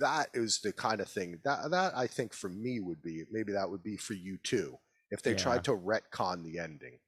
that 0.00 0.28
is 0.34 0.60
the 0.60 0.72
kind 0.72 1.00
of 1.00 1.08
thing 1.08 1.38
that 1.44 1.70
that 1.70 1.92
I 1.96 2.06
think 2.06 2.32
for 2.32 2.48
me 2.48 2.80
would 2.80 3.02
be 3.02 3.24
maybe 3.30 3.52
that 3.52 3.70
would 3.70 3.82
be 3.82 3.96
for 3.96 4.14
you 4.14 4.38
too 4.38 4.78
if 5.10 5.22
they 5.22 5.34
Yeah. 5.34 5.34
tried 5.34 5.64
to 5.64 5.72
retcon 5.76 6.44
the 6.44 6.58
ending. 6.58 6.98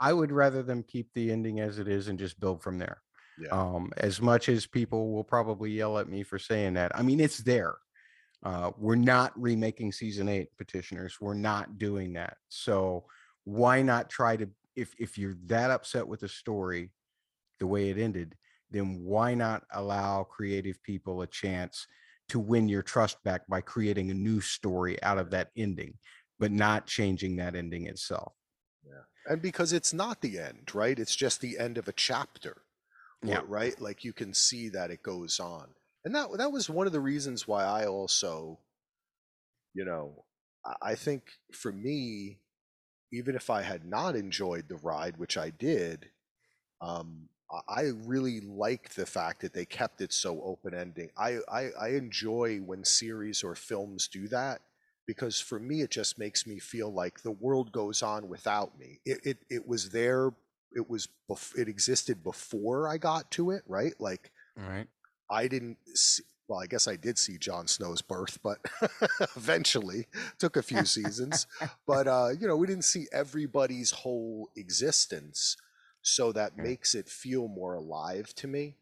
I 0.00 0.12
would 0.12 0.32
rather 0.32 0.62
them 0.64 0.82
keep 0.82 1.12
the 1.14 1.30
ending 1.30 1.60
as 1.60 1.78
it 1.78 1.86
is 1.86 2.08
and 2.08 2.18
just 2.18 2.40
build 2.40 2.60
from 2.62 2.78
there. 2.78 3.02
Yeah. 3.40 3.48
Um, 3.50 3.92
as 3.96 4.20
much 4.20 4.48
as 4.48 4.66
people 4.66 5.12
will 5.12 5.24
probably 5.24 5.70
yell 5.70 5.98
at 5.98 6.08
me 6.08 6.22
for 6.22 6.38
saying 6.38 6.74
that, 6.74 6.92
I 6.94 7.02
mean, 7.02 7.20
it's 7.20 7.38
there. 7.38 7.76
Uh, 8.42 8.70
we're 8.78 8.96
not 8.96 9.38
remaking 9.40 9.92
season 9.92 10.28
eight 10.28 10.48
petitioners. 10.56 11.18
We're 11.20 11.34
not 11.34 11.78
doing 11.78 12.14
that. 12.14 12.36
So 12.48 13.04
why 13.44 13.82
not 13.82 14.10
try 14.10 14.36
to, 14.36 14.48
if, 14.76 14.94
if 14.98 15.18
you're 15.18 15.36
that 15.46 15.70
upset 15.70 16.06
with 16.06 16.20
the 16.20 16.28
story, 16.28 16.90
the 17.58 17.66
way 17.66 17.90
it 17.90 17.98
ended, 17.98 18.34
then 18.70 19.02
why 19.02 19.34
not 19.34 19.64
allow 19.72 20.22
creative 20.24 20.82
people 20.82 21.22
a 21.22 21.26
chance 21.26 21.86
to 22.28 22.38
win 22.38 22.68
your 22.68 22.82
trust 22.82 23.22
back 23.24 23.46
by 23.48 23.60
creating 23.60 24.10
a 24.10 24.14
new 24.14 24.40
story 24.40 25.02
out 25.02 25.18
of 25.18 25.30
that 25.30 25.50
ending, 25.56 25.94
but 26.38 26.52
not 26.52 26.86
changing 26.86 27.36
that 27.36 27.54
ending 27.54 27.86
itself? 27.86 28.32
and 29.28 29.42
because 29.42 29.72
it's 29.72 29.92
not 29.92 30.20
the 30.20 30.38
end, 30.38 30.74
right? 30.74 30.98
It's 30.98 31.14
just 31.14 31.40
the 31.40 31.58
end 31.58 31.78
of 31.78 31.88
a 31.88 31.92
chapter. 31.92 32.62
Yeah. 33.22 33.40
right? 33.46 33.78
Like 33.80 34.04
you 34.04 34.12
can 34.12 34.34
see 34.34 34.68
that 34.70 34.90
it 34.90 35.02
goes 35.02 35.40
on. 35.40 35.68
And 36.04 36.14
that 36.14 36.28
that 36.38 36.52
was 36.52 36.70
one 36.70 36.86
of 36.86 36.92
the 36.92 37.00
reasons 37.00 37.46
why 37.46 37.64
I 37.64 37.86
also, 37.86 38.58
you 39.74 39.84
know, 39.84 40.24
I- 40.82 40.94
think 40.94 41.24
for 41.52 41.72
me, 41.72 42.40
even 43.12 43.36
if 43.36 43.50
I 43.50 43.62
had 43.62 43.84
not 43.86 44.16
enjoyed 44.16 44.68
the 44.68 44.76
ride, 44.76 45.16
which 45.18 45.36
I 45.38 45.50
did, 45.50 46.10
um, 46.82 47.28
I 47.68 47.92
really 48.06 48.40
liked 48.40 48.96
the 48.96 49.06
fact 49.06 49.42
that 49.42 49.54
they 49.54 49.66
kept 49.66 50.00
it 50.02 50.12
so 50.12 50.42
open 50.42 50.74
ending. 50.74 51.10
I, 51.16 51.40
I 51.48 51.70
I 51.80 51.88
enjoy 51.90 52.58
when 52.60 52.84
series 52.84 53.44
or 53.44 53.54
films 53.56 54.08
do 54.08 54.28
that 54.28 54.62
because 55.06 55.40
for 55.40 55.58
me 55.60 55.82
it 55.82 55.90
just 55.90 56.18
makes 56.18 56.46
me 56.46 56.58
feel 56.60 56.92
like 56.92 57.22
the 57.22 57.32
world 57.32 57.72
goes 57.72 58.02
on 58.02 58.28
without 58.28 58.78
me. 58.78 59.00
It 59.06 59.20
it, 59.26 59.38
it 59.50 59.66
was 59.68 59.90
there. 59.90 60.32
It 60.74 60.88
was 60.88 61.08
bef- 61.28 61.56
it 61.58 61.68
existed 61.68 62.22
before 62.22 62.88
I 62.88 62.96
got 62.98 63.30
to 63.32 63.50
it, 63.50 63.62
right? 63.66 63.94
Like 63.98 64.30
All 64.58 64.68
right. 64.68 64.86
I 65.30 65.48
didn't 65.48 65.78
see, 65.94 66.22
well, 66.48 66.60
I 66.60 66.66
guess 66.66 66.88
I 66.88 66.96
did 66.96 67.18
see 67.18 67.38
Jon 67.38 67.66
Snow's 67.68 68.02
birth, 68.02 68.38
but 68.42 68.58
eventually 69.36 70.06
took 70.38 70.56
a 70.56 70.62
few 70.62 70.84
seasons. 70.84 71.46
but 71.86 72.06
uh, 72.08 72.28
you 72.38 72.46
know, 72.48 72.56
we 72.56 72.66
didn't 72.66 72.84
see 72.84 73.06
everybody's 73.12 73.90
whole 73.90 74.50
existence, 74.56 75.56
so 76.02 76.32
that 76.32 76.52
Yeah. 76.56 76.62
makes 76.64 76.94
it 76.94 77.08
feel 77.08 77.48
more 77.48 77.74
alive 77.74 78.34
to 78.36 78.46
me. 78.48 78.76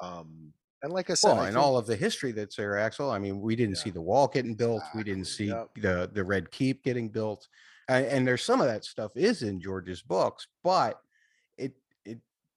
Um, 0.00 0.52
and 0.82 0.92
like 0.92 1.10
I 1.10 1.14
said, 1.14 1.28
Well, 1.32 1.40
I 1.40 1.46
and 1.48 1.54
think- 1.54 1.64
all 1.64 1.76
of 1.76 1.86
the 1.86 1.96
history 1.96 2.32
that's 2.32 2.56
there, 2.56 2.78
Axel. 2.78 3.10
I 3.10 3.18
mean, 3.18 3.40
we 3.40 3.56
didn't 3.56 3.76
see 3.76 3.90
the 3.90 4.00
wall 4.00 4.28
getting 4.28 4.54
built. 4.54 4.82
We 4.94 5.02
didn't 5.02 5.26
see 5.26 5.46
yep. 5.46 5.70
the 5.76 6.08
the 6.12 6.22
Red 6.24 6.50
Keep 6.50 6.84
getting 6.84 7.08
built, 7.08 7.48
and, 7.88 8.06
and 8.06 8.26
there's 8.26 8.42
some 8.44 8.60
of 8.60 8.66
that 8.68 8.84
stuff 8.84 9.12
is 9.16 9.42
in 9.42 9.60
George's 9.60 10.02
books, 10.02 10.46
but 10.62 11.00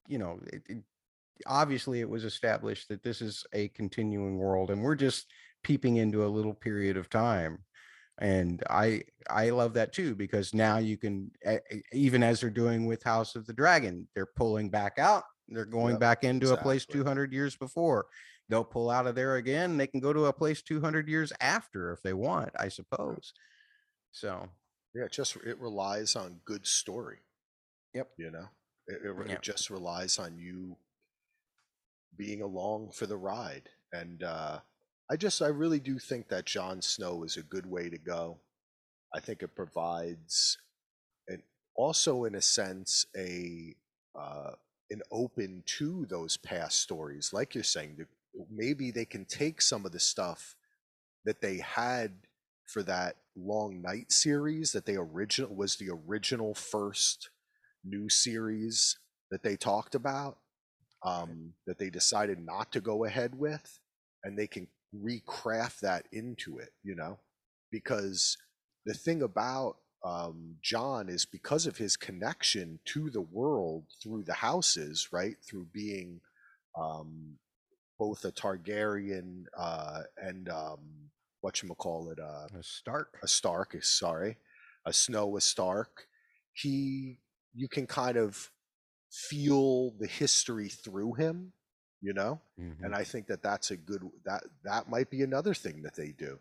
you 0.08 0.18
know 0.18 0.40
it, 0.48 0.64
it 0.68 0.84
obviously 1.48 2.02
it 2.02 2.10
was 2.10 2.24
established 2.24 2.90
that 2.90 3.04
this 3.04 3.22
is 3.22 3.46
a 3.54 3.70
continuing 3.70 4.38
world, 4.38 4.70
and 4.70 4.82
we're 4.84 4.96
just 4.96 5.28
peeping 5.64 5.98
into 5.98 6.26
a 6.26 6.28
little 6.30 6.54
period 6.54 6.98
of 6.98 7.10
time. 7.10 7.60
And 8.20 8.62
I 8.70 9.04
I 9.30 9.50
love 9.50 9.74
that 9.74 9.94
too 9.94 10.16
because 10.16 10.54
now 10.54 10.78
you 10.78 10.98
can 10.98 11.32
even 11.92 12.24
as 12.24 12.42
they're 12.42 12.50
doing 12.50 12.86
with 12.86 13.04
House 13.04 13.36
of 13.36 13.46
the 13.48 13.54
Dragon, 13.54 14.08
they're 14.14 14.28
pulling 14.36 14.70
back 14.70 15.00
out. 15.00 15.24
They're 15.48 15.66
going 15.66 15.98
Yep, 15.98 16.00
back 16.00 16.24
into 16.24 16.52
a 16.54 16.58
place 16.58 16.86
200 16.86 17.34
years 17.34 17.56
before 17.56 18.08
they'll 18.50 18.64
pull 18.66 18.90
out 18.90 19.08
of 19.08 19.16
there 19.16 19.38
again. 19.38 19.78
They 19.78 19.88
can 19.88 20.00
go 20.02 20.14
to 20.14 20.26
a 20.26 20.34
place 20.34 20.62
200 20.62 21.08
years 21.08 21.32
after 21.40 21.92
if 21.94 22.02
they 22.04 22.14
want, 22.14 22.52
I 22.60 22.68
suppose. 22.68 23.34
So, 24.12 24.50
yeah, 24.94 25.06
it 25.06 25.12
just 25.12 25.36
it 25.38 25.60
relies 25.60 26.16
on 26.16 26.42
good 26.46 26.68
story. 26.68 27.20
Yep. 27.94 28.10
You 28.18 28.32
know, 28.32 28.48
it, 28.88 29.02
it, 29.06 29.28
Yep. 29.28 29.38
it 29.38 29.42
just 29.42 29.70
relies 29.70 30.20
on 30.20 30.38
you 30.38 30.78
being 32.18 32.42
along 32.42 32.92
for 32.92 33.06
the 33.08 33.18
ride, 33.18 33.70
and 33.94 34.24
uh, 34.24 34.60
I 35.10 35.16
just 35.18 35.42
I 35.42 35.48
really 35.48 35.80
do 35.80 36.00
think 36.00 36.30
that 36.30 36.46
Jon 36.46 36.82
Snow 36.82 37.24
is 37.24 37.38
a 37.38 37.44
good 37.44 37.66
way 37.66 37.90
to 37.90 37.98
go. 37.98 38.40
I 39.14 39.20
think 39.20 39.44
it 39.44 39.56
provides, 39.56 40.58
and 41.28 41.42
also 41.76 42.26
in 42.26 42.36
a 42.36 42.42
sense, 42.42 43.06
a 43.18 43.76
uh, 44.18 44.52
an 44.92 45.02
open 45.12 45.64
to 45.66 46.06
those 46.08 46.38
past 46.38 46.80
stories, 46.80 47.32
like 47.34 47.56
you're 47.56 47.64
saying. 47.64 48.06
Maybe 48.50 48.92
they 48.92 49.06
can 49.06 49.26
take 49.26 49.62
some 49.62 49.86
of 49.86 49.92
the 49.92 50.00
stuff 50.00 50.56
that 51.26 51.42
they 51.42 51.58
had 51.58 52.14
for 52.66 52.84
that 52.84 53.18
long 53.36 53.82
night 53.82 54.12
series 54.12 54.72
that 54.74 54.86
they 54.86 54.96
original 54.96 55.54
was 55.56 55.76
the 55.78 55.90
original 55.90 56.54
first 56.54 57.30
new 57.84 58.10
series 58.10 58.98
that 59.30 59.44
they 59.44 59.56
talked 59.56 59.96
about 59.96 60.38
um, 61.04 61.54
that 61.66 61.80
they 61.80 61.90
decided 61.90 62.44
not 62.46 62.72
to 62.72 62.82
go 62.82 63.06
ahead 63.06 63.34
with 63.36 63.80
and 64.24 64.38
they 64.38 64.48
can 64.48 64.68
recraft 64.96 65.80
that 65.80 66.06
into 66.12 66.58
it 66.58 66.70
you 66.84 66.96
know 66.96 67.18
because 67.72 68.38
the 68.86 68.94
thing 68.94 69.22
about 69.22 69.78
um, 70.04 70.56
john 70.62 71.08
is 71.08 71.26
because 71.26 71.66
of 71.66 71.78
his 71.78 71.96
connection 71.96 72.80
to 72.86 73.10
the 73.10 73.22
world 73.22 73.86
through 74.04 74.24
the 74.24 74.34
houses 74.34 75.08
right 75.12 75.38
through 75.48 75.66
being 75.74 76.20
um, 76.80 77.38
both 77.98 78.26
a 78.26 78.32
targaryen 78.32 79.44
uh, 79.58 80.02
and 80.18 80.50
um, 80.50 80.80
whatchamacallit 81.44 82.20
uh, 82.20 82.48
a 82.58 82.64
Stark. 82.64 83.18
a 83.24 83.28
Stark, 83.28 83.76
is 83.76 83.88
sorry, 83.88 84.38
a 84.86 84.94
Snow, 84.94 85.38
a 85.38 85.42
Stark, 85.42 86.08
he, 86.54 87.20
you 87.54 87.68
can 87.68 87.88
kind 87.88 88.18
of 88.18 88.52
feel 89.12 89.92
the 90.00 90.08
history 90.08 90.70
through 90.70 91.14
him, 91.14 91.54
you 92.02 92.14
know? 92.14 92.42
Mhm. 92.60 92.78
And 92.84 92.96
I 92.96 93.04
think 93.04 93.28
that 93.28 93.44
that's 93.44 93.72
a 93.72 93.78
good, 93.78 94.04
that, 94.26 94.44
that 94.64 94.90
might 94.90 95.10
be 95.10 95.22
another 95.24 95.54
thing 95.54 95.84
that 95.84 95.96
they 95.96 96.12
do. 96.12 96.40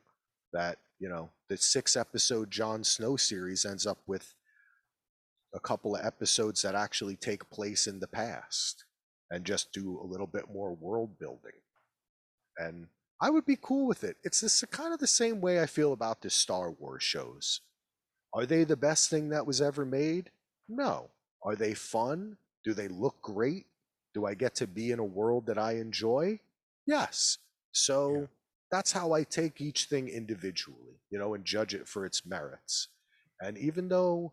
That, 0.52 0.78
you 0.98 1.08
know, 1.08 1.30
the 1.48 1.56
six 1.56 1.96
episode 1.96 2.50
Jon 2.50 2.84
Snow 2.84 3.16
series 3.16 3.64
ends 3.64 3.86
up 3.86 3.98
with 4.06 4.34
a 5.54 5.60
couple 5.60 5.96
of 5.96 6.04
episodes 6.04 6.62
that 6.62 6.74
actually 6.74 7.16
take 7.16 7.50
place 7.50 7.86
in 7.86 7.98
the 8.00 8.06
past 8.08 8.84
and 9.30 9.44
just 9.44 9.72
do 9.72 10.00
a 10.00 10.06
little 10.06 10.26
bit 10.26 10.50
more 10.52 10.74
world 10.74 11.18
building. 11.18 11.52
And 12.58 12.88
I 13.20 13.30
would 13.30 13.46
be 13.46 13.56
cool 13.60 13.86
with 13.86 14.04
it. 14.04 14.16
It's 14.22 14.40
this 14.40 14.64
kind 14.70 14.92
of 14.92 15.00
the 15.00 15.06
same 15.06 15.40
way 15.40 15.60
I 15.60 15.66
feel 15.66 15.92
about 15.92 16.22
the 16.22 16.30
Star 16.30 16.70
Wars 16.70 17.02
shows. 17.02 17.60
Are 18.32 18.46
they 18.46 18.64
the 18.64 18.76
best 18.76 19.10
thing 19.10 19.30
that 19.30 19.46
was 19.46 19.60
ever 19.60 19.84
made? 19.84 20.30
No. 20.70 21.10
Are 21.42 21.56
they 21.56 21.74
fun? 21.74 22.36
Do 22.64 22.72
they 22.74 22.88
look 22.88 23.20
great? 23.22 23.66
Do 24.14 24.24
I 24.26 24.34
get 24.34 24.54
to 24.56 24.66
be 24.66 24.90
in 24.92 24.98
a 24.98 25.04
world 25.04 25.46
that 25.46 25.58
I 25.58 25.72
enjoy? 25.76 26.40
Yes. 26.86 27.38
So 27.72 28.12
Yeah. 28.14 28.26
that's 28.70 28.92
how 28.92 29.12
I 29.12 29.24
take 29.24 29.60
each 29.60 29.86
thing 29.86 30.08
individually, 30.08 31.00
you 31.10 31.18
know, 31.18 31.34
and 31.34 31.44
judge 31.44 31.74
it 31.74 31.88
for 31.88 32.06
its 32.06 32.24
merits. 32.24 32.88
And 33.40 33.58
even 33.58 33.88
though 33.88 34.32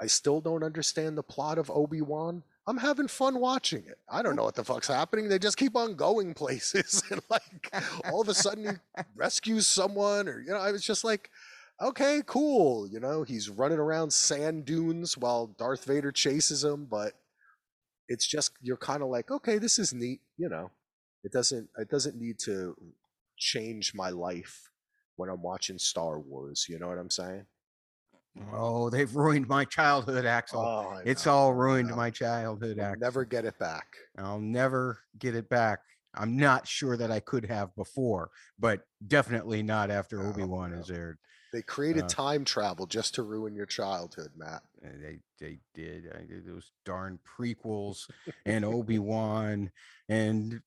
I 0.00 0.06
still 0.08 0.40
don't 0.40 0.62
understand 0.64 1.16
the 1.16 1.22
plot 1.22 1.58
of 1.58 1.70
Obi 1.70 2.00
Wan, 2.02 2.42
I'm 2.68 2.78
having 2.78 3.06
fun 3.08 3.38
watching 3.38 3.84
it. 3.86 3.98
I 4.08 4.22
don't 4.22 4.34
know 4.34 4.44
what 4.44 4.56
the 4.56 4.64
fuck's 4.64 4.88
happening. 4.88 5.28
They 5.28 5.38
just 5.38 5.56
keep 5.56 5.76
on 5.76 5.94
going 5.94 6.34
places, 6.42 7.02
and 7.10 7.20
like 7.30 7.70
all 8.10 8.20
of 8.20 8.28
a 8.28 8.34
sudden 8.34 8.64
he 8.96 9.02
rescues 9.16 9.66
someone, 9.66 10.28
or 10.28 10.40
you 10.40 10.48
know, 10.50 10.58
I 10.58 10.72
was 10.72 10.82
just 10.84 11.04
like, 11.04 11.30
okay, 11.80 12.22
cool. 12.26 12.88
You 12.88 13.00
know, 13.00 13.22
he's 13.22 13.48
running 13.48 13.78
around 13.78 14.12
sand 14.12 14.64
dunes 14.64 15.16
while 15.16 15.46
Darth 15.46 15.84
Vader 15.84 16.12
chases 16.12 16.64
him, 16.64 16.86
but 16.86 17.12
it's 18.08 18.26
just 18.26 18.52
you're 18.62 18.76
kind 18.76 19.02
of 19.02 19.08
like, 19.08 19.30
okay, 19.30 19.58
this 19.58 19.78
is 19.78 19.92
neat. 19.92 20.20
You 20.36 20.48
know, 20.48 20.70
it 21.24 21.32
doesn't 21.32 21.68
it 21.78 21.88
doesn't 21.88 22.16
need 22.16 22.38
to 22.40 22.76
change 23.36 23.94
my 23.94 24.10
life 24.10 24.70
when 25.16 25.28
I'm 25.28 25.42
watching 25.42 25.78
Star 25.78 26.18
Wars. 26.20 26.66
You 26.68 26.78
know 26.78 26.88
what 26.88 26.98
I'm 26.98 27.10
saying? 27.10 27.46
Oh, 28.52 28.90
they've 28.90 29.14
ruined 29.14 29.48
my 29.48 29.64
childhood, 29.64 30.26
Axel. 30.26 30.60
Oh, 30.60 31.00
it's 31.04 31.26
all 31.26 31.54
ruined 31.54 31.88
my 31.96 32.10
childhood, 32.10 32.78
Axel. 32.78 33.00
Never 33.00 33.24
get 33.24 33.46
it 33.46 33.58
back. 33.58 33.86
I'll 34.18 34.40
never 34.40 34.98
get 35.18 35.34
it 35.34 35.48
back. 35.48 35.80
I'm 36.14 36.36
not 36.36 36.66
sure 36.66 36.96
that 36.96 37.10
I 37.10 37.20
could 37.20 37.46
have 37.46 37.74
before, 37.76 38.30
but 38.58 38.80
definitely 39.06 39.62
not 39.62 39.90
after 39.90 40.26
Obi 40.26 40.44
Wan 40.44 40.72
no. 40.72 40.78
is 40.78 40.90
aired. 40.90 41.18
They 41.52 41.62
created 41.62 42.04
Uh, 42.04 42.08
time 42.08 42.44
travel 42.44 42.86
just 42.86 43.14
to 43.14 43.22
ruin 43.22 43.54
your 43.54 43.66
childhood, 43.66 44.32
Matt. 44.36 44.62
Uh, 44.84 44.88
They 45.00 45.20
they 45.38 45.58
did 45.74 46.12
I 46.14 46.24
did 46.24 46.46
those 46.46 46.70
darn 46.84 47.18
prequels 47.24 48.08
and 48.44 48.64
Obi 48.64 48.98
Wan 48.98 49.70
and 50.08 50.60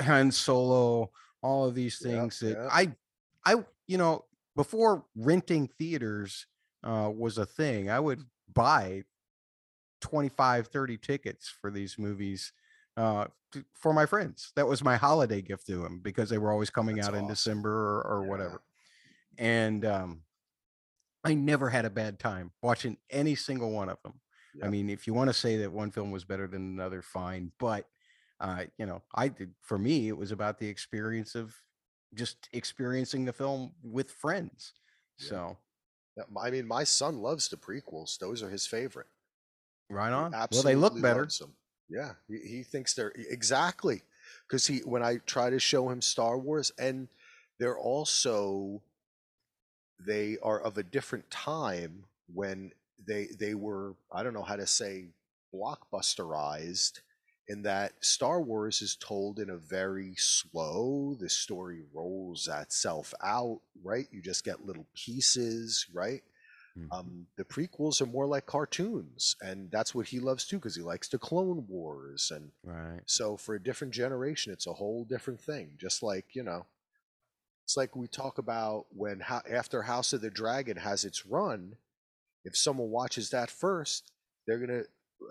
Han 0.00 0.30
Solo 0.30 1.10
all 1.42 1.66
of 1.66 1.74
these 1.74 1.98
Yep, 2.00 2.04
things 2.04 2.40
that 2.40 2.58
yep. 2.58 2.68
I, 2.70 2.96
I, 3.44 3.64
you 3.86 3.96
know, 3.96 4.24
before 4.56 5.04
renting 5.16 5.68
theaters 5.68 6.46
uh, 6.82 7.10
was 7.14 7.38
a 7.38 7.46
thing, 7.46 7.90
I 7.90 8.00
would 8.00 8.24
buy 8.52 9.04
25, 10.00 10.68
30 10.68 10.98
tickets 10.98 11.48
for 11.48 11.70
these 11.70 11.98
movies 11.98 12.52
uh, 12.96 13.26
to- 13.52 13.64
for 13.72 13.92
my 13.92 14.06
friends. 14.06 14.52
That 14.56 14.66
was 14.66 14.82
my 14.82 14.96
holiday 14.96 15.42
gift 15.42 15.66
to 15.66 15.76
them 15.82 16.00
because 16.00 16.28
they 16.30 16.38
were 16.38 16.52
always 16.52 16.70
coming 16.70 16.96
That's 16.96 17.08
out 17.08 17.14
in. 17.14 17.26
December 17.28 17.70
or, 17.70 18.02
or 18.02 18.24
Yeah. 18.24 18.28
whatever. 18.30 18.62
And 19.38 19.84
um, 19.84 20.22
I 21.24 21.34
never 21.34 21.68
had 21.68 21.84
a 21.84 21.90
bad 21.90 22.18
time 22.18 22.52
watching 22.62 22.98
any 23.10 23.34
single 23.34 23.70
one 23.70 23.88
of 23.88 23.98
them. 24.02 24.20
I 24.62 24.68
mean, 24.68 24.90
if 24.90 25.06
you 25.06 25.14
want 25.14 25.28
to 25.30 25.34
say 25.34 25.56
that 25.58 25.72
one 25.72 25.90
film 25.90 26.10
was 26.10 26.24
better 26.24 26.48
than 26.48 26.62
another, 26.62 27.00
fine. 27.00 27.52
But 27.58 27.86
uh, 28.40 28.64
you 28.76 28.86
know, 28.86 29.02
I 29.14 29.28
did 29.28 29.54
for 29.60 29.78
me, 29.78 30.08
it 30.08 30.16
was 30.16 30.32
about 30.32 30.58
the 30.58 30.68
experience 30.68 31.34
of 31.34 31.54
just 32.14 32.48
experiencing 32.52 33.24
the 33.24 33.32
film 33.32 33.72
with 33.82 34.10
friends. 34.10 34.72
Yeah. 35.18 35.28
So 35.28 35.56
Yeah, 36.16 36.24
I 36.40 36.50
mean, 36.50 36.66
my 36.66 36.84
son 36.84 37.18
loves 37.18 37.48
the 37.48 37.56
prequels. 37.56 38.18
Those 38.18 38.42
are 38.42 38.50
his 38.50 38.66
favorite. 38.66 39.06
right 39.90 40.12
on. 40.12 40.32
Well, 40.50 40.62
they 40.62 40.74
look 40.74 41.00
better. 41.00 41.28
Yeah, 41.88 42.12
he, 42.28 42.38
he 42.38 42.62
thinks 42.62 42.94
they're 42.94 43.12
exactly 43.16 44.02
because 44.46 44.66
he 44.66 44.78
when 44.80 45.02
I 45.02 45.18
try 45.26 45.50
to 45.50 45.58
show 45.58 45.88
him 45.88 46.02
Star 46.02 46.38
Wars, 46.38 46.72
and 46.78 47.08
they're 47.58 47.78
also 47.78 48.82
they 50.04 50.38
are 50.42 50.60
of 50.60 50.78
a 50.78 50.82
different 50.82 51.30
time 51.30 52.04
when 52.32 52.72
they 53.06 53.28
they 53.38 53.54
were 53.54 53.94
I 54.12 54.22
don't 54.22 54.34
know 54.34 54.42
how 54.42 54.56
to 54.56 54.66
say 54.66 55.06
blockbusterized 55.54 57.00
in 57.48 57.62
that 57.62 57.92
Star 58.00 58.42
Wars 58.42 58.82
is 58.82 58.96
told 58.96 59.38
in 59.38 59.50
a 59.50 59.56
very 59.56 60.14
slow 60.16 61.16
the 61.18 61.28
story 61.28 61.82
rolls 61.94 62.48
itself 62.48 63.14
out 63.22 63.60
right? 63.82 64.06
You 64.10 64.20
just 64.22 64.44
get 64.44 64.66
little 64.66 64.86
pieces 64.94 65.86
right? 65.92 66.22
Um, 66.92 67.26
the 67.36 67.44
prequels 67.44 68.00
are 68.00 68.06
more 68.06 68.26
like 68.26 68.46
cartoons 68.46 69.34
and 69.42 69.68
that's 69.70 69.96
what 69.96 70.06
he 70.06 70.20
loves 70.20 70.46
too 70.46 70.58
because 70.58 70.76
he 70.76 70.82
likes 70.82 71.08
the 71.08 71.18
clone 71.18 71.66
wars 71.68 72.30
and 72.32 72.52
right. 72.62 73.00
so 73.04 73.36
for 73.36 73.56
a 73.56 73.62
different 73.62 73.92
generation 73.92 74.52
it's 74.52 74.68
a 74.68 74.72
whole 74.72 75.04
different 75.04 75.40
thing 75.40 75.70
just 75.76 76.04
like 76.04 76.26
you 76.34 76.44
know 76.44 76.66
it's 77.68 77.76
like 77.76 77.94
we 77.94 78.06
talk 78.08 78.38
about 78.38 78.86
when 78.96 79.22
after 79.52 79.82
house 79.82 80.14
of 80.14 80.22
the 80.22 80.30
dragon 80.30 80.78
has 80.78 81.04
its 81.04 81.26
run 81.26 81.74
if 82.46 82.56
someone 82.56 82.88
watches 82.88 83.28
that 83.28 83.50
first 83.50 84.10
they're 84.46 84.58
gonna 84.58 84.84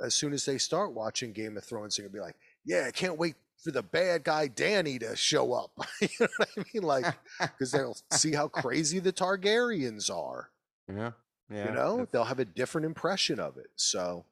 as 0.06 0.14
soon 0.14 0.34
as 0.34 0.46
they 0.46 0.60
start 0.60 0.94
watching 0.94 1.34
game 1.34 1.58
of 1.58 1.64
thrones 1.64 1.96
they're 1.98 2.06
gonna 2.08 2.14
be 2.14 2.20
like 2.24 2.36
yeah 2.64 2.86
i 2.88 2.92
can't 2.92 3.18
wait 3.18 3.34
for 3.64 3.72
the 3.72 3.82
bad 3.82 4.24
guy 4.24 4.48
dany 4.48 5.00
to 5.00 5.16
show 5.16 5.52
up 5.52 5.72
you 6.02 6.08
know 6.20 6.28
what 6.38 6.50
i 6.60 6.64
mean 6.76 6.84
like 6.84 7.06
because 7.42 7.72
they'll 7.72 7.98
see 8.12 8.34
how 8.34 8.48
crazy 8.48 9.00
the 9.00 9.12
targaryens 9.12 10.12
are 10.16 10.52
yeah. 10.88 11.12
Yeah. 11.50 11.70
you 11.70 11.72
know 11.74 12.08
they'll 12.12 12.24
have 12.26 12.38
a 12.40 12.46
different 12.46 12.86
impression 12.86 13.40
of 13.40 13.58
it 13.58 13.72
so 13.78 14.26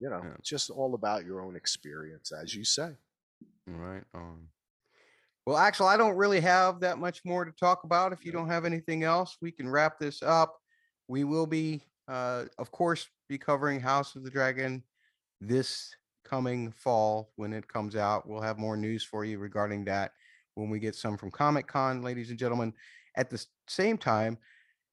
you 0.00 0.10
know 0.10 0.20
Yeah. 0.22 0.32
it's 0.38 0.50
just 0.50 0.68
all 0.68 0.94
about 0.94 1.24
your 1.24 1.40
own 1.40 1.56
experience 1.56 2.30
as 2.30 2.54
you 2.54 2.64
say 2.64 2.90
Right 3.66 4.04
on. 4.14 4.48
Well, 5.48 5.56
Axel, 5.56 5.86
I 5.86 5.96
don't 5.96 6.14
really 6.14 6.40
have 6.40 6.78
that 6.80 6.98
much 6.98 7.24
more 7.24 7.46
to 7.46 7.52
talk 7.52 7.84
about. 7.84 8.12
If 8.12 8.22
you 8.22 8.32
don't 8.32 8.50
have 8.50 8.66
anything 8.66 9.02
else, 9.02 9.38
we 9.40 9.50
can 9.50 9.66
wrap 9.66 9.98
this 9.98 10.22
up. 10.22 10.60
We 11.08 11.24
will 11.24 11.46
be, 11.46 11.80
uh, 12.06 12.44
of 12.58 12.70
course, 12.70 13.08
be 13.30 13.38
covering 13.38 13.80
House 13.80 14.14
of 14.14 14.24
the 14.24 14.30
Dragon 14.30 14.82
this 15.40 15.96
coming 16.22 16.70
fall 16.70 17.32
when 17.36 17.54
it 17.54 17.66
comes 17.66 17.96
out. 17.96 18.28
We'll 18.28 18.42
have 18.42 18.58
more 18.58 18.76
news 18.76 19.04
for 19.04 19.24
you 19.24 19.38
regarding 19.38 19.86
that 19.86 20.12
when 20.54 20.68
we 20.68 20.80
get 20.80 20.94
some 20.94 21.16
from 21.16 21.30
Comic 21.30 21.66
Con, 21.66 22.02
ladies 22.02 22.28
and 22.28 22.38
gentlemen. 22.38 22.74
At 23.16 23.30
the 23.30 23.42
same 23.68 23.96
time, 23.96 24.36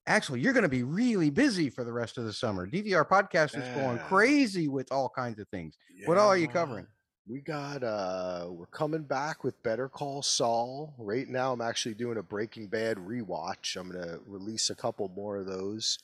Axel, 0.08 0.38
you're 0.38 0.54
going 0.54 0.64
to 0.64 0.70
be 0.70 0.84
really 0.84 1.32
busy 1.32 1.70
for 1.70 1.84
the 1.84 1.92
rest 1.92 2.18
of 2.18 2.24
the 2.24 2.32
summer. 2.32 2.66
DVR 2.66 3.06
podcast 3.06 3.58
is 3.58 3.76
going 3.76 4.00
crazy 4.08 4.70
with 4.70 4.90
all 4.90 5.10
kinds 5.10 5.38
of 5.38 5.50
things. 5.50 5.78
What 6.06 6.18
all 6.18 6.30
are 6.30 6.38
you 6.38 6.48
covering? 6.48 6.88
We 7.28 7.40
got 7.40 7.84
uh 7.84 8.46
we're 8.50 8.68
coming 8.68 9.02
back 9.02 9.44
with 9.44 9.62
Better 9.64 9.90
Call 9.90 10.22
Saul. 10.22 10.94
Right 11.00 11.28
now 11.28 11.54
I'm 11.54 11.62
actually 11.62 11.96
doing 11.96 12.18
a 12.18 12.24
Breaking 12.24 12.68
Bad 12.68 12.98
rewatch. 12.98 13.78
I'm 13.78 13.92
gonna 13.92 14.20
release 14.28 14.70
a 14.70 14.76
couple 14.76 15.10
more 15.16 15.38
of 15.38 15.48
those. 15.48 15.98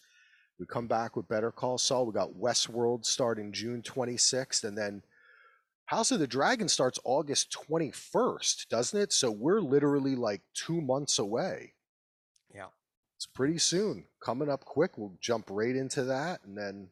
We 0.59 0.65
come 0.65 0.87
back 0.87 1.15
with 1.15 1.27
Better 1.27 1.51
Call 1.51 1.77
Saul. 1.77 2.07
We 2.07 2.13
got 2.13 2.33
Westworld 2.33 3.05
starting 3.05 3.51
June 3.51 3.83
26th, 3.83 4.63
and 4.63 4.75
then 4.75 5.03
House 5.85 6.11
of 6.11 6.19
the 6.19 6.27
Dragon 6.27 6.67
starts 6.67 6.99
August 7.03 7.55
21st, 7.69 8.67
doesn't 8.69 8.99
it? 8.99 9.13
So 9.13 9.29
we're 9.29 9.61
literally 9.61 10.15
like 10.15 10.41
two 10.53 10.81
months 10.81 11.19
away. 11.19 11.73
Yeah. 12.53 12.67
It's 13.17 13.25
pretty 13.27 13.59
soon. 13.59 14.05
Coming 14.23 14.49
up 14.49 14.65
quick. 14.65 14.97
We'll 14.97 15.17
jump 15.19 15.49
right 15.51 15.75
into 15.75 16.03
that, 16.05 16.41
and 16.45 16.57
then 16.57 16.87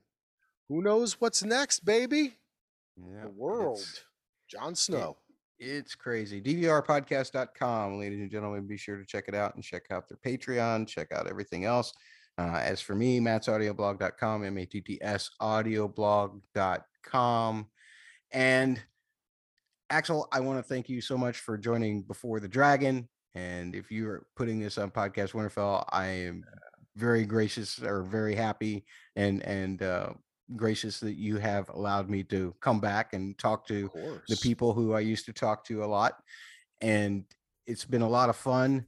who 0.68 0.84
knows 0.84 1.20
what's 1.20 1.44
next, 1.44 1.84
baby? 1.84 2.36
Yeah, 2.96 3.24
the 3.24 3.30
world. 3.30 3.80
Jon 4.50 4.76
Snow. 4.76 5.18
It's 5.60 5.96
crazy. 5.96 6.42
DVRpodcast.com, 6.42 8.00
ladies 8.00 8.22
and 8.22 8.32
gentlemen. 8.32 8.66
Be 8.66 8.78
sure 8.78 8.98
to 8.98 9.06
check 9.06 9.26
it 9.28 9.36
out 9.36 9.54
and 9.56 9.64
check 9.64 9.88
out 9.92 10.08
their 10.08 10.18
Patreon. 10.18 10.88
Check 10.88 11.12
out 11.12 11.28
everything 11.28 11.66
else. 11.66 11.92
Uh, 12.38 12.62
as 12.64 12.80
for 12.80 12.96
me, 12.96 13.20
mattsaudioblog.com, 13.20 14.46
M 14.46 14.58
A 14.58 14.66
T 14.66 14.80
T 14.80 14.98
S 15.02 15.30
audioblog.com. 15.42 17.68
And 18.32 18.82
Axel, 19.90 20.30
I 20.32 20.40
want 20.40 20.60
to 20.60 20.64
thank 20.64 20.88
you 20.88 21.02
so 21.02 21.18
much 21.18 21.40
for 21.40 21.58
joining 21.58 22.04
Before 22.04 22.40
the 22.40 22.48
Dragon. 22.48 23.10
And 23.36 23.76
if 23.76 23.92
you 23.92 24.08
are 24.08 24.26
putting 24.38 24.60
this 24.60 24.78
on 24.78 24.92
Podcast 24.92 25.34
Winterfell, 25.34 25.84
I 25.90 26.06
am 26.06 26.46
very 26.96 27.26
gracious 27.26 27.82
or 27.82 28.04
very 28.04 28.36
happy 28.36 28.86
and 29.16 29.42
and 29.44 29.82
uh, 29.82 30.12
gracious 30.56 31.00
that 31.02 31.14
you 31.16 31.38
have 31.38 31.70
allowed 31.70 32.10
me 32.10 32.24
to 32.24 32.54
come 32.62 32.80
back 32.80 33.14
and 33.14 33.38
talk 33.38 33.68
to 33.68 33.90
the 34.28 34.38
people 34.38 34.74
who 34.74 34.94
I 34.94 35.00
used 35.02 35.26
to 35.26 35.34
talk 35.34 35.64
to 35.66 35.84
a 35.84 35.88
lot. 35.88 36.14
And 36.82 37.26
it's 37.68 37.86
been 37.86 38.02
a 38.02 38.10
lot 38.10 38.30
of 38.30 38.36
fun. 38.36 38.86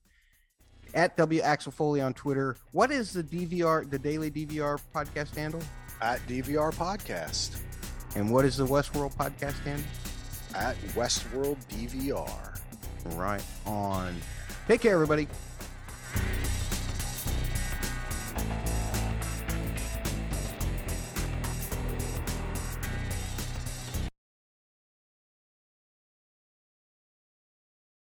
At 0.93 1.16
W 1.18 1.39
Axel 1.41 1.72
Foley 1.72 2.01
on 2.01 2.14
Twitter. 2.14 2.57
What 2.74 2.91
is 2.91 3.14
the 3.14 3.24
DVR, 3.24 3.89
the 3.89 3.99
daily 3.99 4.30
DVR 4.32 4.80
podcast 4.93 5.36
handle? 5.36 5.62
at 6.01 6.20
DVR 6.28 6.74
Podcast 6.74 7.59
And 8.16 8.32
what 8.32 8.43
is 8.43 8.57
the 8.57 8.66
Westworld 8.66 9.14
podcast 9.16 9.59
handle? 9.64 9.86
at 10.55 10.76
Westworld 10.95 11.57
DVR. 11.70 12.59
Right 13.16 13.43
on. 13.68 14.16
Take 14.68 14.82
care, 14.82 14.93
everybody. 14.95 15.28